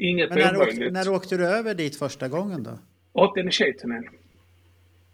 Inget 0.00 0.28
Men 0.30 0.38
när 0.38 0.56
åkte, 0.56 0.74
omöjligt. 0.74 0.92
när 0.92 1.08
åkte 1.08 1.36
du 1.36 1.46
över 1.46 1.74
dit 1.74 1.96
första 1.96 2.28
gången 2.28 2.62
då? 2.62 2.78
Tjejturnén. 3.50 4.04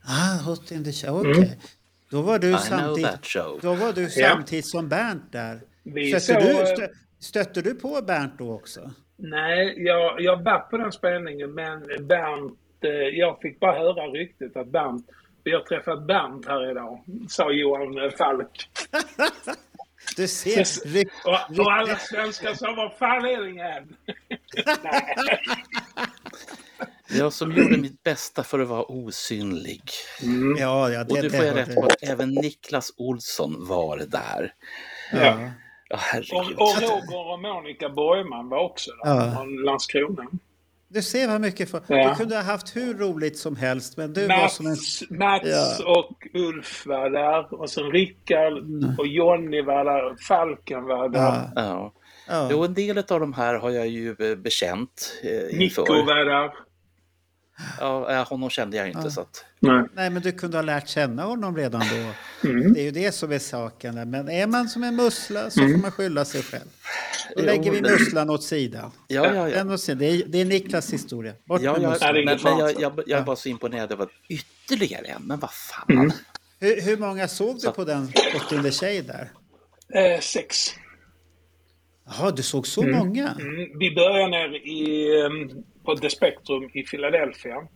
Ah, 0.08 0.42
Hot 0.44 0.70
in 0.70 0.84
the 0.84 0.92
Show, 0.92 1.20
okej. 1.20 1.58
Då 2.10 2.22
var 2.22 2.38
du 2.38 2.52
samtidigt, 2.58 3.34
då 3.62 3.74
var 3.74 3.92
du 3.92 4.10
samtidigt 4.10 4.66
som 4.66 4.88
Bernt 4.88 5.32
där. 5.32 5.60
Vi 5.82 6.20
Stötte, 6.20 6.42
såg, 6.42 6.60
du, 6.60 6.66
stö, 6.66 6.88
stötte 7.18 7.62
du 7.62 7.74
på 7.74 8.02
Bernt 8.02 8.38
då 8.38 8.52
också? 8.52 8.90
Nej, 9.16 9.74
jag, 9.82 10.20
jag 10.20 10.42
var 10.44 10.70
på 10.70 10.76
den 10.76 10.92
spelningen 10.92 11.52
men 11.54 11.80
Bernt, 12.06 12.58
eh, 12.84 12.90
jag 12.90 13.40
fick 13.40 13.60
bara 13.60 13.78
höra 13.78 14.06
ryktet 14.06 14.56
att 14.56 14.68
Bernt, 14.68 15.06
vi 15.44 15.52
har 15.52 15.60
träffat 15.60 16.06
Bernt 16.06 16.46
här 16.46 16.70
idag, 16.70 17.04
sa 17.28 17.50
Johan 17.52 18.10
Falk. 18.18 18.68
Du 20.16 20.28
ser, 20.28 20.88
ryck, 20.88 21.08
Och, 21.24 21.58
och 21.60 21.72
alla 21.72 21.96
svenskar 21.98 22.54
sa, 22.54 22.74
vad 22.76 22.92
fan 22.98 23.24
är 23.24 23.42
det 23.42 23.50
igen? 23.50 23.96
Jag 27.18 27.32
som 27.32 27.52
gjorde 27.52 27.76
mitt 27.76 28.02
bästa 28.02 28.44
för 28.44 28.58
att 28.60 28.68
vara 28.68 28.84
osynlig. 28.84 29.82
ja, 30.58 30.90
ja, 30.90 31.04
det, 31.04 31.10
Och 31.14 31.22
du 31.22 31.28
det 31.28 31.36
får 31.36 31.44
jag 31.46 31.56
rätt 31.56 31.74
på 31.74 31.84
att 31.86 32.02
även 32.02 32.30
Niklas 32.30 32.92
Olsson 32.96 33.66
var 33.66 33.96
där. 33.98 34.54
Ja. 35.12 35.18
Ja, 35.18 35.50
Och, 35.90 35.98
herregud. 36.00 36.56
och 36.58 36.68
Roger 36.82 37.32
och 37.32 37.40
Monica 37.40 37.88
Borgman 37.88 38.48
var 38.48 38.58
också 38.58 38.90
där, 38.90 39.10
Ja. 39.10 39.32
från 39.36 39.56
Landskrona. 39.56 40.26
Du 40.96 41.02
ser 41.02 41.28
vad 41.28 41.40
mycket 41.40 41.70
för... 41.70 41.80
Ja. 41.86 42.08
Du 42.08 42.14
kunde 42.14 42.36
ha 42.36 42.42
haft 42.42 42.76
hur 42.76 42.94
roligt 42.94 43.38
som 43.38 43.56
helst, 43.56 43.96
men 43.96 44.12
du 44.12 44.26
var 44.26 44.48
som 44.48 44.66
en... 44.66 44.70
Mats, 44.70 45.02
Mats 45.10 45.42
Ja. 45.44 45.98
och 46.00 46.26
Ulf 46.34 46.86
var 46.86 47.10
där 47.10 47.60
och 47.60 47.70
sen 47.70 47.84
Rickard 47.84 48.52
och 48.98 49.06
Jonny 49.06 49.62
var 49.62 49.84
där, 49.84 50.16
Falken 50.28 50.84
var 50.84 51.08
där. 51.08 51.20
Ja, 51.20 51.50
Ja. 51.56 51.92
ja. 52.28 52.48
Jo, 52.50 52.64
en 52.64 52.74
del 52.74 52.98
av 52.98 53.20
de 53.20 53.32
här 53.32 53.54
har 53.54 53.70
jag 53.70 53.88
ju 53.88 54.16
eh, 54.18 54.36
bekänt 54.36 55.20
eh, 55.22 55.58
Nico 55.58 55.82
var 55.82 56.24
där. 56.24 56.50
Ja, 57.80 58.12
eh, 58.12 58.28
honom 58.28 58.50
kände 58.50 58.76
jag 58.76 58.86
inte 58.88 59.00
Ja. 59.04 59.10
så 59.10 59.20
att... 59.20 59.44
Nej. 59.60 59.84
Nej, 59.94 60.10
men 60.10 60.22
du 60.22 60.32
kunde 60.32 60.56
ha 60.56 60.62
lärt 60.62 60.88
känna 60.88 61.22
honom 61.24 61.56
redan 61.56 61.80
då. 61.90 62.48
Mm. 62.48 62.72
Det 62.72 62.80
är 62.80 62.84
ju 62.84 62.90
det 62.90 63.12
som 63.12 63.32
är 63.32 63.38
saken. 63.38 64.10
Men 64.10 64.28
är 64.30 64.46
man 64.46 64.68
som 64.68 64.82
en 64.84 64.96
mussla 64.96 65.50
så 65.50 65.60
får 65.60 65.82
man 65.82 65.90
skylla 65.92 66.24
sig 66.24 66.42
själv. 66.42 66.64
Då 67.34 67.34
Jo, 67.36 67.44
lägger 67.46 67.70
vi 67.72 67.80
men- 67.80 67.92
musslan 67.92 68.30
åt 68.30 68.42
sidan. 68.42 68.90
Ja, 69.08 69.34
ja, 69.34 69.48
ja. 69.48 69.74
Åt 69.74 69.80
sidan. 69.80 69.98
Det, 69.98 70.06
är, 70.06 70.22
det 70.26 70.40
är 70.40 70.44
Niklas 70.44 70.92
historia. 70.92 71.32
Bort 71.44 71.60
Ja, 71.62 71.72
med 71.72 71.82
ja, 72.00 72.12
men, 72.12 72.24
men 72.42 72.58
jag, 72.58 72.80
jag, 72.80 73.02
jag 73.06 73.18
är 73.20 73.24
bara 73.24 73.36
så 73.36 73.48
imponerad 73.48 73.92
över 73.92 74.08
ytterligare 74.28 75.06
en, 75.06 75.22
men 75.22 75.38
vad 75.40 75.50
fan. 75.52 75.86
Mm. 75.98 76.10
Hur, 76.60 76.80
hur 76.80 76.96
många 76.96 77.28
såg 77.28 77.60
du 77.60 77.70
på 77.70 77.84
den 77.84 78.12
åttonde 78.36 78.72
tjej 78.72 79.02
där? 79.02 79.30
Eh, 79.94 80.20
sex. 80.20 80.74
Jaha, 82.06 82.30
du 82.30 82.42
såg 82.42 82.66
så 82.66 82.82
många? 82.82 83.28
Mm, 83.40 83.78
vi 83.78 83.94
börjar 83.94 84.28
ner 84.28 84.66
i, 84.66 85.10
ehm, 85.26 85.62
på 85.86 85.96
The 85.96 86.10
Spectrum 86.10 86.70
i 86.74 86.82
Philadelphia. 86.82 87.68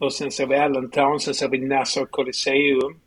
Och 0.00 0.12
sen 0.12 0.30
ser 0.30 0.46
vi 0.46 0.54
Allentown, 0.56 1.20
sen 1.20 1.34
ser 1.34 1.48
vi 1.48 1.58
Nassau 1.58 2.06
Coliseum. 2.06 3.00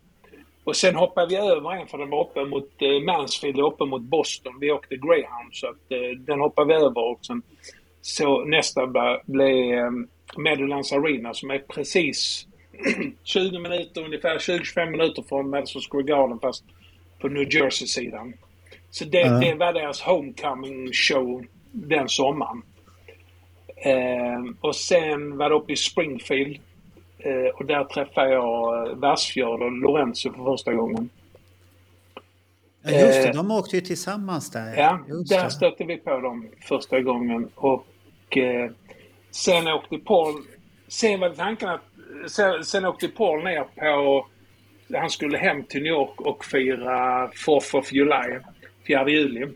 Och 0.64 0.76
sen 0.76 0.96
hoppar 0.96 1.28
vi 1.28 1.36
över 1.36 1.74
en 1.74 1.88
för 1.88 1.98
den 1.98 2.10
var 2.10 2.22
uppe 2.30 2.46
mot 2.46 2.82
eh, 2.82 3.06
Mansfield 3.06 3.60
och 3.60 3.74
uppe 3.74 3.86
mot 3.86 4.02
Boston. 4.02 4.54
Vi 4.60 4.72
åkte 4.72 4.96
Greyhound 4.96 5.50
så 5.52 5.68
att 5.68 5.92
eh, 5.92 6.20
den 6.20 6.40
hoppar 6.40 6.66
vi 6.66 6.74
över 6.74 6.98
och 7.12 7.20
sen 7.26 7.42
så 8.02 8.46
nästa 8.46 8.88
blir 9.26 9.74
eh, 9.78 9.92
Meadowlands 10.38 10.94
Arena 10.94 11.34
som 11.34 11.52
är 11.52 11.60
precis 11.60 12.48
20 13.24 13.60
minuter, 13.60 14.06
ungefär 14.06 14.38
20-25 14.38 14.90
minuter 14.90 15.24
från 15.30 15.50
Madison 15.50 15.82
Square 15.82 16.04
Garden 16.04 16.40
fast 16.40 16.64
på 17.20 17.28
New 17.28 17.54
Jersey-sidan. 17.54 18.34
Så 18.90 19.06
det, 19.06 19.20
Ja. 19.20 19.40
det 19.40 19.54
var 19.56 19.74
deras 19.74 20.02
homecoming 20.02 20.90
show 20.94 21.46
den 21.72 22.10
sommaren. 22.10 22.62
Eh, 23.78 24.44
och 24.62 24.76
sen 24.76 25.38
var 25.38 25.50
det 25.50 25.56
uppe 25.56 25.74
i 25.74 25.76
Springfield. 25.76 26.60
Eh, 27.26 27.56
och 27.56 27.66
där 27.66 27.84
träffade 27.84 28.30
jag 28.30 28.88
eh, 28.88 28.96
Vassfjord 28.96 29.62
och 29.62 29.72
Lorenzo 29.72 30.34
för 30.34 30.44
första 30.44 30.74
gången. 30.74 31.10
Ja, 32.84 32.92
just 32.92 33.24
det, 33.24 33.30
Eh, 33.30 33.36
de 33.36 33.52
åkte 33.52 33.76
ju 33.76 33.82
tillsammans 33.82 34.52
där. 34.52 34.78
Ja, 34.78 35.00
just 35.08 35.30
där 35.30 35.50
stötte 35.50 35.84
vi 35.84 35.98
på 35.98 36.20
dem 36.20 36.48
första 36.62 37.02
gången. 37.02 37.50
Och 37.56 38.38
eh, 38.38 38.72
sen 39.32 39.68
åkte 39.68 39.98
Paul... 39.98 40.34
Sen 40.88 41.20
var 41.20 41.30
tanken 41.30 41.70
att... 41.70 41.82
Sen, 42.28 42.64
sen 42.64 42.86
åkte 42.86 43.08
Paul 43.08 43.44
ner 43.44 43.64
på... 43.64 44.28
Han 44.98 45.10
skulle 45.10 45.38
hem 45.38 45.64
till 45.64 45.84
New 45.84 45.92
York 45.92 46.22
och 46.22 46.46
fira 46.46 47.28
4th 47.28 47.78
of 47.78 47.94
July, 47.94 48.40
4 48.88 49.10
juli, 49.10 49.48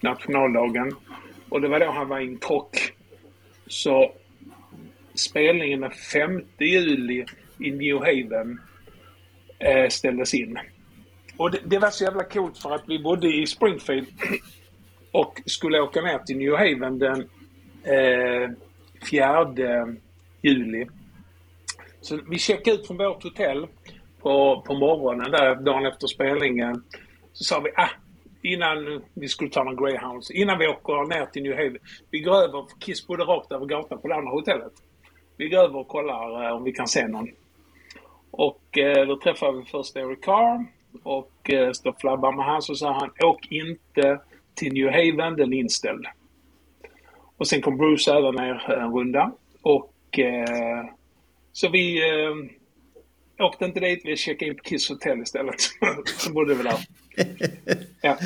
nationaldagen. 0.00 0.92
Och 1.48 1.60
det 1.60 1.68
var 1.68 1.80
då 1.80 1.90
han 1.90 2.08
var 2.08 2.20
i 2.20 2.26
en 2.26 2.38
krock. 2.38 2.92
Så 3.66 4.12
spelningen 5.14 5.80
den 5.80 5.90
5 5.90 6.42
juli 6.58 7.24
i 7.58 7.70
New 7.70 7.98
Haven 7.98 8.60
eh, 9.58 9.88
ställdes 9.88 10.34
in. 10.34 10.58
Och 11.36 11.50
det, 11.50 11.60
det 11.64 11.78
var 11.78 11.90
så 11.90 12.04
jävla 12.04 12.24
coolt 12.24 12.58
för 12.58 12.74
att 12.74 12.84
vi 12.86 12.98
bodde 12.98 13.36
i 13.36 13.46
Springfield 13.46 14.06
och 15.12 15.40
skulle 15.46 15.80
åka 15.80 16.00
ner 16.00 16.18
till 16.18 16.36
New 16.36 16.52
Haven 16.52 16.98
den 16.98 17.20
eh, 17.84 18.50
4 19.10 19.54
juli. 20.42 20.86
Så 22.00 22.20
vi 22.30 22.38
checkade 22.38 22.76
ut 22.76 22.86
från 22.86 22.96
vårt 22.96 23.22
hotell 23.22 23.66
på, 24.20 24.62
på 24.66 24.74
morgonen 24.74 25.30
där 25.30 25.54
dagen 25.54 25.86
efter 25.86 26.06
spelningen. 26.06 26.84
Så 27.32 27.44
sa 27.44 27.60
vi, 27.60 27.70
ah, 27.76 27.90
innan 28.42 29.02
vi 29.14 29.28
skulle 29.28 29.50
ta 29.50 29.64
någon 29.64 29.76
greyhounds, 29.76 30.30
innan 30.30 30.58
vi 30.58 30.68
åker 30.68 31.08
ner 31.08 31.26
till 31.26 31.42
New 31.42 31.52
Haven. 31.52 31.78
Vi 32.10 32.20
går 32.20 32.34
över, 32.34 32.62
för 32.70 32.80
Kiss 32.80 33.06
bodde 33.06 33.24
rakt 33.24 33.52
över 33.52 33.66
gatan 33.66 34.00
på 34.00 34.08
det 34.08 34.14
andra 34.14 34.30
hotellet. 34.30 34.72
Vi 35.36 35.48
går 35.48 35.58
över 35.58 35.76
och 35.76 35.88
kollar 35.88 36.44
eh, 36.44 36.56
om 36.56 36.64
vi 36.64 36.72
kan 36.72 36.88
se 36.88 37.08
någon. 37.08 37.28
Och 38.30 38.78
eh, 38.78 39.06
då 39.06 39.16
träffade 39.20 39.58
vi 39.58 39.64
först 39.64 39.96
Eric 39.96 40.24
Carr 40.24 40.66
och 41.02 41.50
eh, 41.50 41.72
stod 41.72 41.94
och 41.94 42.00
flabbade 42.00 42.36
med 42.36 42.46
han 42.46 42.62
så 42.62 42.74
sa 42.74 42.92
han 42.92 43.10
åk 43.28 43.52
inte 43.52 44.20
till 44.54 44.72
New 44.72 44.86
Haven, 44.86 45.36
den 45.36 45.52
är 45.52 45.58
inställd. 45.58 46.06
Och 47.36 47.48
sen 47.48 47.62
kom 47.62 47.76
Bruce 47.76 48.12
även 48.12 48.34
ner 48.34 48.70
en 48.70 48.92
runda 48.92 49.32
och 49.62 50.18
eh, 50.18 50.84
så 51.52 51.68
vi 51.68 52.10
eh, 52.10 52.34
åkte 53.46 53.64
inte 53.64 53.80
dit, 53.80 54.00
vi 54.04 54.16
checkade 54.16 54.50
in 54.50 54.56
på 54.56 54.62
Kiss 54.62 54.88
hotell 54.88 55.22
istället. 55.22 55.60
så 56.06 56.32
bodde 56.32 56.54
vi 56.54 56.62
där. 56.62 56.78
Ja. 58.02 58.18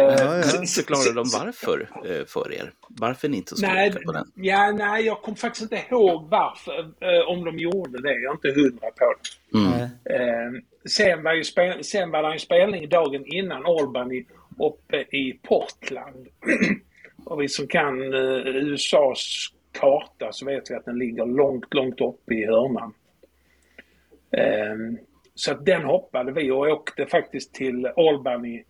Eh, 0.00 0.04
Ja, 0.04 0.36
ja. 0.36 0.66
Förklarar 0.66 1.14
de 1.14 1.24
varför 1.44 1.88
eh, 2.04 2.24
för 2.26 2.52
er? 2.52 2.72
Varför 2.88 3.28
ni 3.28 3.36
inte 3.36 3.54
åka 3.54 3.98
på 4.06 4.12
den? 4.12 4.32
ja, 4.34 4.72
nej, 4.72 5.06
jag 5.06 5.22
kommer 5.22 5.36
faktiskt 5.38 5.62
inte 5.72 5.84
ihåg 5.90 6.28
varför, 6.30 6.78
eh, 6.78 7.28
om 7.28 7.44
de 7.44 7.58
gjorde 7.58 8.02
det. 8.02 8.14
Jag 8.14 8.30
är 8.30 8.32
inte 8.32 8.60
hundra 8.60 8.90
på 8.90 9.14
det. 9.14 9.58
Mm. 9.58 10.62
Sen, 10.84 11.22
var 11.22 11.34
ju 11.34 11.44
spel, 11.44 11.84
sen 11.84 12.10
var 12.10 12.22
det 12.22 12.32
en 12.32 12.38
spelning 12.38 12.88
dagen 12.88 13.24
innan 13.26 13.66
Albany 13.66 14.24
uppe 14.58 14.96
i 14.96 15.40
Portland. 15.42 16.26
Och 17.24 17.42
vi 17.42 17.48
som 17.48 17.66
kan 17.66 18.14
USAs 18.44 19.48
karta 19.72 20.32
så 20.32 20.46
vet 20.46 20.70
vi 20.70 20.74
att 20.74 20.84
den 20.84 20.98
ligger 20.98 21.26
långt, 21.26 21.74
långt 21.74 22.00
upp 22.00 22.30
i 22.30 22.46
hörnan. 22.46 22.94
Så 25.34 25.52
att 25.52 25.66
den 25.66 25.84
hoppade 25.84 26.32
vi 26.32 26.50
och 26.50 26.58
åkte 26.58 27.06
faktiskt 27.06 27.54
till 27.54 27.86
Albany. 27.86 28.62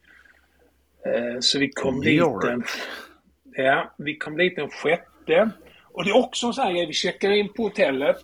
Eh, 1.07 1.41
så 1.41 1.59
vi 1.59 1.69
kom 1.69 1.95
New 1.95 2.05
dit 2.05 2.19
York. 2.19 2.45
den, 2.45 2.65
Ja, 3.57 3.95
vi 3.99 4.17
kom 4.17 4.37
dit 4.37 4.57
den 4.57 4.71
sjätte. 4.71 5.51
Och 5.85 6.05
det 6.05 6.11
är 6.11 6.17
också 6.17 6.53
så 6.53 6.63
här, 6.63 6.87
vi 6.87 6.93
checkar 6.93 7.31
in 7.31 7.53
på 7.53 7.63
hotellet. 7.63 8.17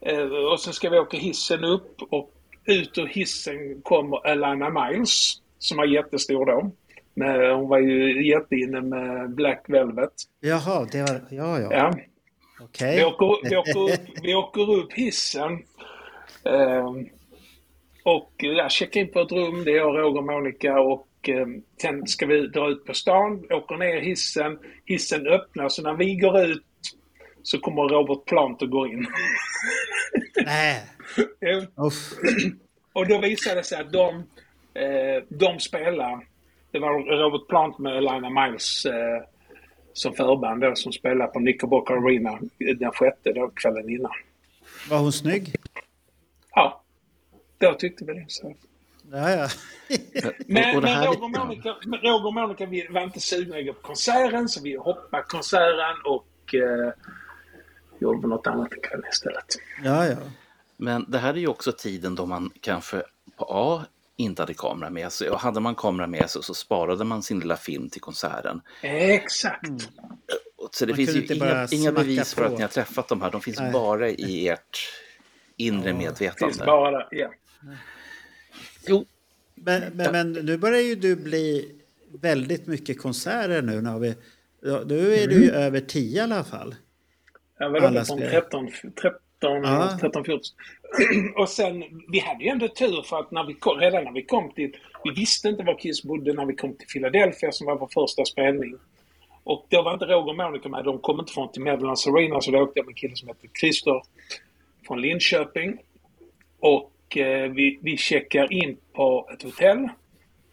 Eh, 0.00 0.52
och 0.52 0.60
sen 0.60 0.72
ska 0.72 0.90
vi 0.90 0.98
åka 0.98 1.16
hissen 1.16 1.64
upp 1.64 2.02
och 2.10 2.30
ut 2.64 2.98
ur 2.98 3.06
hissen 3.06 3.82
kommer 3.82 4.26
Alana 4.26 4.70
Miles 4.70 5.32
som 5.58 5.76
var 5.76 5.84
jättestor 5.84 6.46
då. 6.46 6.70
Men 7.14 7.50
hon 7.50 7.68
var 7.68 7.78
ju 7.78 8.26
jätteinne 8.28 8.80
med 8.80 9.30
Black 9.30 9.64
Velvet. 9.68 10.12
Jaha, 10.40 10.86
det 10.92 11.00
var... 11.02 11.20
Ja, 11.30 11.60
ja. 11.60 11.68
Ja. 11.70 11.94
Okej. 12.60 12.96
Vi, 12.96 13.04
åker, 13.04 13.48
vi, 13.50 13.56
åker 13.56 13.78
upp, 13.80 14.18
vi 14.22 14.34
åker 14.34 14.74
upp 14.74 14.92
hissen. 14.92 15.52
Eh, 16.44 16.92
och 18.04 18.32
ja, 18.36 18.68
checkar 18.68 19.00
in 19.00 19.12
på 19.12 19.20
ett 19.20 19.32
rum. 19.32 19.64
Det 19.64 19.70
är 19.70 19.76
jag, 19.76 19.98
Roger 19.98 20.18
och 20.18 20.24
Monica 20.24 20.80
och 20.80 21.07
eh, 21.30 21.46
sen 21.82 22.06
ska 22.06 22.26
vi 22.26 22.46
dra 22.46 22.70
ut 22.70 22.84
på 22.84 22.94
stan. 22.94 23.44
Åker 23.50 23.76
ner 23.76 24.00
hissen. 24.00 24.58
Hissen 24.84 25.26
öppnar 25.26 25.68
så 25.68 25.82
när 25.82 25.94
vi 25.94 26.14
går 26.14 26.40
ut 26.40 26.62
så 27.42 27.58
kommer 27.58 27.82
Robert 27.82 28.24
Plant 28.26 28.62
och 28.62 28.70
går 28.70 28.88
in. 28.88 29.06
Nej. 30.44 30.82
Och 32.92 33.08
då 33.08 33.18
visade 33.18 33.56
det 33.56 33.64
sig 33.64 33.80
att 33.80 33.92
de, 33.92 34.14
eh, 34.74 35.22
de 35.28 35.60
spelar. 35.60 36.26
Det 36.70 36.78
var 36.78 37.16
Robert 37.16 37.48
Plant 37.48 37.78
med 37.78 37.96
Elina 37.96 38.30
Miles 38.30 38.86
eh, 38.86 39.22
som 39.92 40.12
förband 40.12 40.60
då, 40.60 40.74
som 40.74 40.92
spelade 40.92 41.32
på 41.32 41.38
Knickerbocker 41.38 41.94
Arena 41.94 42.38
den 42.78 42.92
sjätte 42.92 43.32
då, 43.32 43.50
kvällen 43.54 43.90
innan. 43.90 44.12
Var 44.90 44.98
hon 44.98 45.12
snygg? 45.12 45.54
Ja, 46.54 46.82
då 47.58 47.74
tyckte 47.74 48.04
vi 48.04 48.12
det. 48.12 48.24
Så. 48.28 48.54
Ja, 49.12 49.30
ja. 49.30 49.48
Men, 50.46 50.76
och 50.76 50.82
det 50.82 50.88
men 50.88 51.04
Roger 51.04 51.22
och 51.22 51.30
Monica, 51.30 51.68
Roger 52.02 52.26
och 52.26 52.34
Monica 52.34 52.66
vi 52.66 52.86
var 52.90 53.00
inte 53.02 53.20
sugna 53.20 53.72
på 53.72 53.80
konserten 53.82 54.48
så 54.48 54.62
vi 54.62 54.76
hoppade 54.76 55.22
konserten 55.22 55.96
och 56.04 56.54
eh, 56.54 56.92
gjorde 58.00 58.28
något 58.28 58.46
annat 58.46 58.72
en 58.72 58.80
kväll 58.80 59.02
istället. 59.12 59.44
ja, 59.84 60.06
ja. 60.06 60.16
Men 60.76 61.04
det 61.10 61.18
här 61.18 61.34
är 61.34 61.38
ju 61.38 61.48
också 61.48 61.72
tiden 61.72 62.14
då 62.14 62.26
man 62.26 62.50
kanske 62.60 63.02
på 63.36 63.46
A 63.48 63.84
inte 64.16 64.42
hade 64.42 64.54
kamera 64.54 64.90
med 64.90 65.12
sig 65.12 65.30
och 65.30 65.40
hade 65.40 65.60
man 65.60 65.74
kamera 65.74 66.06
med 66.06 66.30
sig 66.30 66.42
så 66.42 66.54
sparade 66.54 67.04
man 67.04 67.22
sin 67.22 67.40
lilla 67.40 67.56
film 67.56 67.90
till 67.90 68.00
konserten. 68.00 68.60
Exakt. 68.82 69.68
Och 70.56 70.68
Så 70.72 70.86
det 70.86 70.92
Man 70.92 70.96
finns 70.96 71.10
ju 71.16 71.26
inga, 71.34 71.44
bara 71.44 71.66
inga 71.70 71.92
bevis 71.92 72.34
för 72.34 72.42
på. 72.42 72.52
att 72.52 72.56
ni 72.56 72.62
har 72.62 72.68
träffat 72.68 73.08
de 73.08 73.22
här, 73.22 73.30
de 73.30 73.40
finns 73.40 73.58
Nej. 73.60 73.72
bara 73.72 74.08
i 74.08 74.48
ert 74.48 74.78
inre 75.56 75.82
Finns 75.82 75.98
medvetande. 75.98 76.64
bara 76.66 76.90
där. 76.90 77.08
Ja. 77.10 77.28
Jo, 78.88 79.04
Men, 79.54 79.82
men, 79.94 80.12
men 80.12 80.32
nu 80.32 80.56
börjar 80.58 80.80
ju 80.80 80.94
du 80.94 81.16
bli 81.16 81.74
väldigt 82.20 82.66
mycket 82.66 82.98
konserter 82.98 83.62
nu. 83.62 83.80
När 83.80 83.98
vi, 83.98 84.14
ja, 84.62 84.82
nu 84.86 85.14
är 85.14 85.26
du 85.26 85.44
ju 85.44 85.50
över 85.50 85.80
10 85.80 86.16
i 86.16 86.20
alla 86.20 86.44
fall. 86.44 86.74
Jag 87.58 87.70
var 87.70 87.80
Alla 87.80 88.00
uppe 88.00 88.06
från 88.06 88.18
spel. 88.18 88.30
13, 88.30 88.68
13, 89.02 89.18
Ja. 89.40 89.98
13, 90.00 90.24
14. 90.24 90.42
Och 91.36 91.48
sen, 91.48 91.84
vi 92.08 92.18
hade 92.18 92.44
ju 92.44 92.50
ändå 92.50 92.68
tur 92.68 93.02
för 93.02 93.18
att 93.20 93.30
när 93.30 93.44
vi 93.44 93.54
kom, 93.54 93.78
redan 93.80 94.04
när 94.04 94.12
vi 94.12 94.22
kom 94.22 94.52
till, 94.52 94.76
vi 95.04 95.10
visste 95.10 95.48
inte 95.48 95.62
var 95.62 95.78
Kiss 95.78 96.02
bodde 96.02 96.32
när 96.32 96.46
vi 96.46 96.56
kom 96.56 96.74
till 96.76 96.86
Philadelphia 96.86 97.52
som 97.52 97.66
var 97.66 97.78
vår 97.78 97.88
första 97.94 98.24
spelning. 98.24 98.74
Och 99.44 99.66
då 99.68 99.82
var 99.82 99.92
inte 99.92 100.04
Roger 100.04 100.28
och 100.28 100.36
Monica 100.36 100.68
med, 100.68 100.84
de 100.84 100.98
kom 100.98 101.20
inte 101.20 101.32
från 101.32 101.52
till 101.52 101.62
Meadowlands 101.62 102.06
Arena 102.06 102.40
så 102.40 102.50
då 102.50 102.58
åkte 102.58 102.78
jag 102.78 102.86
med 102.86 102.92
en 102.92 102.96
kille 102.96 103.16
som 103.16 103.28
heter 103.28 103.48
Christer 103.60 104.02
från 104.86 105.00
Linköping. 105.00 105.78
Och 106.60 106.92
vi, 107.16 107.78
vi 107.82 107.96
checkar 107.96 108.52
in 108.52 108.76
på 108.92 109.28
ett 109.32 109.42
hotell. 109.42 109.88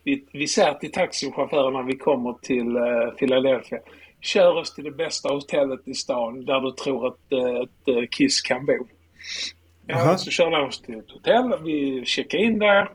Vi, 0.03 0.26
vi 0.32 0.47
säger 0.47 0.74
till 0.74 0.91
taxichauffören 0.91 1.74
när 1.74 1.84
vi 1.84 1.97
kommer 1.97 2.34
till 2.34 2.76
eh, 2.76 3.18
Philadelphia. 3.18 3.80
Kör 4.22 4.58
oss 4.58 4.76
till 4.76 4.84
det 4.84 4.91
bästa 4.91 5.30
hotellet 5.30 5.88
i 5.88 5.93
stan 5.93 6.45
där 6.45 6.62
du 6.62 6.72
tror 6.72 7.08
att 7.08 7.32
eh, 7.32 7.56
ett 7.56 7.88
eh, 7.88 8.08
Kiss 8.12 8.41
kan 8.41 8.66
bo. 8.66 8.88
Ja, 9.88 10.18
så 10.18 10.32
körde 10.32 10.56
han 10.56 10.66
oss 10.66 10.82
till 10.82 10.99
ett 10.99 11.12
hotell. 11.12 11.53
Vi 11.64 12.06
checkar 12.06 12.38
in 12.38 12.60
där. 12.60 12.89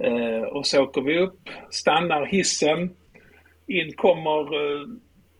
Eh, 0.00 0.42
och 0.42 0.66
så 0.66 0.82
åker 0.82 1.00
vi 1.00 1.18
upp, 1.18 1.48
stannar 1.70 2.26
hissen. 2.26 2.96
In 3.66 3.92
kommer 3.92 4.40
eh, 4.40 4.86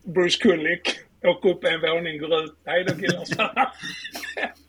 Bruce 0.03 0.41
Kulick. 0.41 0.89
Åker 1.23 1.49
upp 1.49 1.63
en 1.63 1.81
våning, 1.81 2.19
går 2.19 2.43
ut. 2.43 2.55
Hej 2.65 2.83
då 2.83 2.93
killar. 2.95 3.23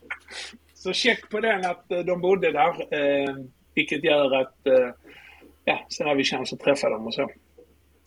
så 0.77 0.93
check 0.93 1.29
på 1.29 1.39
den 1.39 1.65
att 1.65 1.91
eh, 1.91 1.99
de 1.99 2.21
bodde 2.21 2.51
där. 2.51 2.93
Eh, 2.93 3.35
vilket 3.75 4.03
gör 4.03 4.35
att 4.41 4.67
eh, 4.67 4.89
ja, 5.65 5.85
sen 5.89 6.07
har 6.07 6.15
vi 6.15 6.23
chans 6.23 6.53
att 6.53 6.59
träffa 6.59 6.89
dem 6.89 7.07
och 7.07 7.13
så. 7.13 7.29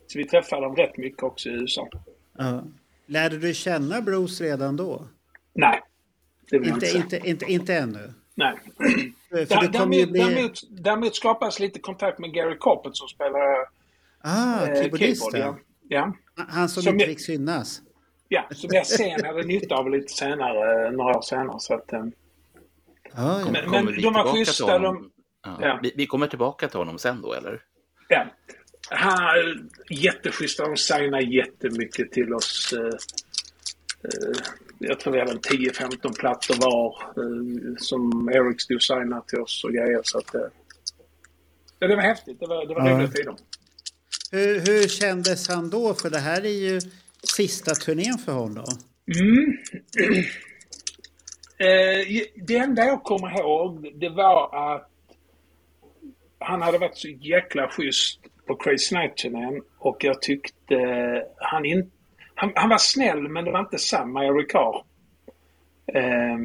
Så 0.07 0.19
vi 0.19 0.25
träffade 0.25 0.63
dem 0.63 0.77
rätt 0.77 0.97
mycket 0.97 1.23
också 1.23 1.49
i 1.49 1.53
USA. 1.53 1.89
Ja. 2.39 2.63
Lärde 3.07 3.39
du 3.39 3.55
känna 3.55 4.01
Bruce 4.01 4.45
redan 4.45 4.77
då? 4.77 5.09
Nej, 5.53 5.81
det 6.51 6.59
vill 6.59 6.69
jag 6.69 6.77
inte 6.77 6.87
Inte, 6.97 7.17
inte, 7.17 7.29
inte, 7.29 7.53
inte 7.53 7.75
ännu. 7.75 8.13
Nej. 8.35 8.55
Däremot, 9.31 9.89
bli... 9.89 10.05
däremot, 10.21 10.61
däremot 10.71 11.15
skapas 11.17 11.61
lite 11.61 11.79
kontakt 11.81 12.19
med 12.19 12.33
Gary 12.35 12.57
Carpet 12.61 12.97
som 12.97 13.09
spelar 13.09 13.67
Ah, 14.23 14.67
eh, 14.67 14.97
keyboard. 14.97 15.35
Ja. 15.35 15.59
Ja. 15.89 16.13
Han 16.49 16.69
som 16.69 16.83
Som 16.83 16.95
inte 16.95 17.07
fick 17.07 17.21
synas. 17.21 17.83
ja, 18.29 18.49
som 18.51 18.71
jag 18.73 18.87
sen 18.87 19.25
hade 19.25 19.43
nytta 19.43 19.75
av 19.75 19.91
lite 19.91 20.13
senare, 20.13 20.91
några 20.91 21.17
år 21.19 21.23
senare. 21.23 21.61
Så 21.61 21.75
att, 21.75 21.93
eh, 21.93 22.05
Ah, 23.15 23.41
ja. 23.41 23.51
Men- 23.71 24.03
de 24.03 24.13
var 24.15 24.33
schyssta, 24.33 24.73
honom? 24.73 25.11
Ja. 25.45 25.59
ja. 25.61 25.81
Vi, 25.83 25.93
vi 25.97 26.07
kommer 26.07 26.27
tillbaka 26.27 26.69
till 26.69 26.79
honom 26.79 26.99
sen 26.99 27.23
då, 27.23 27.33
eller? 27.35 27.61
ja. 28.09 28.27
Han, 28.93 29.71
jätteschyssta, 29.91 30.67
de 30.69 30.77
signar 30.77 31.21
jättemycket 31.21 32.13
till 32.13 32.35
oss. 32.35 32.73
eh, 32.73 32.87
eh, 34.05 34.43
Jag 34.79 35.01
tror 35.01 35.13
vi 35.13 35.19
hade 35.19 35.33
en 35.33 35.39
10-15 35.41 36.13
plattor 36.19 36.55
var 36.61 37.03
eh, 37.17 37.75
som 37.79 38.29
Eric 38.33 38.61
stod 38.63 38.83
signade 38.83 39.23
till 39.29 39.39
oss 39.39 39.65
och 39.65 39.71
grejer. 39.73 40.01
Så 40.05 40.19
att, 40.19 40.35
eh, 40.35 40.41
ja, 41.79 41.87
det 41.89 41.97
var 41.97 42.03
häftigt. 42.03 42.41
Det 42.41 42.47
var, 42.47 42.67
det 42.67 42.75
var 42.75 42.89
Ja. 42.89 42.95
roliga 42.97 43.09
tider. 43.09 43.35
Hur, 44.33 44.61
hur 44.61 44.89
kändes 44.89 45.49
han 45.49 45.71
då? 45.71 45.95
För 45.95 46.11
det 46.11 46.19
här 46.19 46.45
är 46.45 46.49
ju 46.71 46.81
sista 47.37 47.75
turnén 47.75 48.19
för 48.19 48.33
honom. 48.33 48.67
Mm. 49.21 49.57
Eh, 51.61 52.23
det 52.35 52.57
enda 52.57 52.85
jag 52.85 53.03
kommer 53.03 53.41
ihåg, 53.41 53.93
det 53.95 54.09
var 54.09 54.73
att 54.73 54.91
han 56.39 56.63
hade 56.63 56.79
varit 56.79 56.97
så 56.97 57.09
jäkla 57.09 57.69
schysst 57.69 58.21
på 58.47 58.57
Crazy 58.57 58.97
Night-turnén 58.97 59.63
och 59.79 60.05
jag 60.05 60.23
tyckte 60.23 60.77
han 61.37 61.65
inte... 61.65 61.91
Han, 62.35 62.53
han 62.55 62.69
var 62.69 62.79
snäll 62.79 63.29
men 63.29 63.45
det 63.45 63.51
var 63.51 63.61
inte 63.61 63.79
samma 63.79 64.25
Eric 64.25 64.51
Carr. 64.51 64.85
Eh, 65.87 66.39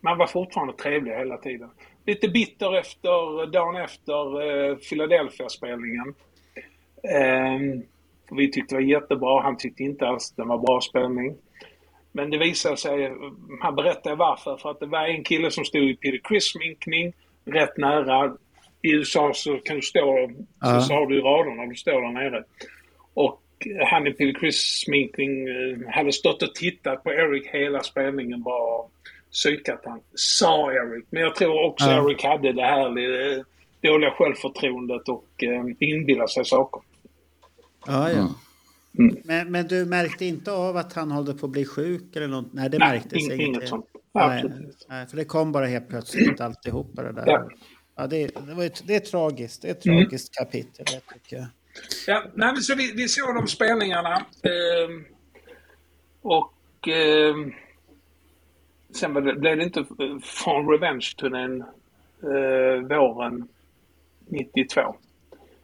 man 0.00 0.18
var 0.18 0.26
fortfarande 0.26 0.72
trevlig 0.72 1.12
hela 1.12 1.36
tiden. 1.36 1.70
Lite 2.06 2.28
bitter 2.28 2.78
efter, 2.78 3.46
dagen 3.46 3.76
efter 3.76 4.42
eh, 4.42 4.76
Philadelphia-spelningen. 4.76 6.14
Eh, 7.02 7.80
vi 8.30 8.52
tyckte 8.52 8.74
det 8.74 8.82
var 8.82 8.88
jättebra, 8.88 9.42
han 9.42 9.56
tyckte 9.56 9.82
inte 9.82 10.06
alls 10.06 10.30
det 10.30 10.44
var 10.44 10.58
bra 10.58 10.80
spelning. 10.80 11.36
Men 12.12 12.30
det 12.30 12.38
visade 12.38 12.76
sig, 12.76 13.12
han 13.60 13.74
berättade 13.74 14.16
varför, 14.16 14.56
för 14.56 14.70
att 14.70 14.80
det 14.80 14.86
var 14.86 15.06
en 15.06 15.24
kille 15.24 15.50
som 15.50 15.64
stod 15.64 15.82
i 15.82 15.96
Peter 15.96 16.20
Criss-sminkning 16.28 17.12
rätt 17.44 17.76
nära. 17.76 18.36
I 18.82 18.90
USA 18.92 19.32
så 19.34 19.58
kan 19.58 19.76
du 19.76 19.82
stå, 19.82 20.30
så, 20.62 20.80
så 20.80 20.94
har 20.94 21.06
du 21.06 21.20
raderna, 21.20 21.66
du 21.66 21.74
står 21.74 22.02
där 22.02 22.12
nere. 22.12 22.44
Och 23.14 23.42
han 23.86 24.06
i 24.06 24.12
Peter 24.12 24.40
Criss-sminkning 24.40 25.48
eh, 25.48 25.94
hade 25.94 26.12
stått 26.12 26.42
och 26.42 26.54
tittat 26.54 27.04
på 27.04 27.10
Eric 27.10 27.46
hela 27.46 27.82
spelningen 27.82 28.42
bara 28.42 28.88
psykat 29.32 29.80
han, 29.84 30.00
sa 30.14 30.72
Eric. 30.72 31.04
Men 31.10 31.22
jag 31.22 31.34
tror 31.34 31.64
också 31.64 31.90
Ja. 31.90 32.04
Eric 32.04 32.24
hade 32.24 32.52
det 32.52 32.62
här 32.62 32.86
eh, 32.88 33.42
dåliga 33.80 34.10
självförtroendet 34.10 35.08
och 35.08 35.28
eh, 35.42 35.88
inbillade 35.88 36.28
sig 36.28 36.44
saker. 36.44 36.82
Ja, 37.86 38.10
ja. 38.10 38.18
Mm. 38.18 38.32
Men, 39.24 39.52
men 39.52 39.66
du 39.68 39.84
märkte 39.84 40.24
inte 40.24 40.52
av 40.52 40.76
att 40.76 40.92
han 40.92 41.10
håller 41.10 41.34
på 41.34 41.46
att 41.46 41.52
bli 41.52 41.64
sjuk 41.64 42.16
eller 42.16 42.28
något? 42.28 42.52
Nej, 42.52 42.70
det 42.70 42.78
Nej, 42.78 42.88
märktes 42.92 43.22
inte. 43.22 43.34
inget 43.34 43.68
sånt. 43.68 43.86
Nej, 44.14 44.44
nej, 44.88 45.06
för 45.06 45.16
det 45.16 45.24
kom 45.24 45.52
bara 45.52 45.66
helt 45.66 45.88
plötsligt 45.88 46.40
alltihopa 46.40 47.02
det 47.02 47.12
där. 47.12 47.24
Ja. 47.26 47.48
Ja, 47.96 48.06
det, 48.06 48.26
det, 48.46 48.54
var 48.54 48.64
ett, 48.64 48.82
det 48.86 48.94
är 48.96 49.00
tragiskt. 49.00 49.62
Det 49.62 49.68
är 49.68 49.72
ett 49.72 49.86
Mm. 49.86 49.98
tragiskt 49.98 50.34
kapitel, 50.34 50.84
det 50.86 51.14
tycker 51.14 51.36
jag. 51.36 51.46
Ja, 52.06 52.24
nej, 52.34 52.56
så 52.56 52.74
vi, 52.74 52.92
vi 52.92 53.08
såg 53.08 53.34
de 53.34 53.46
spelningarna. 53.46 54.26
ehm, 54.42 55.04
och 56.22 56.88
ehm, 56.88 57.52
sen 58.94 59.14
var 59.14 59.20
det, 59.20 59.34
blev 59.34 59.56
det 59.56 59.64
inte 59.64 59.84
från 60.22 60.68
Revenge-turnén 60.68 61.60
eh, 62.22 62.88
våren 62.98 63.48
92. 64.26 64.80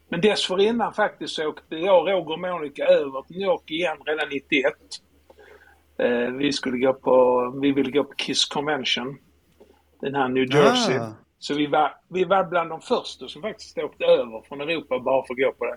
Men 0.09 0.21
dessförinnan 0.21 0.93
faktiskt 0.93 1.35
så 1.35 1.49
åkte 1.49 1.77
jag, 1.77 2.09
Roger 2.09 2.33
och 2.33 2.41
Monica 2.41 2.85
över 2.85 3.23
till 3.23 3.37
New 3.37 3.47
York 3.47 3.71
igen 3.71 3.97
redan 4.07 4.29
91. 4.29 4.75
Eh, 5.99 6.31
vi 6.33 6.53
skulle 6.53 6.79
gå 6.79 6.93
på, 6.93 7.51
vi 7.63 7.73
ville 7.73 7.91
gå 7.91 8.05
på 8.05 8.15
Kiss 8.15 8.45
Convention. 8.45 9.19
Den 10.01 10.15
här 10.15 10.29
New 10.29 10.55
Jersey. 10.55 10.99
Ah. 10.99 11.13
Så 11.39 11.55
vi 11.55 11.67
var, 11.67 11.95
vi 12.09 12.25
var 12.25 12.45
bland 12.45 12.71
de 12.71 12.81
första 12.81 13.29
som 13.29 13.43
faktiskt 13.43 13.79
åkte 13.79 14.05
över 14.05 14.43
från 14.49 14.61
Europa 14.61 14.99
bara 14.99 15.27
för 15.27 15.35
att 15.35 15.39
gå 15.39 15.53
på 15.53 15.65
det. 15.65 15.77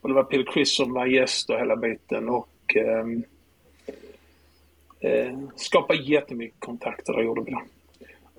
Och 0.00 0.08
det 0.08 0.14
var 0.14 0.24
Peter 0.24 0.52
Criss 0.52 0.76
som 0.76 0.92
var 0.92 1.06
gäst 1.06 1.50
och 1.50 1.58
hela 1.58 1.76
biten 1.76 2.28
och 2.28 2.76
ehm, 2.76 3.24
eh, 5.00 5.38
skapade 5.56 5.98
jättemycket 5.98 6.60
kontakter, 6.60 7.12
det 7.12 7.24
gjorde 7.24 7.42
vi 7.44 7.50
då. 7.50 7.62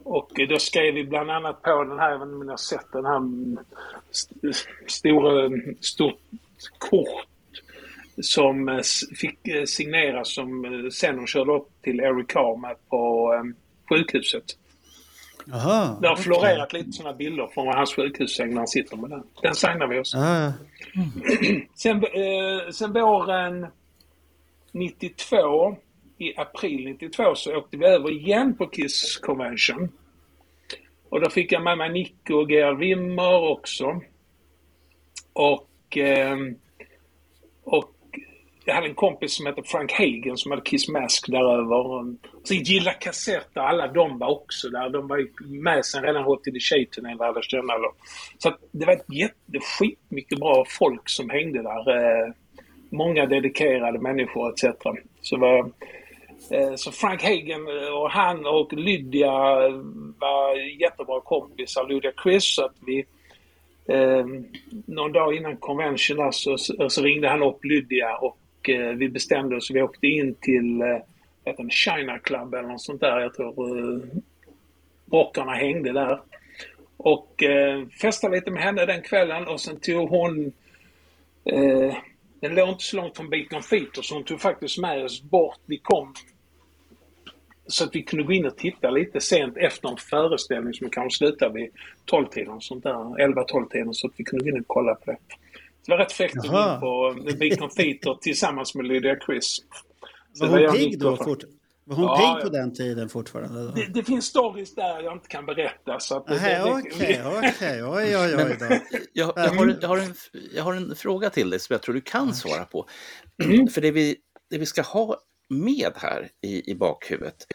Och 0.07 0.31
då 0.49 0.59
skrev 0.59 0.93
vi 0.93 1.03
bland 1.03 1.31
annat 1.31 1.61
på 1.61 1.83
den 1.83 1.99
här, 1.99 2.13
inte 2.13 2.23
om 2.23 2.39
ni 2.39 2.49
har 2.49 2.57
sett 2.57 2.91
den 2.91 3.05
här 3.05 3.15
mm, 3.17 3.57
st- 4.11 4.53
stora, 4.87 5.49
stort 5.81 6.19
kort 6.77 7.27
som 8.21 8.69
eh, 8.69 8.79
fick 9.15 9.47
eh, 9.47 9.63
signeras 9.65 10.33
som 10.33 10.65
eh, 10.65 10.89
sen 10.89 11.17
hon 11.17 11.27
körde 11.27 11.51
upp 11.51 11.69
till 11.81 11.99
Eric 11.99 12.27
Carr 12.27 12.57
med 12.57 12.75
på 12.89 13.33
eh, 13.33 13.43
sjukhuset. 13.89 14.43
Jaha. 15.45 15.97
Det 16.01 16.07
har 16.07 16.15
florerat 16.15 16.73
lite 16.73 16.91
sådana 16.91 17.17
bilder 17.17 17.47
från 17.53 17.67
hans 17.67 17.95
sjukhussäng 17.95 18.49
när 18.49 18.57
han 18.57 18.67
sitter 18.67 18.97
med 18.97 19.09
den. 19.09 19.23
Den 19.41 19.55
signar 19.55 19.87
vi 19.87 19.99
oss. 19.99 20.15
Ah, 20.15 20.51
Sen, 21.75 21.97
eh, 21.97 22.71
sen 22.71 22.93
våren 22.93 23.67
92, 24.71 25.77
i 26.17 26.33
april 26.37 26.85
92, 26.85 27.35
så 27.35 27.55
åkte 27.55 27.77
vi 27.77 27.85
över 27.85 28.11
igen 28.11 28.57
på 28.57 28.67
Kiss 28.67 29.17
Convention. 29.17 29.91
Och 31.09 31.21
då 31.21 31.29
fick 31.29 31.51
jag 31.51 31.63
med 31.63 31.77
mig 31.77 31.89
Nico 31.89 32.33
och 32.33 32.51
Gerhard 32.51 32.77
Wimmer 32.77 33.51
också. 33.51 34.01
Och 35.33 35.97
eh, 35.97 36.37
och 37.63 37.91
jag 38.65 38.75
hade 38.75 38.87
en 38.87 38.95
kompis 38.95 39.33
som 39.33 39.45
hette 39.45 39.63
Frank 39.63 39.91
Hagen 39.91 40.37
som 40.37 40.51
hade 40.51 40.63
Kiss 40.63 40.87
Mask 40.87 41.27
däröver. 41.27 42.15
Så 42.43 42.53
Gilla 42.53 42.93
Kassetter, 42.93 43.61
alla 43.61 43.87
de 43.87 44.19
var 44.19 44.31
också 44.31 44.69
där. 44.69 44.89
De 44.89 45.07
var 45.07 45.27
med 45.63 45.85
sen 45.85 46.03
redan 46.03 46.23
Hot 46.23 46.47
in 46.47 46.53
the 46.53 46.59
Shade-turnén 46.59 47.17
lärde 47.17 47.41
känna. 47.41 47.73
Så 48.37 48.49
att 48.49 48.59
det 48.71 48.85
var 48.85 48.93
ett 48.93 49.13
jätte, 49.13 49.59
skitmycket 49.79 50.39
bra 50.39 50.65
folk 50.79 51.09
som 51.09 51.29
hängde 51.29 51.61
där. 51.61 51.89
Eh, 51.89 52.33
många 52.89 53.25
dedikerade 53.25 53.99
människor 53.99 54.49
etc. 54.49 54.63
Så, 55.21 55.37
var, 55.37 55.71
Eh, 56.49 56.75
så 56.75 56.91
Frank 56.91 57.23
Hagen 57.23 57.67
eh, 57.67 57.93
och 57.93 58.11
han 58.11 58.45
och 58.45 58.73
Lydia 58.73 59.31
var 60.19 60.81
jättebra 60.81 61.21
kompisar, 61.21 61.87
Lydia 61.87 62.11
Chris. 62.23 62.55
Så 62.55 62.65
att 62.65 62.75
vi, 62.85 63.05
eh, 63.87 64.25
någon 64.85 65.11
dag 65.11 65.35
innan 65.35 65.57
convention 65.57 66.19
alltså, 66.19 66.57
så, 66.57 66.89
så 66.89 67.01
ringde 67.01 67.29
han 67.29 67.43
upp 67.43 67.65
Lydia 67.65 68.17
och 68.17 68.69
eh, 68.69 68.95
vi 68.95 69.09
bestämde 69.09 69.55
oss. 69.55 69.71
Vi 69.71 69.81
åkte 69.81 70.07
in 70.07 70.35
till 70.35 70.81
eh, 70.81 71.67
China 71.69 72.19
Club 72.19 72.53
eller 72.53 72.67
något 72.67 72.81
sånt 72.81 73.01
där. 73.01 73.19
Jag 73.19 73.33
tror 73.33 73.79
eh, 73.79 74.01
rockarna 75.11 75.53
hängde 75.53 75.91
där. 75.91 76.21
Och 76.97 77.43
eh, 77.43 77.87
festade 78.01 78.35
lite 78.35 78.51
med 78.51 78.63
henne 78.63 78.85
den 78.85 79.01
kvällen 79.01 79.47
och 79.47 79.61
sen 79.61 79.79
tog 79.79 80.09
hon 80.09 80.53
eh, 81.45 81.95
den 82.39 82.55
låg 82.55 82.69
inte 82.69 82.83
så 82.83 82.95
långt 82.97 83.17
från 83.17 83.29
Beacon 83.29 83.63
Feater 83.63 84.01
så 84.01 84.15
hon 84.15 84.23
tog 84.23 84.41
faktiskt 84.41 84.77
med 84.77 85.03
oss 85.03 85.23
bort. 85.23 85.59
Vi 85.65 85.77
kom 85.77 86.13
så 87.67 87.83
att 87.83 87.95
vi 87.95 88.03
kunde 88.03 88.25
gå 88.25 88.33
in 88.33 88.45
och 88.45 88.57
titta 88.57 88.89
lite 88.89 89.21
sent 89.21 89.57
efter 89.57 89.89
en 89.89 89.97
föreställning 89.97 90.73
som 90.73 90.89
kanske 90.89 91.17
slutade 91.17 91.53
vid 91.53 91.69
12-tiden, 92.11 92.61
sånt 92.61 92.83
där, 92.83 92.93
11-12-tiden, 92.93 93.93
så 93.93 94.07
att 94.07 94.13
vi 94.17 94.23
kunde 94.23 94.45
gå 94.45 94.49
in 94.49 94.61
och 94.61 94.67
kolla 94.67 94.95
på 94.95 95.11
det. 95.11 95.17
Så 95.81 95.91
det 95.91 95.97
var 95.97 95.97
rätt 95.97 96.11
fräckt 96.11 96.37
att 96.37 96.47
gå 96.47 96.57
in 96.57 96.79
på 96.79 97.15
Beacon 97.37 97.69
Feater 97.69 98.17
tillsammans 98.21 98.75
med 98.75 98.85
Lydia 98.87 99.17
Chris. 99.25 99.57
Så 100.33 100.47
Var 100.47 100.67
hon 100.67 100.77
pigg 100.77 100.99
då? 100.99 101.17
Fort, 101.17 101.43
var 101.83 101.95
hon 101.95 102.05
Ja, 102.05 102.17
pigg 102.17 102.25
ja. 102.25 102.39
på 102.43 102.49
den 102.49 102.73
tiden 102.73 103.09
fortfarande? 103.09 103.63
Då? 103.63 103.71
Det, 103.71 103.85
det 103.93 104.03
finns 104.03 104.25
stories 104.25 104.75
där 104.75 105.01
jag 105.01 105.13
inte 105.13 105.27
kan 105.27 105.45
berätta. 105.45 105.99
Okej, 106.11 106.61
okej, 106.63 107.83
oj, 107.83 108.17
oj, 108.17 108.35
oj 108.37 108.57
då. 108.59 108.65
Jag, 109.13 109.33
jag, 109.35 109.49
har, 109.49 109.77
jag, 109.81 109.87
har 109.87 109.97
en, 109.97 110.13
jag 110.55 110.63
har 110.63 110.73
en 110.73 110.95
fråga 110.95 111.29
till 111.29 111.49
dig 111.49 111.59
som 111.59 111.73
jag 111.73 111.81
tror 111.81 111.95
du 111.95 112.01
kan 112.01 112.33
svara 112.33 112.65
på. 112.65 112.85
För 113.73 113.81
det 113.81 113.91
vi, 113.91 114.15
det 114.49 114.57
vi 114.57 114.65
ska 114.65 114.81
ha 114.81 115.17
med 115.49 115.91
här 115.95 116.29
i, 116.41 116.71
i 116.71 116.75
bakhuvudet 116.75 117.47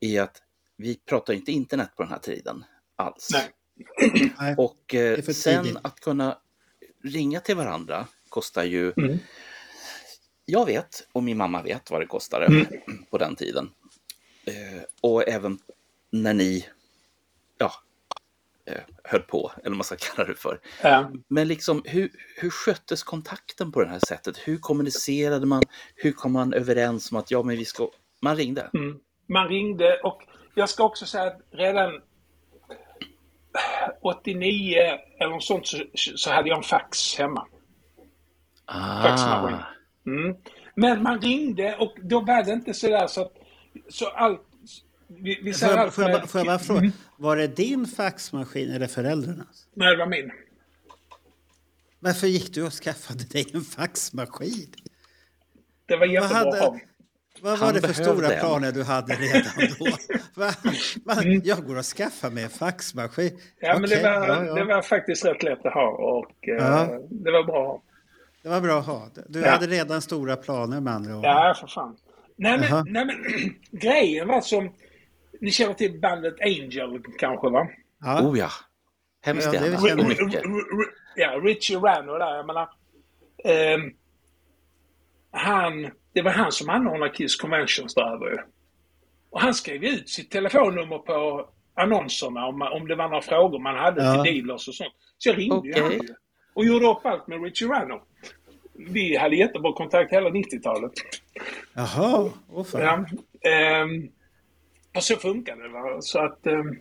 är 0.00 0.22
att 0.22 0.42
vi 0.76 0.94
pratar 0.96 1.34
inte 1.34 1.52
internet 1.52 1.96
på 1.96 2.02
den 2.02 2.12
här 2.12 2.18
tiden 2.18 2.64
alls. 2.96 3.30
Nej. 3.32 4.54
Och 4.58 4.94
eh, 4.94 5.22
sen 5.22 5.64
tidigt. 5.64 5.78
att 5.82 6.00
kunna 6.00 6.38
ringa 7.04 7.40
till 7.40 7.56
varandra 7.56 8.06
kostar 8.28 8.64
ju... 8.64 8.92
Mm. 8.96 9.18
Jag 10.44 10.66
vet, 10.66 11.08
och 11.12 11.22
min 11.22 11.36
mamma 11.36 11.62
vet 11.62 11.90
vad 11.90 12.00
det 12.00 12.06
kostade 12.06 12.46
Mm. 12.46 12.66
på 13.10 13.18
den 13.18 13.36
tiden. 13.36 13.70
Eh, 14.44 14.82
och 15.00 15.28
även 15.28 15.58
när 16.10 16.34
ni 16.34 16.68
ja, 17.58 17.72
höll 19.04 19.20
på, 19.22 19.52
eller 19.56 19.70
vad 19.70 19.76
man 19.76 19.84
ska 19.84 19.96
kalla 20.14 20.28
det 20.28 20.34
för. 20.34 20.60
Ja. 20.82 21.10
Men 21.28 21.48
liksom, 21.48 21.82
hur, 21.84 22.10
hur 22.36 22.50
sköttes 22.50 23.02
kontakten 23.02 23.72
på 23.72 23.82
det 23.84 23.88
här 23.88 24.00
sättet? 24.08 24.36
Hur 24.44 24.56
kommunicerade 24.58 25.46
man? 25.46 25.62
Hur 25.94 26.12
kom 26.12 26.32
man 26.32 26.52
överens 26.52 27.12
om 27.12 27.18
att 27.18 27.30
ja, 27.30 27.42
men 27.42 27.56
vi 27.56 27.64
ska... 27.64 27.88
Man 28.22 28.36
ringde. 28.36 28.70
Mm. 28.74 28.96
Man 29.28 29.48
ringde 29.48 30.00
och 30.04 30.22
jag 30.54 30.68
ska 30.68 30.84
också 30.84 31.06
säga 31.06 31.24
att 31.24 31.40
redan 31.52 31.90
89 34.02 34.76
eller 35.20 35.30
något 35.30 35.44
sånt 35.44 35.66
så, 35.66 35.78
så 35.94 36.30
hade 36.30 36.48
jag 36.48 36.56
en 36.58 36.62
fax 36.64 37.18
hemma. 37.18 37.46
Faxmaskin. 39.02 39.54
Ah, 39.56 39.66
Mm. 40.06 40.36
Men 40.74 41.02
man 41.02 41.20
ringde 41.20 41.76
och 41.76 41.94
då 42.02 42.20
var 42.20 42.42
det 42.44 42.52
inte 42.52 42.74
sådär 42.74 43.06
så 43.06 43.22
att 43.22 43.32
så 43.88 44.06
allt... 44.08 44.40
Vi, 45.08 45.40
vi 45.42 45.52
Får 45.52 45.58
säger 45.58 45.76
jag, 45.76 45.82
allt 45.84 45.94
får, 45.94 46.04
jag, 46.04 46.10
med- 46.10 46.20
bara- 46.20 46.26
får 46.26 46.38
jag 46.40 46.46
bara 46.46 46.58
fråga, 46.58 46.90
var 47.18 47.36
det 47.36 47.46
din 47.46 47.86
faxmaskin 47.86 48.70
eller 48.70 48.86
föräldrarnas? 48.86 49.66
Nej, 49.74 49.90
det 49.90 49.96
var 49.96 50.06
min. 50.06 50.30
Varför 52.00 52.26
gick 52.26 52.54
du 52.54 52.62
och 52.62 52.72
skaffade 52.72 53.24
dig 53.24 53.46
en 53.54 53.60
faxmaskin? 53.60 54.66
Det 55.86 55.96
var 55.96 56.06
jättebra 56.06 56.36
hade- 56.38 56.48
att 56.50 56.58
ha. 56.58 56.78
Vad 57.40 57.58
var 57.58 57.72
det 57.72 57.80
för 57.80 57.92
stora 57.92 58.32
en. 58.32 58.40
planer 58.40 58.72
du 58.72 58.82
hade 58.82 59.14
redan 59.14 59.76
då? 59.78 59.86
Va? 60.40 60.50
Va? 61.04 61.22
Jag 61.44 61.64
går 61.66 61.76
och 61.78 61.84
skaffar 61.84 62.30
mig 62.30 62.44
en 62.44 62.50
faxmaskin. 62.50 63.28
Mm. 63.28 63.40
Ja, 63.60 63.78
men 63.78 63.90
det 63.90 64.02
var, 64.02 64.10
ja, 64.28 64.44
ja. 64.44 64.54
det 64.54 64.64
var 64.64 64.82
faktiskt 64.82 65.24
rätt 65.24 65.42
lätt 65.42 65.66
att 65.66 65.72
ha 65.74 65.88
och 65.88 66.48
eh, 66.48 66.54
Ja. 66.54 66.98
det 67.10 67.30
var 67.30 67.44
bra. 67.44 67.82
Det 68.42 68.48
var 68.48 68.60
bra 68.60 68.78
att 68.78 68.86
ha. 68.86 69.08
Du 69.28 69.40
Ja. 69.40 69.50
hade 69.50 69.66
redan 69.66 70.02
stora 70.02 70.36
planer 70.36 70.80
med 70.80 70.94
andra 70.94 71.16
ord. 71.16 71.24
Ja, 71.24 71.56
för 71.60 71.66
fan. 71.66 71.96
Nej, 72.36 72.58
men, 72.58 72.84
nej, 72.92 73.04
men 73.04 73.16
grejen 73.80 74.28
var 74.28 74.40
som... 74.40 74.70
Ni 75.40 75.50
känner 75.50 75.74
till 75.74 76.00
bandet 76.00 76.34
Angel 76.40 77.02
kanske, 77.18 77.48
va? 77.48 77.68
Ja. 78.00 78.22
oh 78.22 78.38
ja. 78.38 78.48
Hemskt 79.24 79.46
Ja, 79.52 79.54
gärna. 79.54 80.16
Ja, 81.16 81.30
Richie 81.42 81.76
Rano 81.78 82.18
där, 82.18 82.36
jag 82.36 82.46
menar. 82.46 82.68
ehm, 83.44 83.92
han, 85.30 85.90
det 86.12 86.22
var 86.22 86.30
han 86.30 86.52
som 86.52 86.68
anordnade 86.70 87.12
Kiss 87.12 87.36
Conventions 87.36 87.94
där 87.94 88.14
över. 88.14 88.44
Och 89.30 89.40
han 89.40 89.54
skrev 89.54 89.84
ut 89.84 90.08
sitt 90.08 90.30
telefonnummer 90.30 90.98
på 90.98 91.48
annonserna 91.74 92.46
om, 92.46 92.62
om 92.62 92.88
det 92.88 92.94
var 92.94 93.08
några 93.08 93.22
frågor 93.22 93.58
man 93.58 93.74
hade 93.76 94.04
Ja. 94.04 94.24
till 94.24 94.34
dealers 94.34 94.68
och 94.68 94.74
sånt. 94.74 94.92
Så 95.18 95.28
jag 95.28 95.38
ringde 95.38 95.80
han 95.82 95.92
ju. 95.92 96.00
Och 96.54 96.64
gjorde 96.64 96.86
upp 96.86 97.06
allt 97.06 97.26
med 97.26 97.42
Richie 97.42 97.68
Rano. 97.68 98.02
Vi 98.74 99.16
hade 99.16 99.36
jättebra 99.36 99.72
kontakt 99.72 100.12
hela 100.12 100.30
90-talet. 100.30 100.92
Jaha, 101.74 102.30
åh 102.50 102.64
fan. 102.64 103.06
Ja, 103.40 103.50
ehm, 103.50 104.08
och 104.96 105.04
så 105.04 105.16
funkar 105.16 105.56
det. 105.56 105.68
Va? 105.68 106.02
Så 106.02 106.18
att... 106.18 106.46
ehm, 106.46 106.78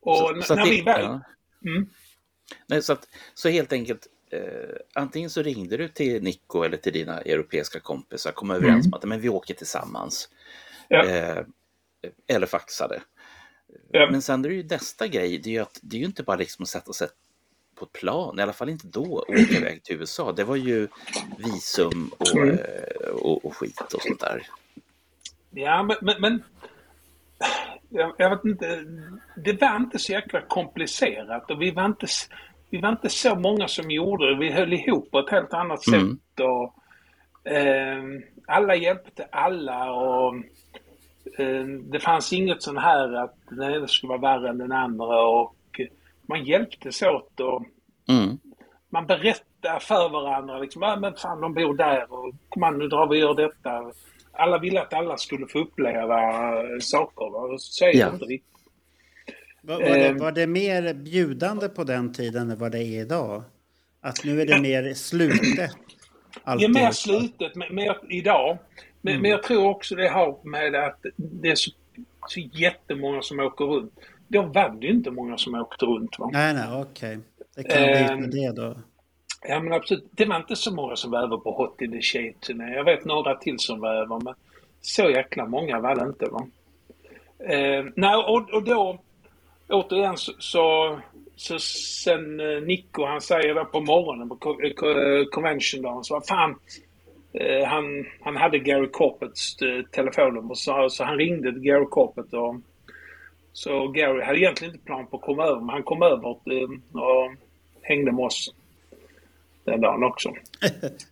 och 0.00 0.16
Så- 0.16 0.34
n- 0.34 0.42
så 0.42 0.54
när 0.54 0.64
det- 0.64 0.70
vi 0.70 0.82
väl... 0.82 1.02
ja. 1.02 1.20
Mm. 1.70 1.88
Nej, 2.66 2.82
så, 2.82 2.92
att, 2.92 3.08
så 3.34 3.48
helt 3.48 3.72
enkelt, 3.72 4.06
eh, 4.30 4.76
antingen 4.94 5.30
så 5.30 5.42
ringde 5.42 5.76
du 5.76 5.88
till 5.88 6.22
Nico 6.22 6.62
eller 6.62 6.76
till 6.76 6.92
dina 6.92 7.20
europeiska 7.20 7.80
kompisar, 7.80 8.32
kom 8.32 8.50
överens 8.50 8.86
om 8.86 8.94
att 8.94 9.04
men 9.04 9.20
vi 9.20 9.28
åker 9.28 9.54
tillsammans. 9.54 10.28
Ja. 10.88 11.04
Eh, 11.06 11.44
eller 12.26 12.46
faxade. 12.46 13.02
Ja. 13.90 14.08
Men 14.10 14.22
sen 14.22 14.44
är 14.44 14.48
det 14.48 14.54
ju 14.54 14.62
nästa 14.64 15.06
grej, 15.06 15.38
det 15.38 15.50
är 15.50 15.52
ju, 15.52 15.58
att, 15.58 15.78
det 15.82 15.96
är 15.96 16.00
ju 16.00 16.06
inte 16.06 16.22
bara 16.22 16.36
liksom 16.36 16.62
att 16.62 16.68
sätta 16.68 16.92
sig 16.92 17.08
på 17.74 17.84
ett 17.84 17.92
plan, 17.92 18.38
i 18.38 18.42
alla 18.42 18.52
fall 18.52 18.68
inte 18.68 18.86
då, 18.88 19.02
och 19.14 19.30
åka 19.30 19.56
iväg 19.56 19.82
till 19.82 19.96
USA. 20.00 20.32
Det 20.32 20.44
var 20.44 20.56
ju 20.56 20.88
visum 21.38 22.10
och, 22.18 22.36
Mm. 22.36 22.58
eh, 22.58 23.10
och, 23.10 23.44
och 23.44 23.56
skit 23.56 23.80
och 23.94 24.02
sånt 24.02 24.20
där. 24.20 24.46
Ja, 25.50 25.82
men... 25.82 25.96
men, 26.00 26.20
men 26.20 26.42
jag, 27.88 28.12
jag 28.18 28.30
vet 28.30 28.44
inte. 28.44 28.84
Det 29.36 29.60
var 29.60 29.76
inte 29.76 29.98
så 29.98 30.12
jäkla 30.12 30.40
komplicerat 30.40 31.50
och 31.50 31.62
vi 31.62 31.70
var 31.70 31.84
inte, 31.84 32.06
vi 32.70 32.80
var 32.80 32.88
inte 32.88 33.08
så 33.08 33.34
många 33.34 33.68
som 33.68 33.90
gjorde 33.90 34.30
det. 34.30 34.38
Vi 34.40 34.52
höll 34.52 34.72
ihop 34.72 35.10
på 35.10 35.18
ett 35.18 35.30
helt 35.30 35.54
annat 35.54 35.86
Mm. 35.86 36.00
sätt. 36.10 36.40
Och, 36.46 36.74
ehm, 37.52 38.22
alla 38.46 38.74
hjälpte 38.74 39.28
alla 39.32 39.92
och 39.92 40.34
ehm, 41.38 41.90
det 41.90 42.00
fanns 42.00 42.32
inget 42.32 42.62
sån 42.62 42.78
här 42.78 43.12
att 43.14 43.34
den 43.50 43.72
ena 43.74 43.86
skulle 43.86 44.08
vara 44.08 44.20
värre 44.38 44.48
än 44.50 44.58
den 44.58 44.72
andra 44.72 45.22
och 45.22 45.54
man 46.28 46.44
hjälptes 46.44 47.02
åt 47.02 47.40
och 47.40 47.64
Mm. 48.08 48.38
man 48.88 49.06
berättar 49.06 49.78
för 49.78 50.08
varandra 50.08 50.58
liksom, 50.58 50.82
ah, 50.82 50.96
men 50.96 51.14
fan 51.14 51.40
de 51.40 51.54
bor 51.54 51.74
där 51.74 52.12
och 52.12 52.34
kom 52.48 52.62
an 52.62 52.78
nu 52.78 52.88
drar 52.88 53.06
vi 53.06 53.24
och 53.24 53.28
gör 53.28 53.34
detta. 53.34 53.92
Alla 54.32 54.58
ville 54.58 54.80
att 54.80 54.94
alla 54.94 55.16
skulle 55.16 55.46
få 55.46 55.58
uppleva 55.58 56.20
eh, 56.60 56.78
saker. 56.80 57.30
Va? 57.32 57.58
Så 57.58 57.84
är 57.84 57.92
det 57.92 57.98
Ja. 57.98 58.12
inte 58.12 58.24
riktigt. 58.24 58.46
Var, 59.62 59.74
var, 59.74 59.82
det, 59.98 60.06
Ehm. 60.08 60.18
var 60.18 60.32
det 60.32 60.46
mer 60.46 60.94
bjudande 60.94 61.68
på 61.68 61.84
den 61.84 62.12
tiden 62.12 62.50
än 62.50 62.58
vad 62.58 62.72
det 62.72 62.78
är 62.78 63.00
idag? 63.00 63.42
Att 64.00 64.24
nu 64.24 64.40
är 64.40 64.46
det 64.46 64.60
mer 64.60 64.94
slutet? 64.94 65.70
Det 66.58 66.64
är 66.64 66.68
mer 66.68 66.90
slutet 66.90 67.54
med, 67.56 67.72
med, 67.72 67.94
idag. 68.08 68.58
Men, 69.00 69.20
men 69.22 69.30
jag 69.30 69.42
tror 69.42 69.66
också 69.68 69.94
det 69.94 70.08
har 70.08 70.38
med 70.44 70.74
att 70.74 70.98
det 71.16 71.48
är 71.50 71.54
så, 71.54 71.70
så 72.28 72.40
jättemånga 72.40 73.22
som 73.22 73.40
åker 73.40 73.64
runt. 73.64 73.92
Då 74.28 74.42
var 74.42 74.68
det 74.80 74.86
ju 74.86 74.92
inte 74.92 75.10
många 75.10 75.38
som 75.38 75.54
åkte 75.54 75.84
runt. 75.86 76.18
Va? 76.18 76.30
Nej, 76.32 76.54
nej, 76.54 76.82
okej. 76.82 77.18
Det 77.56 77.62
kan 77.62 77.82
Ehm. 77.82 78.30
bli 78.30 78.40
det 78.46 78.52
då. 78.52 78.76
Ja 79.48 79.60
men 79.60 79.72
absolut, 79.72 80.04
det 80.10 80.24
var 80.24 80.36
inte 80.36 80.56
så 80.56 80.74
många 80.74 80.96
som 80.96 81.10
var 81.10 81.22
över 81.22 81.36
på 81.36 81.50
Hot 81.52 81.80
in 81.82 81.92
the 81.92 82.02
Shade 82.02 82.72
Jag 82.74 82.84
vet 82.84 83.04
några 83.04 83.34
till 83.34 83.58
som 83.58 83.80
var 83.80 83.94
över 83.94 84.20
men 84.24 84.34
så 84.80 85.10
jäkla 85.10 85.46
många 85.46 85.80
var 85.80 85.94
det 85.96 86.02
inte 86.02 86.26
va. 86.30 86.46
Eh, 87.54 87.84
nej 87.96 88.16
och, 88.16 88.50
och 88.54 88.62
då 88.62 88.98
återigen 89.68 90.16
så, 90.16 90.32
så, 90.38 90.98
så 91.36 91.58
sen 91.58 92.40
eh, 92.40 92.62
Nico 92.62 93.04
han 93.04 93.20
säger 93.20 93.54
där 93.54 93.64
på 93.64 93.80
morgonen 93.80 94.28
på 94.28 94.36
co- 94.36 94.58
co- 94.76 94.90
eh, 94.90 95.20
eh, 95.20 95.24
convention-dagen 95.24 96.04
så 96.04 96.20
fan 96.20 96.56
eh, 97.32 97.66
han, 97.68 98.06
han 98.20 98.36
hade 98.36 98.58
Gary 98.58 98.88
Corpets 98.88 99.62
eh, 99.62 99.82
telefonnummer 99.84 100.54
så, 100.54 100.90
så 100.90 101.04
han 101.04 101.16
ringde 101.18 101.52
till 101.52 101.62
Gary 101.62 101.86
Corpet 101.86 102.32
och 102.32 102.56
så 103.52 103.88
Gary 103.88 104.22
hade 104.22 104.38
egentligen 104.38 104.74
inte 104.74 104.86
plan 104.86 105.06
på 105.06 105.16
att 105.16 105.22
komma 105.22 105.44
över 105.44 105.60
men 105.60 105.68
han 105.68 105.82
kom 105.82 106.02
över 106.02 106.26
och 106.26 106.42
hängde 107.82 108.12
med 108.12 108.24
oss 108.24 108.54
den 109.64 109.80
dagen 109.80 110.04
också. 110.04 110.28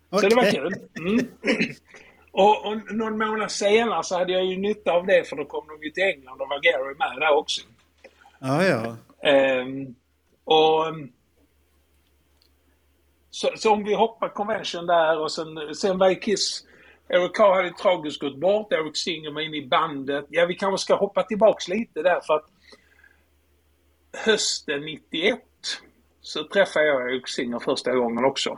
Så 0.09 0.19
det 0.29 0.35
var 0.35 0.51
kul. 0.51 0.75
Mm. 0.97 1.27
Och, 2.31 2.65
och 2.65 2.93
någon 2.93 3.17
månad 3.17 3.51
senare 3.51 4.03
så 4.03 4.17
hade 4.17 4.33
jag 4.33 4.45
ju 4.45 4.57
nytta 4.57 4.91
av 4.91 5.05
det 5.05 5.29
för 5.29 5.35
då 5.35 5.45
kom 5.45 5.67
de 5.67 5.85
ju 5.85 5.91
till 5.91 6.03
England 6.03 6.41
och 6.41 6.49
var 6.49 6.59
Gary 6.59 6.95
med 6.99 7.21
där 7.21 7.33
också. 7.33 7.61
Ja, 8.39 8.63
ja. 8.63 8.95
Ehm, 9.29 9.95
och 10.43 10.87
ehm, 10.87 11.11
så, 13.29 13.49
så 13.55 13.71
om 13.71 13.83
vi 13.83 13.93
hoppar 13.93 14.29
convention 14.29 14.85
där 14.85 15.19
och 15.19 15.31
sen, 15.31 15.75
sen 15.75 15.97
var 15.97 16.09
ju 16.09 16.15
Kiss 16.15 16.65
Eric 17.09 17.33
Carr 17.33 17.55
hade 17.55 17.73
tragiskt 17.73 18.21
gått 18.21 18.37
bort, 18.37 18.73
Eric 18.73 18.97
Singer 18.97 19.31
var 19.31 19.41
inne 19.41 19.57
i 19.57 19.67
bandet. 19.67 20.25
Ja, 20.29 20.45
vi 20.45 20.55
kanske 20.55 20.85
ska 20.85 20.95
hoppa 20.95 21.23
tillbaks 21.23 21.67
lite 21.67 22.01
där 22.01 22.21
för 22.27 22.33
att 22.33 22.45
hösten 24.25 24.81
91 24.81 25.39
så 26.29 26.43
träffade 26.43 26.85
jag 26.85 27.11
Eric 27.11 27.27
Singer 27.27 27.59
första 27.59 27.95
gången 27.95 28.25
också. 28.25 28.57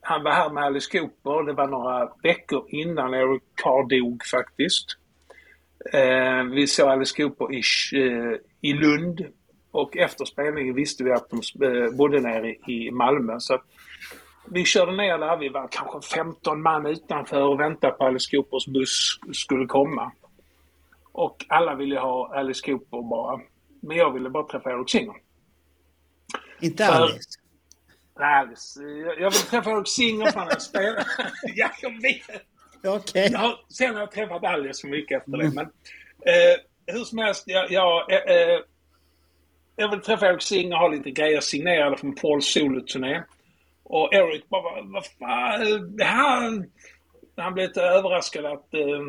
Han 0.00 0.22
var 0.22 0.30
här 0.30 0.50
med 0.50 0.64
Alice 0.64 0.98
Cooper. 0.98 1.46
Det 1.46 1.52
var 1.52 1.68
några 1.68 2.12
veckor 2.22 2.64
innan 2.68 3.14
Eric 3.14 3.42
Carr 3.54 3.88
dog 3.88 4.24
faktiskt. 4.24 4.86
Eh, 5.92 6.44
vi 6.44 6.66
såg 6.66 6.88
Alice 6.88 7.16
Cooper 7.16 7.54
i, 7.54 7.62
eh, 7.92 8.38
i 8.60 8.72
Lund 8.72 9.26
och 9.70 9.96
efter 9.96 10.24
spelningen 10.24 10.74
visste 10.74 11.04
vi 11.04 11.12
att 11.12 11.30
de 11.30 11.66
eh, 11.66 11.90
bodde 11.90 12.20
nere 12.20 12.54
i 12.54 12.90
Malmö. 12.90 13.36
Så 13.38 13.62
vi 14.50 14.64
körde 14.64 14.92
ner 14.92 15.18
där, 15.18 15.36
vi 15.36 15.48
var 15.48 15.68
kanske 15.70 16.16
15 16.16 16.62
man 16.62 16.86
utanför 16.86 17.42
och 17.42 17.60
väntade 17.60 17.92
på 17.92 18.04
Alice 18.04 18.36
Coopers 18.36 18.66
buss 18.66 19.18
skulle 19.32 19.66
komma. 19.66 20.12
Och 21.12 21.44
alla 21.48 21.74
ville 21.74 21.98
ha 21.98 22.34
Alice 22.34 22.66
Cooper 22.66 23.02
bara. 23.10 23.40
Men 23.82 23.96
jag 23.96 24.12
ville 24.12 24.30
bara 24.30 24.46
träffa 24.46 24.70
Eric 24.70 24.90
Singer. 24.90 25.29
Inte 26.60 26.84
För- 26.86 26.92
Alice. 26.92 27.30
Nej, 28.18 28.34
Alice, 28.40 28.80
jag 29.18 29.30
vill 29.30 29.40
träffa 29.40 29.70
Eric 29.70 29.88
Singer 29.88 30.30
för 30.30 30.38
han 30.38 30.48
har 30.48 30.58
spelat. 30.58 31.06
ja, 31.54 31.70
jag 31.82 32.02
vet. 32.02 32.42
Okej. 32.84 33.28
Jag 33.32 33.56
sen 33.68 33.94
har 33.94 34.00
jag 34.00 34.12
träffat 34.12 34.44
Alice 34.44 34.80
så 34.80 34.86
mycket 34.86 35.18
efter 35.18 35.36
det. 35.38 35.50
Men, 35.54 35.64
eh, 36.26 36.56
hur 36.94 37.04
som 37.04 37.18
helst, 37.18 37.44
jag, 37.46 37.70
jag, 37.70 38.12
eh, 38.12 38.36
eh, 38.36 38.60
jag 39.76 39.88
vill 39.90 40.00
träffa 40.00 40.26
Eric 40.26 40.42
Singer 40.42 40.74
och 40.74 40.80
ha 40.80 40.88
lite 40.88 41.10
grejer 41.10 41.40
signerade 41.40 41.96
från 41.96 42.14
Pauls 42.14 42.46
soloturné. 42.46 43.22
Och 43.82 44.14
Eric 44.14 44.48
bara, 44.48 44.82
vad 44.82 45.06
fan, 45.06 45.98
han... 46.02 46.70
Han 47.36 47.54
blev 47.54 47.68
lite 47.68 47.82
överraskad 47.82 48.44
att 48.46 48.74
eh, 48.74 49.00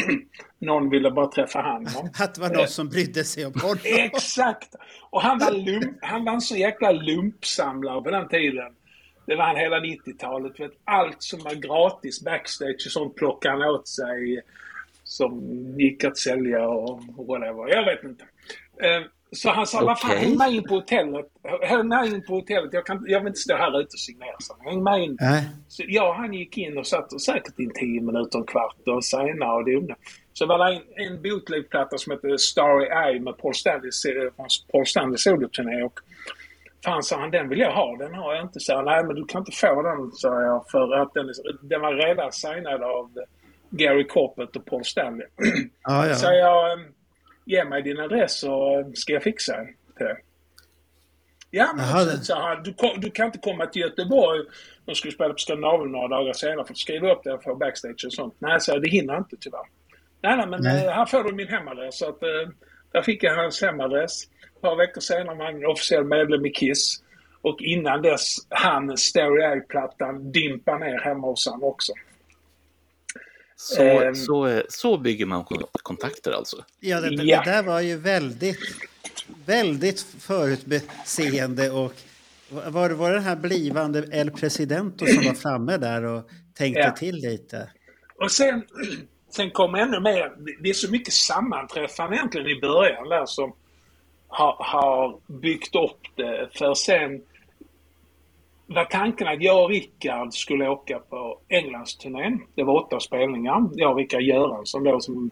någon 0.58 0.90
ville 0.90 1.10
bara 1.10 1.26
träffa 1.26 1.60
honom. 1.60 2.10
Att 2.18 2.34
det 2.34 2.40
var 2.40 2.50
någon 2.50 2.68
som 2.68 2.88
brydde 2.88 3.24
sig 3.24 3.46
om 3.46 3.52
honom. 3.62 3.78
Exakt! 3.84 4.74
Och 5.10 5.22
han 5.22 5.38
var, 5.38 5.52
lump, 5.52 5.98
han 6.00 6.24
var 6.24 6.32
en 6.32 6.40
så 6.40 6.56
jäkla 6.56 6.92
lumpsamlare 6.92 8.02
på 8.02 8.10
den 8.10 8.28
tiden. 8.28 8.72
Det 9.26 9.36
var 9.36 9.44
han 9.44 9.56
hela 9.56 9.80
90-talet. 9.80 10.60
Vet, 10.60 10.72
allt 10.84 11.22
som 11.22 11.40
var 11.40 11.54
gratis 11.54 12.24
backstage 12.24 12.82
och 12.86 12.92
sånt 12.92 13.14
plockade 13.14 13.54
han 13.54 13.74
åt 13.74 13.88
sig. 13.88 14.42
Som 15.04 15.40
gick 15.78 16.04
att 16.04 16.18
sälja 16.18 16.68
och 16.68 17.02
whatever. 17.26 17.68
Jag 17.68 17.84
vet 17.84 18.04
inte. 18.04 18.24
Så 19.34 19.50
han 19.50 19.66
sa, 19.66 19.84
vad 19.84 20.00
fan, 20.00 20.16
häng 20.16 20.36
med 20.36 20.52
in 20.52 20.62
på 20.62 20.74
hotellet. 20.74 21.26
Häng 21.62 21.88
med 21.88 22.06
in 22.06 22.24
på 22.26 22.34
hotellet. 22.34 22.72
Jag, 22.72 22.86
kan, 22.86 23.04
jag 23.06 23.20
vill 23.20 23.28
inte 23.28 23.40
stå 23.40 23.56
här 23.56 23.80
ute 23.80 23.94
och 23.94 23.98
signera. 23.98 24.36
Så 24.38 24.56
häng 24.60 24.82
med 24.82 25.02
in. 25.02 25.16
Nej. 25.20 25.48
Så 25.68 25.82
jag 25.86 26.14
han 26.14 26.32
gick 26.32 26.58
in 26.58 26.78
och 26.78 26.86
satt 26.86 27.12
och 27.12 27.22
säkert 27.22 27.58
in 27.58 27.72
10 27.74 28.00
minuter, 28.00 28.38
en 28.38 28.44
kvart 28.44 28.88
och 28.88 29.04
signade 29.04 29.52
och 29.52 29.64
domnade. 29.64 29.94
Så 30.32 30.46
var 30.46 30.58
det 30.58 30.74
en, 30.74 30.82
en 31.06 31.22
bootlegplatta 31.22 31.98
som 31.98 32.12
hette 32.12 32.38
Starry 32.38 32.86
Eye 32.86 33.20
med 33.20 33.38
Paul 33.38 33.54
Stanleys, 33.54 34.02
Paul 34.72 34.86
Stanleys 34.86 35.22
soloturné. 35.22 35.82
Och 35.82 36.00
fan 36.84 37.02
sa 37.02 37.20
han, 37.20 37.30
den 37.30 37.48
vill 37.48 37.58
jag 37.58 37.72
ha, 37.72 37.96
den 37.96 38.14
har 38.14 38.34
jag 38.34 38.44
inte. 38.44 38.60
Så 38.60 38.82
nej 38.82 39.04
men 39.04 39.16
du 39.16 39.24
kan 39.24 39.40
inte 39.40 39.52
få 39.52 39.82
den, 39.82 40.12
sa 40.12 40.42
jag, 40.42 40.64
för 40.70 41.02
att 41.02 41.14
den, 41.14 41.26
den 41.62 41.80
var 41.80 41.94
redan 41.94 42.32
signad 42.32 42.82
av 42.82 43.10
Gary 43.70 44.06
Coppet 44.06 44.56
och 44.56 44.66
Paul 44.66 44.84
Stanley. 44.84 45.26
Ja, 45.82 46.14
Så 46.14 46.26
ja. 46.26 46.32
jag, 46.32 46.72
eh, 46.72 46.78
ge 47.44 47.64
mig 47.64 47.82
din 47.82 48.00
adress 48.00 48.38
så 48.38 48.84
ska 48.94 49.12
jag 49.12 49.22
fixa 49.22 49.56
en 49.56 49.66
till 49.96 50.06
dig. 50.06 50.16
Ja, 51.54 51.72
men 51.76 51.88
Jaha, 51.88 52.04
så, 52.04 52.24
sa 52.24 52.48
han, 52.48 52.62
du, 52.62 52.74
du 52.96 53.10
kan 53.10 53.26
inte 53.26 53.38
komma 53.38 53.66
till 53.66 53.82
Göteborg. 53.82 54.40
De 54.84 54.94
skulle 54.94 55.12
spela 55.12 55.32
på 55.32 55.38
Skandinavien 55.38 55.92
några 55.92 56.08
dagar 56.08 56.32
senare 56.32 56.64
för 56.66 56.72
att 56.72 56.78
skriva 56.78 57.12
upp 57.12 57.24
det 57.24 57.38
få 57.44 57.54
backstage 57.54 58.04
och 58.06 58.12
sånt. 58.12 58.34
Nej, 58.38 58.60
så 58.60 58.78
det 58.78 58.90
hinner 58.90 59.18
inte 59.18 59.36
tyvärr. 59.40 59.66
Nej, 60.22 60.36
nej, 60.36 60.46
men 60.46 60.62
Nej. 60.62 60.86
eh, 60.86 60.92
här 60.92 61.06
får 61.06 61.24
du 61.24 61.34
min 61.34 61.48
hemadress. 61.48 61.98
Så 61.98 62.08
att, 62.08 62.22
eh, 62.22 62.48
där 62.92 63.02
fick 63.02 63.22
jag 63.22 63.36
hans 63.36 63.62
hemadress. 63.62 64.24
Ett 64.56 64.60
par 64.60 64.76
veckor 64.76 65.00
senare 65.00 65.36
var 65.36 65.44
han 65.44 65.66
officiell 65.66 66.04
medlem 66.04 66.46
i 66.46 66.50
Kiss. 66.50 67.02
Och 67.42 67.62
innan 67.62 68.02
dess 68.02 68.36
han 68.48 68.96
Stereo 68.96 69.36
Eye-plattan 69.36 70.32
dimpa 70.32 70.78
ner 70.78 70.98
hemma 70.98 71.26
hos 71.26 71.46
honom 71.46 71.64
också. 71.64 71.92
Så, 73.64 73.82
Ehm. 73.82 74.14
så, 74.14 74.62
så 74.68 74.98
bygger 74.98 75.26
man 75.26 75.44
kon- 75.44 75.66
kontakter 75.72 76.32
alltså. 76.32 76.64
ja 76.80 77.00
det, 77.00 77.16
det 77.16 77.22
Ja. 77.24 77.42
där 77.44 77.62
var 77.62 77.80
ju 77.80 77.96
väldigt, 77.96 78.58
väldigt 79.46 80.06
förutseende 80.18 81.70
och 81.70 81.92
var 82.50 82.88
det 82.88 82.94
var 82.94 83.08
det 83.10 83.16
den 83.16 83.24
här 83.24 83.36
blivande 83.36 83.98
El 84.12 84.30
Presidento 84.30 85.06
som 85.06 85.24
var 85.24 85.34
framme 85.34 85.76
där 85.76 86.04
och 86.04 86.28
tänkte 86.54 86.80
Ja. 86.80 86.90
till 86.90 87.14
lite? 87.16 87.70
Och 88.18 88.30
sen, 88.32 88.62
sen 89.30 89.50
kom 89.50 89.74
ännu 89.74 90.00
mer. 90.00 90.32
Det 90.62 90.68
är 90.70 90.74
så 90.74 90.90
mycket 90.90 91.14
sammanträffanden 91.14 92.14
egentligen 92.18 92.46
i 92.46 92.60
början 92.60 93.08
där 93.08 93.26
som 93.26 93.52
har, 94.28 94.56
har 94.60 95.20
byggt 95.40 95.74
upp 95.74 96.00
det. 96.16 96.48
För 96.54 96.74
sen 96.74 97.22
var 98.74 98.84
tanken 98.84 99.28
att 99.28 99.42
jag 99.42 99.64
och 99.64 99.70
Rickard 99.70 100.34
skulle 100.34 100.68
åka 100.68 100.98
på 100.98 101.38
Englandsturnén. 101.48 102.40
Det 102.54 102.62
var 102.62 102.84
åtta 102.86 103.00
spelningar. 103.00 103.68
Jag 103.72 103.90
och 103.90 103.96
Rickard 103.96 104.22
Göransson 104.22 104.84
då 104.84 105.00
som 105.00 105.30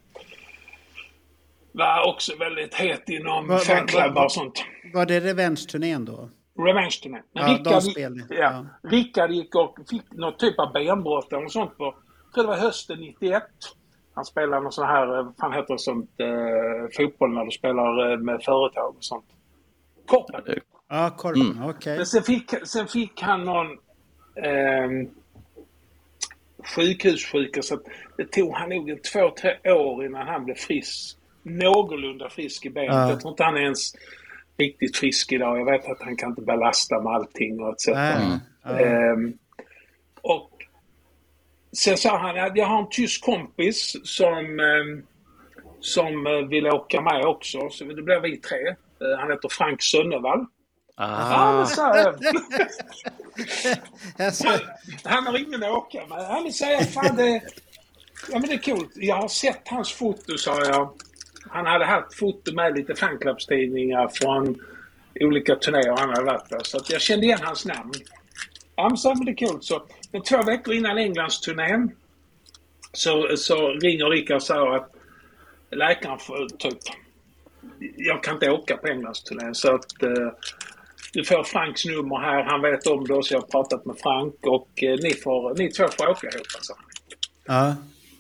var 1.73 2.09
också 2.09 2.37
väldigt 2.37 2.75
het 2.75 3.09
inom 3.09 3.59
fanklubbar 3.59 4.11
va- 4.15 4.25
och 4.25 4.33
sånt. 4.33 4.65
Var 4.95 5.07
det 5.07 5.21
Revenge-turnén 5.21 6.05
då? 6.05 6.29
Revenge-turnén. 6.59 7.23
Ja, 7.33 7.47
Rickard, 7.49 7.83
ja, 8.31 8.37
ja. 8.37 8.67
Rickard 8.91 9.31
gick 9.31 9.55
och 9.55 9.79
fick 9.91 10.13
någon 10.13 10.37
typ 10.37 10.59
av 10.59 10.73
benbrott 10.73 11.33
eller 11.33 11.49
sånt 11.49 11.77
på, 11.79 11.85
jag 11.85 12.35
tror 12.35 12.45
det 12.45 12.49
var 12.51 12.57
hösten 12.57 13.01
91. 13.01 13.43
Han 14.15 14.25
spelade 14.25 14.63
någon 14.63 14.73
sån 14.73 14.87
här, 14.87 15.19
eh, 15.19 15.25
vad 15.25 15.37
fan 15.41 15.53
heter 15.53 15.77
sånt, 15.77 16.11
eh, 16.21 16.27
fotboll 16.97 17.35
när 17.35 17.45
du 17.45 17.51
spelar 17.51 18.13
eh, 18.13 18.19
med 18.19 18.43
företag 18.43 18.89
och 18.97 19.05
sånt. 19.05 19.25
Korpen. 20.07 20.43
Ja, 20.91 21.11
Korpen, 21.17 21.63
okej. 21.63 21.97
Men 21.97 22.07
sen 22.07 22.23
fick, 22.23 22.55
sen 22.65 22.89
fick 22.89 23.23
han 23.23 23.45
någon 23.45 23.67
eh, 24.37 25.09
sjukhussjuka 26.65 27.63
så 27.63 27.75
att 27.75 27.83
det 28.17 28.33
tog 28.33 28.55
han 28.55 28.69
nog 28.69 28.91
en 28.91 28.99
två, 29.13 29.31
tre 29.41 29.73
år 29.73 30.07
innan 30.07 30.27
han 30.27 30.45
blev 30.45 30.55
frisk. 30.55 31.17
Någorlunda 31.43 32.31
frisk 32.31 32.67
i 32.67 32.71
benet. 32.71 32.95
Ja. 32.95 33.11
Jag 33.11 33.21
tror 33.21 33.33
inte 33.33 33.45
han 33.45 33.57
är 33.57 33.61
ens 33.61 33.93
riktigt 34.59 34.97
frisk 34.97 35.33
idag. 35.33 35.61
Jag 35.61 35.65
vet 35.65 35.91
att 35.91 36.03
han 36.03 36.17
kan 36.17 36.29
inte 36.29 36.43
belasta 36.43 37.01
med 37.01 37.13
allting 37.13 37.61
och 37.61 37.73
etc. 37.73 37.87
Nej. 37.87 38.39
Ja. 38.63 38.79
Ehm, 38.79 39.33
och 40.23 40.51
sen 41.73 41.97
sa 41.97 42.19
han 42.19 42.39
att 42.39 42.57
jag 42.57 42.67
har 42.67 42.79
en 42.79 42.89
tysk 42.91 43.25
kompis 43.25 43.97
som, 44.05 44.61
ehm, 44.61 45.03
som 45.81 46.27
eh, 46.27 46.49
vill 46.49 46.67
åka 46.67 47.01
med 47.01 47.25
också. 47.25 47.69
Så 47.71 47.85
det 47.85 48.03
blev 48.03 48.23
vi 48.23 48.37
tre. 48.37 48.69
Eh, 48.69 49.19
han 49.19 49.31
heter 49.31 49.49
Frank 49.49 49.83
Sönnevall. 49.83 50.47
Ah, 51.03 51.67
jag. 51.79 52.15
Alltså, 54.19 54.49
Han 55.05 55.27
har 55.27 55.39
ingen 55.39 55.63
att 55.63 55.71
åka 55.71 56.07
med. 56.07 56.43
Men 56.43 56.53
säger 56.53 56.85
fan 56.85 57.17
det... 57.17 57.43
Ja 58.29 58.39
men 58.39 58.43
det 58.43 58.53
är 58.55 58.59
coolt. 58.75 58.91
Jag 58.95 59.17
har 59.17 59.29
sett 59.29 59.69
hans 59.69 59.93
foto, 59.93 60.39
sa 60.39 60.65
jag. 60.65 60.91
Han 61.51 61.67
hade 61.67 61.85
haft 61.85 62.15
foto 62.15 62.55
med 62.55 62.75
lite 62.77 62.95
fanclubstidningar 62.95 64.09
från 64.09 64.57
olika 65.21 65.57
turnéer 65.57 65.97
han 65.99 66.09
hade 66.09 66.25
varit 66.25 66.51
där. 66.51 66.61
Så 66.63 66.77
att 66.77 66.91
jag 66.91 67.01
kände 67.01 67.27
igen 67.27 67.39
hans 67.43 67.67
namn. 67.67 67.93
Ja 68.77 68.89
men 68.89 68.97
så 68.97 69.15
men 69.15 69.25
det 69.25 69.31
är 69.33 69.47
coolt. 69.47 69.65
Så, 69.65 69.87
men 70.13 70.23
två 70.23 70.43
veckor 70.43 70.75
innan 70.75 70.99
Englandsturnén 70.99 71.91
så, 72.93 73.37
så 73.37 73.69
ringer 73.69 74.07
Rickard 74.07 74.37
och 74.37 74.43
säger 74.43 74.77
att 74.77 74.93
läkaren 75.71 76.19
får 76.19 76.49
typ... 76.59 76.79
Jag 77.97 78.23
kan 78.23 78.35
inte 78.35 78.51
åka 78.51 78.77
på 78.77 78.89
Englandsturnén 78.89 79.55
så 79.55 79.75
att... 79.75 80.03
Eh, 81.11 81.21
du 81.21 81.25
får 81.25 81.45
Franks 81.45 81.85
nummer 81.85 82.19
här, 82.19 82.43
han 82.43 82.63
vet 82.63 82.87
om 82.87 83.05
det 83.05 83.23
så 83.23 83.35
jag 83.35 83.41
har 83.41 83.49
pratat 83.49 83.87
med 83.87 83.97
Frank 83.99 84.35
och 84.47 84.83
eh, 84.83 84.99
ni, 85.03 85.15
får, 85.15 85.55
ni 85.55 85.71
två 85.71 85.89
får 85.89 86.09
åka 86.09 86.29
ihop. 86.29 86.47
Alltså. 86.57 86.73
ja. 87.47 87.77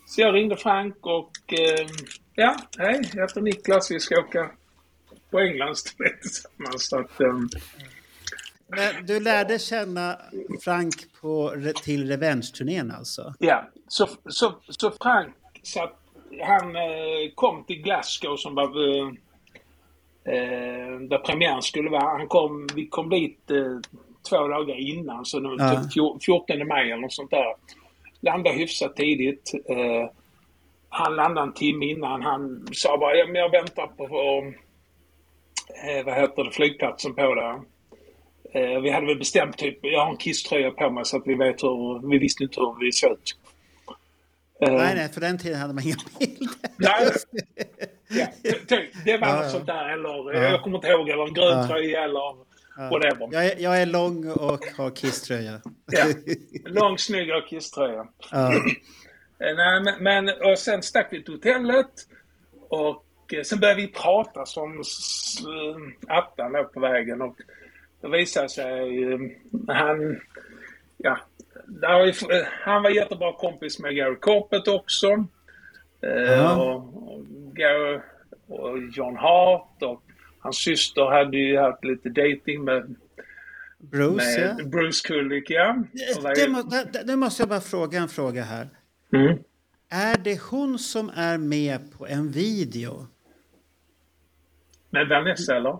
Så 0.06 0.20
jag 0.20 0.34
ringde 0.34 0.56
Frank 0.56 0.96
och 1.00 1.52
eh, 1.52 1.86
ja, 2.34 2.56
hej, 2.78 3.10
jag 3.14 3.22
heter 3.22 3.40
Niklas, 3.40 3.90
vi 3.90 4.00
ska 4.00 4.20
åka 4.20 4.50
på 5.30 5.38
Englandsturné 5.38 6.10
tillsammans. 6.22 6.88
Så 6.88 6.98
att, 6.98 7.20
eh, 7.20 7.38
Men 8.68 9.06
du 9.06 9.20
lärde 9.20 9.58
känna 9.58 10.18
Frank 10.64 10.94
på, 11.20 11.54
till 11.84 12.08
Revenge-turnén 12.08 12.90
alltså? 12.90 13.34
ja, 13.38 13.70
så, 13.88 14.08
så, 14.28 14.54
så 14.68 14.92
Frank 15.02 15.34
satt, 15.62 15.96
han 16.42 16.76
eh, 16.76 16.82
kom 17.34 17.64
till 17.64 17.82
Glasgow 17.82 18.36
som 18.36 18.54
var 18.54 18.68
eh, 20.34 20.98
där 21.08 21.18
premiären 21.18 21.62
skulle 21.62 21.90
vara. 21.90 22.18
Han 22.18 22.26
kom, 22.28 22.68
vi 22.74 22.86
kom 22.86 23.08
dit 23.08 23.50
eh, 23.50 23.56
två 24.28 24.48
dagar 24.48 24.80
innan, 24.90 25.24
så 25.24 25.40
nu, 25.40 25.56
Ja. 25.58 25.70
typ 25.70 25.92
fjor- 25.92 26.18
14 26.24 26.66
maj 26.68 26.90
eller 26.90 27.02
något 27.02 27.12
sånt 27.12 27.30
där. 27.30 27.54
Landade 28.20 28.56
hyfsat 28.56 28.96
tidigt. 28.96 29.52
Eh, 29.68 30.10
han 30.88 31.16
landade 31.16 31.46
en 31.46 31.52
timme 31.54 31.86
innan. 31.86 32.22
Han 32.22 32.66
sa 32.72 32.98
bara, 32.98 33.14
ja, 33.16 33.26
men 33.26 33.34
jag 33.34 33.50
väntar 33.50 33.86
på, 33.86 34.04
eh, 35.84 36.04
vad 36.04 36.14
heter 36.14 36.44
det, 36.44 36.50
flygplatsen 36.50 37.14
på 37.14 37.34
det. 37.34 37.60
Eh, 38.52 38.80
vi 38.80 38.90
hade 38.90 39.06
väl 39.06 39.18
bestämt 39.18 39.58
typ, 39.58 39.78
jag 39.82 40.00
har 40.04 40.10
en 40.10 40.16
kisströja 40.16 40.70
på 40.70 40.90
mig 40.90 41.04
så 41.04 41.16
att 41.16 41.26
vi 41.26 41.34
vet 41.34 41.62
hur, 41.62 42.08
vi 42.10 42.18
visste 42.18 42.42
inte 42.42 42.60
hur 42.60 42.76
vi 42.80 42.92
såg 42.92 43.12
ut. 43.12 43.36
Eh, 44.62 44.72
Nej, 44.72 44.94
nej, 44.94 45.08
för 45.08 45.20
den 45.20 45.38
tiden 45.38 45.60
hade 45.60 45.74
man 45.74 45.84
inga 45.84 45.96
bilder. 46.18 46.48
Nej. 46.76 47.10
Ja, 48.12 48.26
det 49.04 49.16
var 49.18 49.28
Ja, 49.28 49.42
något 49.42 49.50
sånt 49.50 49.66
där, 49.66 49.88
eller 49.92 50.32
Ja. 50.34 50.50
jag 50.50 50.62
kommer 50.62 50.76
inte 50.78 50.88
ihåg, 50.88 51.08
eller 51.08 51.26
en 51.26 51.34
grön 51.34 51.58
Ja. 51.58 51.66
tröja 51.68 52.04
eller 52.04 52.36
whatever. 52.90 53.28
Jag 53.32 53.46
är, 53.46 53.58
jag 53.58 53.82
är 53.82 53.86
lång 53.86 54.30
och 54.30 54.60
har 54.76 54.90
kisströja. 54.90 55.60
Ja. 55.92 56.04
Lång, 56.64 56.98
snygg 56.98 57.30
och 57.34 57.48
kisströja. 57.48 58.06
Ja. 58.30 58.52
Eh, 59.42 59.56
Nej, 59.56 59.94
men, 60.00 60.28
och 60.28 60.58
sen 60.58 60.82
stack 60.82 61.08
vi 61.10 61.22
till 61.24 61.34
hotellet 61.34 61.90
och 62.68 63.04
eh, 63.34 63.42
sen 63.42 63.60
började 63.60 63.80
vi 63.80 63.88
prata 63.88 64.46
som 64.46 64.82
attan 66.08 66.52
på 66.74 66.80
vägen 66.80 67.22
och 67.22 67.36
det 68.00 68.08
visade 68.08 68.48
sig, 68.48 68.90
han, 69.68 70.20
ja, 70.96 71.18
eh, 72.30 72.46
han 72.64 72.82
var 72.82 72.90
jättebra 72.90 73.32
kompis 73.32 73.78
med 73.78 73.96
Gary 73.96 74.16
Corpet 74.16 74.68
också. 74.68 75.06
Eh, 76.02 76.32
Ja. 76.32 76.56
och, 76.56 77.12
och, 77.12 77.24
Gary, 77.56 78.00
och 78.48 78.78
John 78.96 79.16
Hart 79.16 79.82
och 79.82 80.02
hans 80.38 80.56
syster 80.56 81.02
hade 81.04 81.36
ju 81.36 81.58
haft 81.58 81.84
lite 81.84 82.08
dating 82.08 82.64
med, 82.64 82.94
Bruce, 83.78 84.40
ja. 84.40 84.54
med 84.56 84.70
Bruce 84.70 85.08
Kulick, 85.08 85.50
ja. 85.50 85.84
Var 86.22 86.34
Det, 86.34 86.48
må, 86.48 86.62
det, 86.62 87.02
det 87.06 87.16
måste 87.16 87.42
jag 87.42 87.48
bara 87.48 87.60
fråga 87.60 87.98
en 87.98 88.08
fråga 88.08 88.42
här. 88.42 88.68
Mm. 89.12 89.38
Är 89.92 90.18
det 90.18 90.40
hon 90.50 90.78
som 90.78 91.10
är 91.16 91.38
med 91.38 91.80
på 91.98 92.06
en 92.06 92.30
video? 92.30 93.06
Med 94.90 95.08
Vanessa 95.08 95.56
eller? 95.56 95.70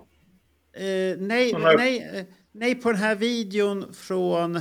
Eh, 0.72 1.16
nej, 1.18 1.53
har- 1.53 1.76
nej, 1.76 2.11
eh, 2.14 2.24
nej, 2.53 2.74
på 2.74 2.88
den 2.93 3.01
här 3.01 3.14
videon 3.14 3.95
från 3.95 4.61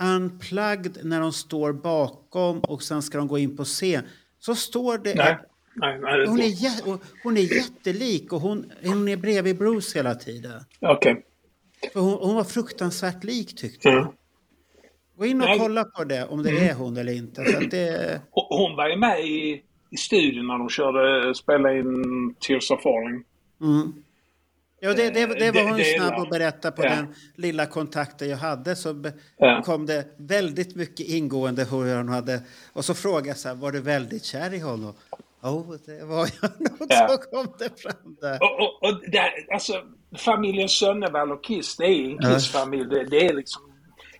Unplugged 0.00 0.98
när 1.04 1.20
de 1.20 1.32
står 1.32 1.72
bakom 1.72 2.60
och 2.60 2.82
sen 2.82 3.02
ska 3.02 3.18
de 3.18 3.28
gå 3.28 3.38
in 3.38 3.56
på 3.56 3.64
scen. 3.64 4.02
Så 4.38 4.54
står 4.54 4.98
det... 4.98 5.14
Nej. 5.14 5.38
Nej, 5.74 5.98
nej 6.00 6.18
det 6.18 6.26
Hon 6.28 6.40
är, 6.40 6.98
hon 7.22 7.36
är 7.36 7.54
jättelik 7.54 8.32
och 8.32 8.40
hon, 8.40 8.72
hon 8.84 9.08
är 9.08 9.16
bredvid 9.16 9.58
Bruce 9.58 9.98
hela 9.98 10.14
tiden. 10.14 10.64
Okej. 10.80 11.22
För 11.92 12.00
hon, 12.00 12.18
hon 12.20 12.34
var 12.34 12.44
fruktansvärt 12.44 13.24
lik 13.24 13.56
tyckte 13.56 13.88
jag. 13.88 13.98
Mm. 13.98 14.12
Gå 15.16 15.26
in 15.26 15.40
och 15.40 15.46
Nej. 15.48 15.58
kolla 15.58 15.84
på 15.84 16.04
det 16.04 16.26
om 16.26 16.42
det 16.42 16.50
är 16.68 16.74
hon 16.74 16.96
eller 16.96 17.12
inte. 17.12 17.40
Att 17.42 17.70
det, 17.70 18.20
Hon- 18.30 18.46
Hon 18.58 18.76
var 18.76 18.88
ju 18.88 18.96
med 18.96 19.20
i, 19.20 19.62
i 19.90 19.96
studion 19.96 20.46
när 20.46 20.58
de 20.58 20.68
körde, 20.68 21.34
spelade 21.34 21.78
in 21.78 22.34
Tears 22.34 22.70
of 22.70 22.82
Falling. 22.82 23.24
mm. 23.60 23.92
Ja, 24.82 24.92
det, 24.94 25.10
det, 25.10 25.26
det 25.26 25.50
var 25.50 25.62
hon 25.62 25.76
det 25.76 25.84
snabb 25.84 26.14
att 26.14 26.30
berätta 26.30 26.70
på 26.72 26.84
Ja. 26.84 26.90
den 26.90 27.14
lilla 27.36 27.66
kontakten 27.66 28.28
jag 28.28 28.36
hade. 28.36 28.76
Så 28.76 29.04
Ja. 29.38 29.62
kom 29.64 29.86
det 29.86 30.04
väldigt 30.16 30.76
mycket 30.76 31.06
ingående 31.08 31.64
hur 31.64 31.96
hon 31.96 32.08
hade. 32.08 32.42
Och 32.72 32.84
så 32.84 32.94
frågade 32.94 33.28
jag 33.28 33.36
så 33.36 33.48
här, 33.48 33.54
var 33.54 33.72
du 33.72 33.80
väldigt 33.80 34.24
kär 34.24 34.54
i 34.54 34.58
honom? 34.58 34.94
Jo, 35.42 35.48
oh, 35.48 35.76
det 35.86 36.04
var 36.04 36.28
jag 36.42 36.50
nog. 36.60 36.86
Ja. 36.88 37.08
Så 37.08 37.16
kom 37.16 37.46
det 37.58 37.80
fram 37.82 38.16
där. 38.20 38.38
Och, 38.42 38.60
och, 38.60 38.82
och 38.88 39.10
där, 39.10 39.30
alltså, 39.52 39.72
familjen 40.18 40.68
Sönnevall 40.68 41.32
och 41.32 41.44
Kiss, 41.44 41.76
det 41.76 41.84
är 41.84 42.10
en 42.10 42.18
Kiss-familj. 42.18 42.84
Det, 42.90 43.04
det 43.04 43.26
är 43.26 43.34
liksom... 43.34 43.62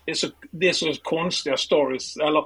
Det 0.04 0.10
är, 0.10 0.14
så, 0.14 0.26
det 0.50 0.68
är 0.68 0.72
så 0.72 0.92
konstiga 1.02 1.56
stories, 1.56 2.16
eller, 2.16 2.44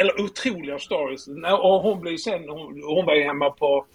eller 0.00 0.20
otroliga 0.20 0.78
stories. 0.78 1.28
Och 1.62 1.82
hon 1.82 2.00
blev 2.00 2.16
sen, 2.16 2.48
hon, 2.48 2.82
hon 2.86 3.06
var 3.06 3.24
hemma 3.26 3.50
på 3.50 3.86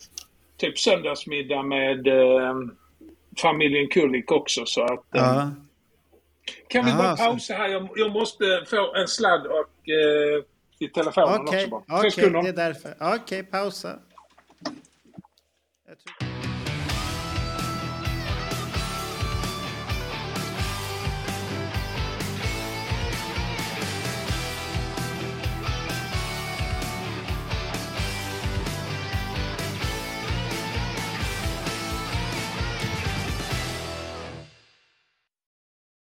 typ 0.57 0.79
söndagsmiddag 0.79 1.63
med 1.63 2.07
eh, 2.07 2.55
familjen 3.37 3.87
Kulik 3.87 4.31
också. 4.31 4.65
Så 4.65 4.83
att, 4.83 5.05
ja. 5.11 5.41
um, 5.41 5.67
Kan 6.67 6.85
vi 6.85 6.91
Aha, 6.91 7.03
bara 7.03 7.15
pausa 7.15 7.53
här? 7.53 7.67
Jag, 7.67 7.89
jag, 7.95 8.11
måste 8.11 8.65
få 8.67 8.95
en 8.95 9.07
sladd 9.07 9.47
och, 9.47 9.89
eh, 9.89 10.43
i 10.79 10.87
telefonen 10.87 11.41
okay. 11.41 11.65
också. 11.65 11.83
Okej, 11.89 12.07
okay, 12.07 12.41
det 12.41 12.49
är 12.49 12.53
därför. 12.53 12.95
Okej, 12.99 13.15
okay, 13.15 13.43
pausa. 13.43 13.99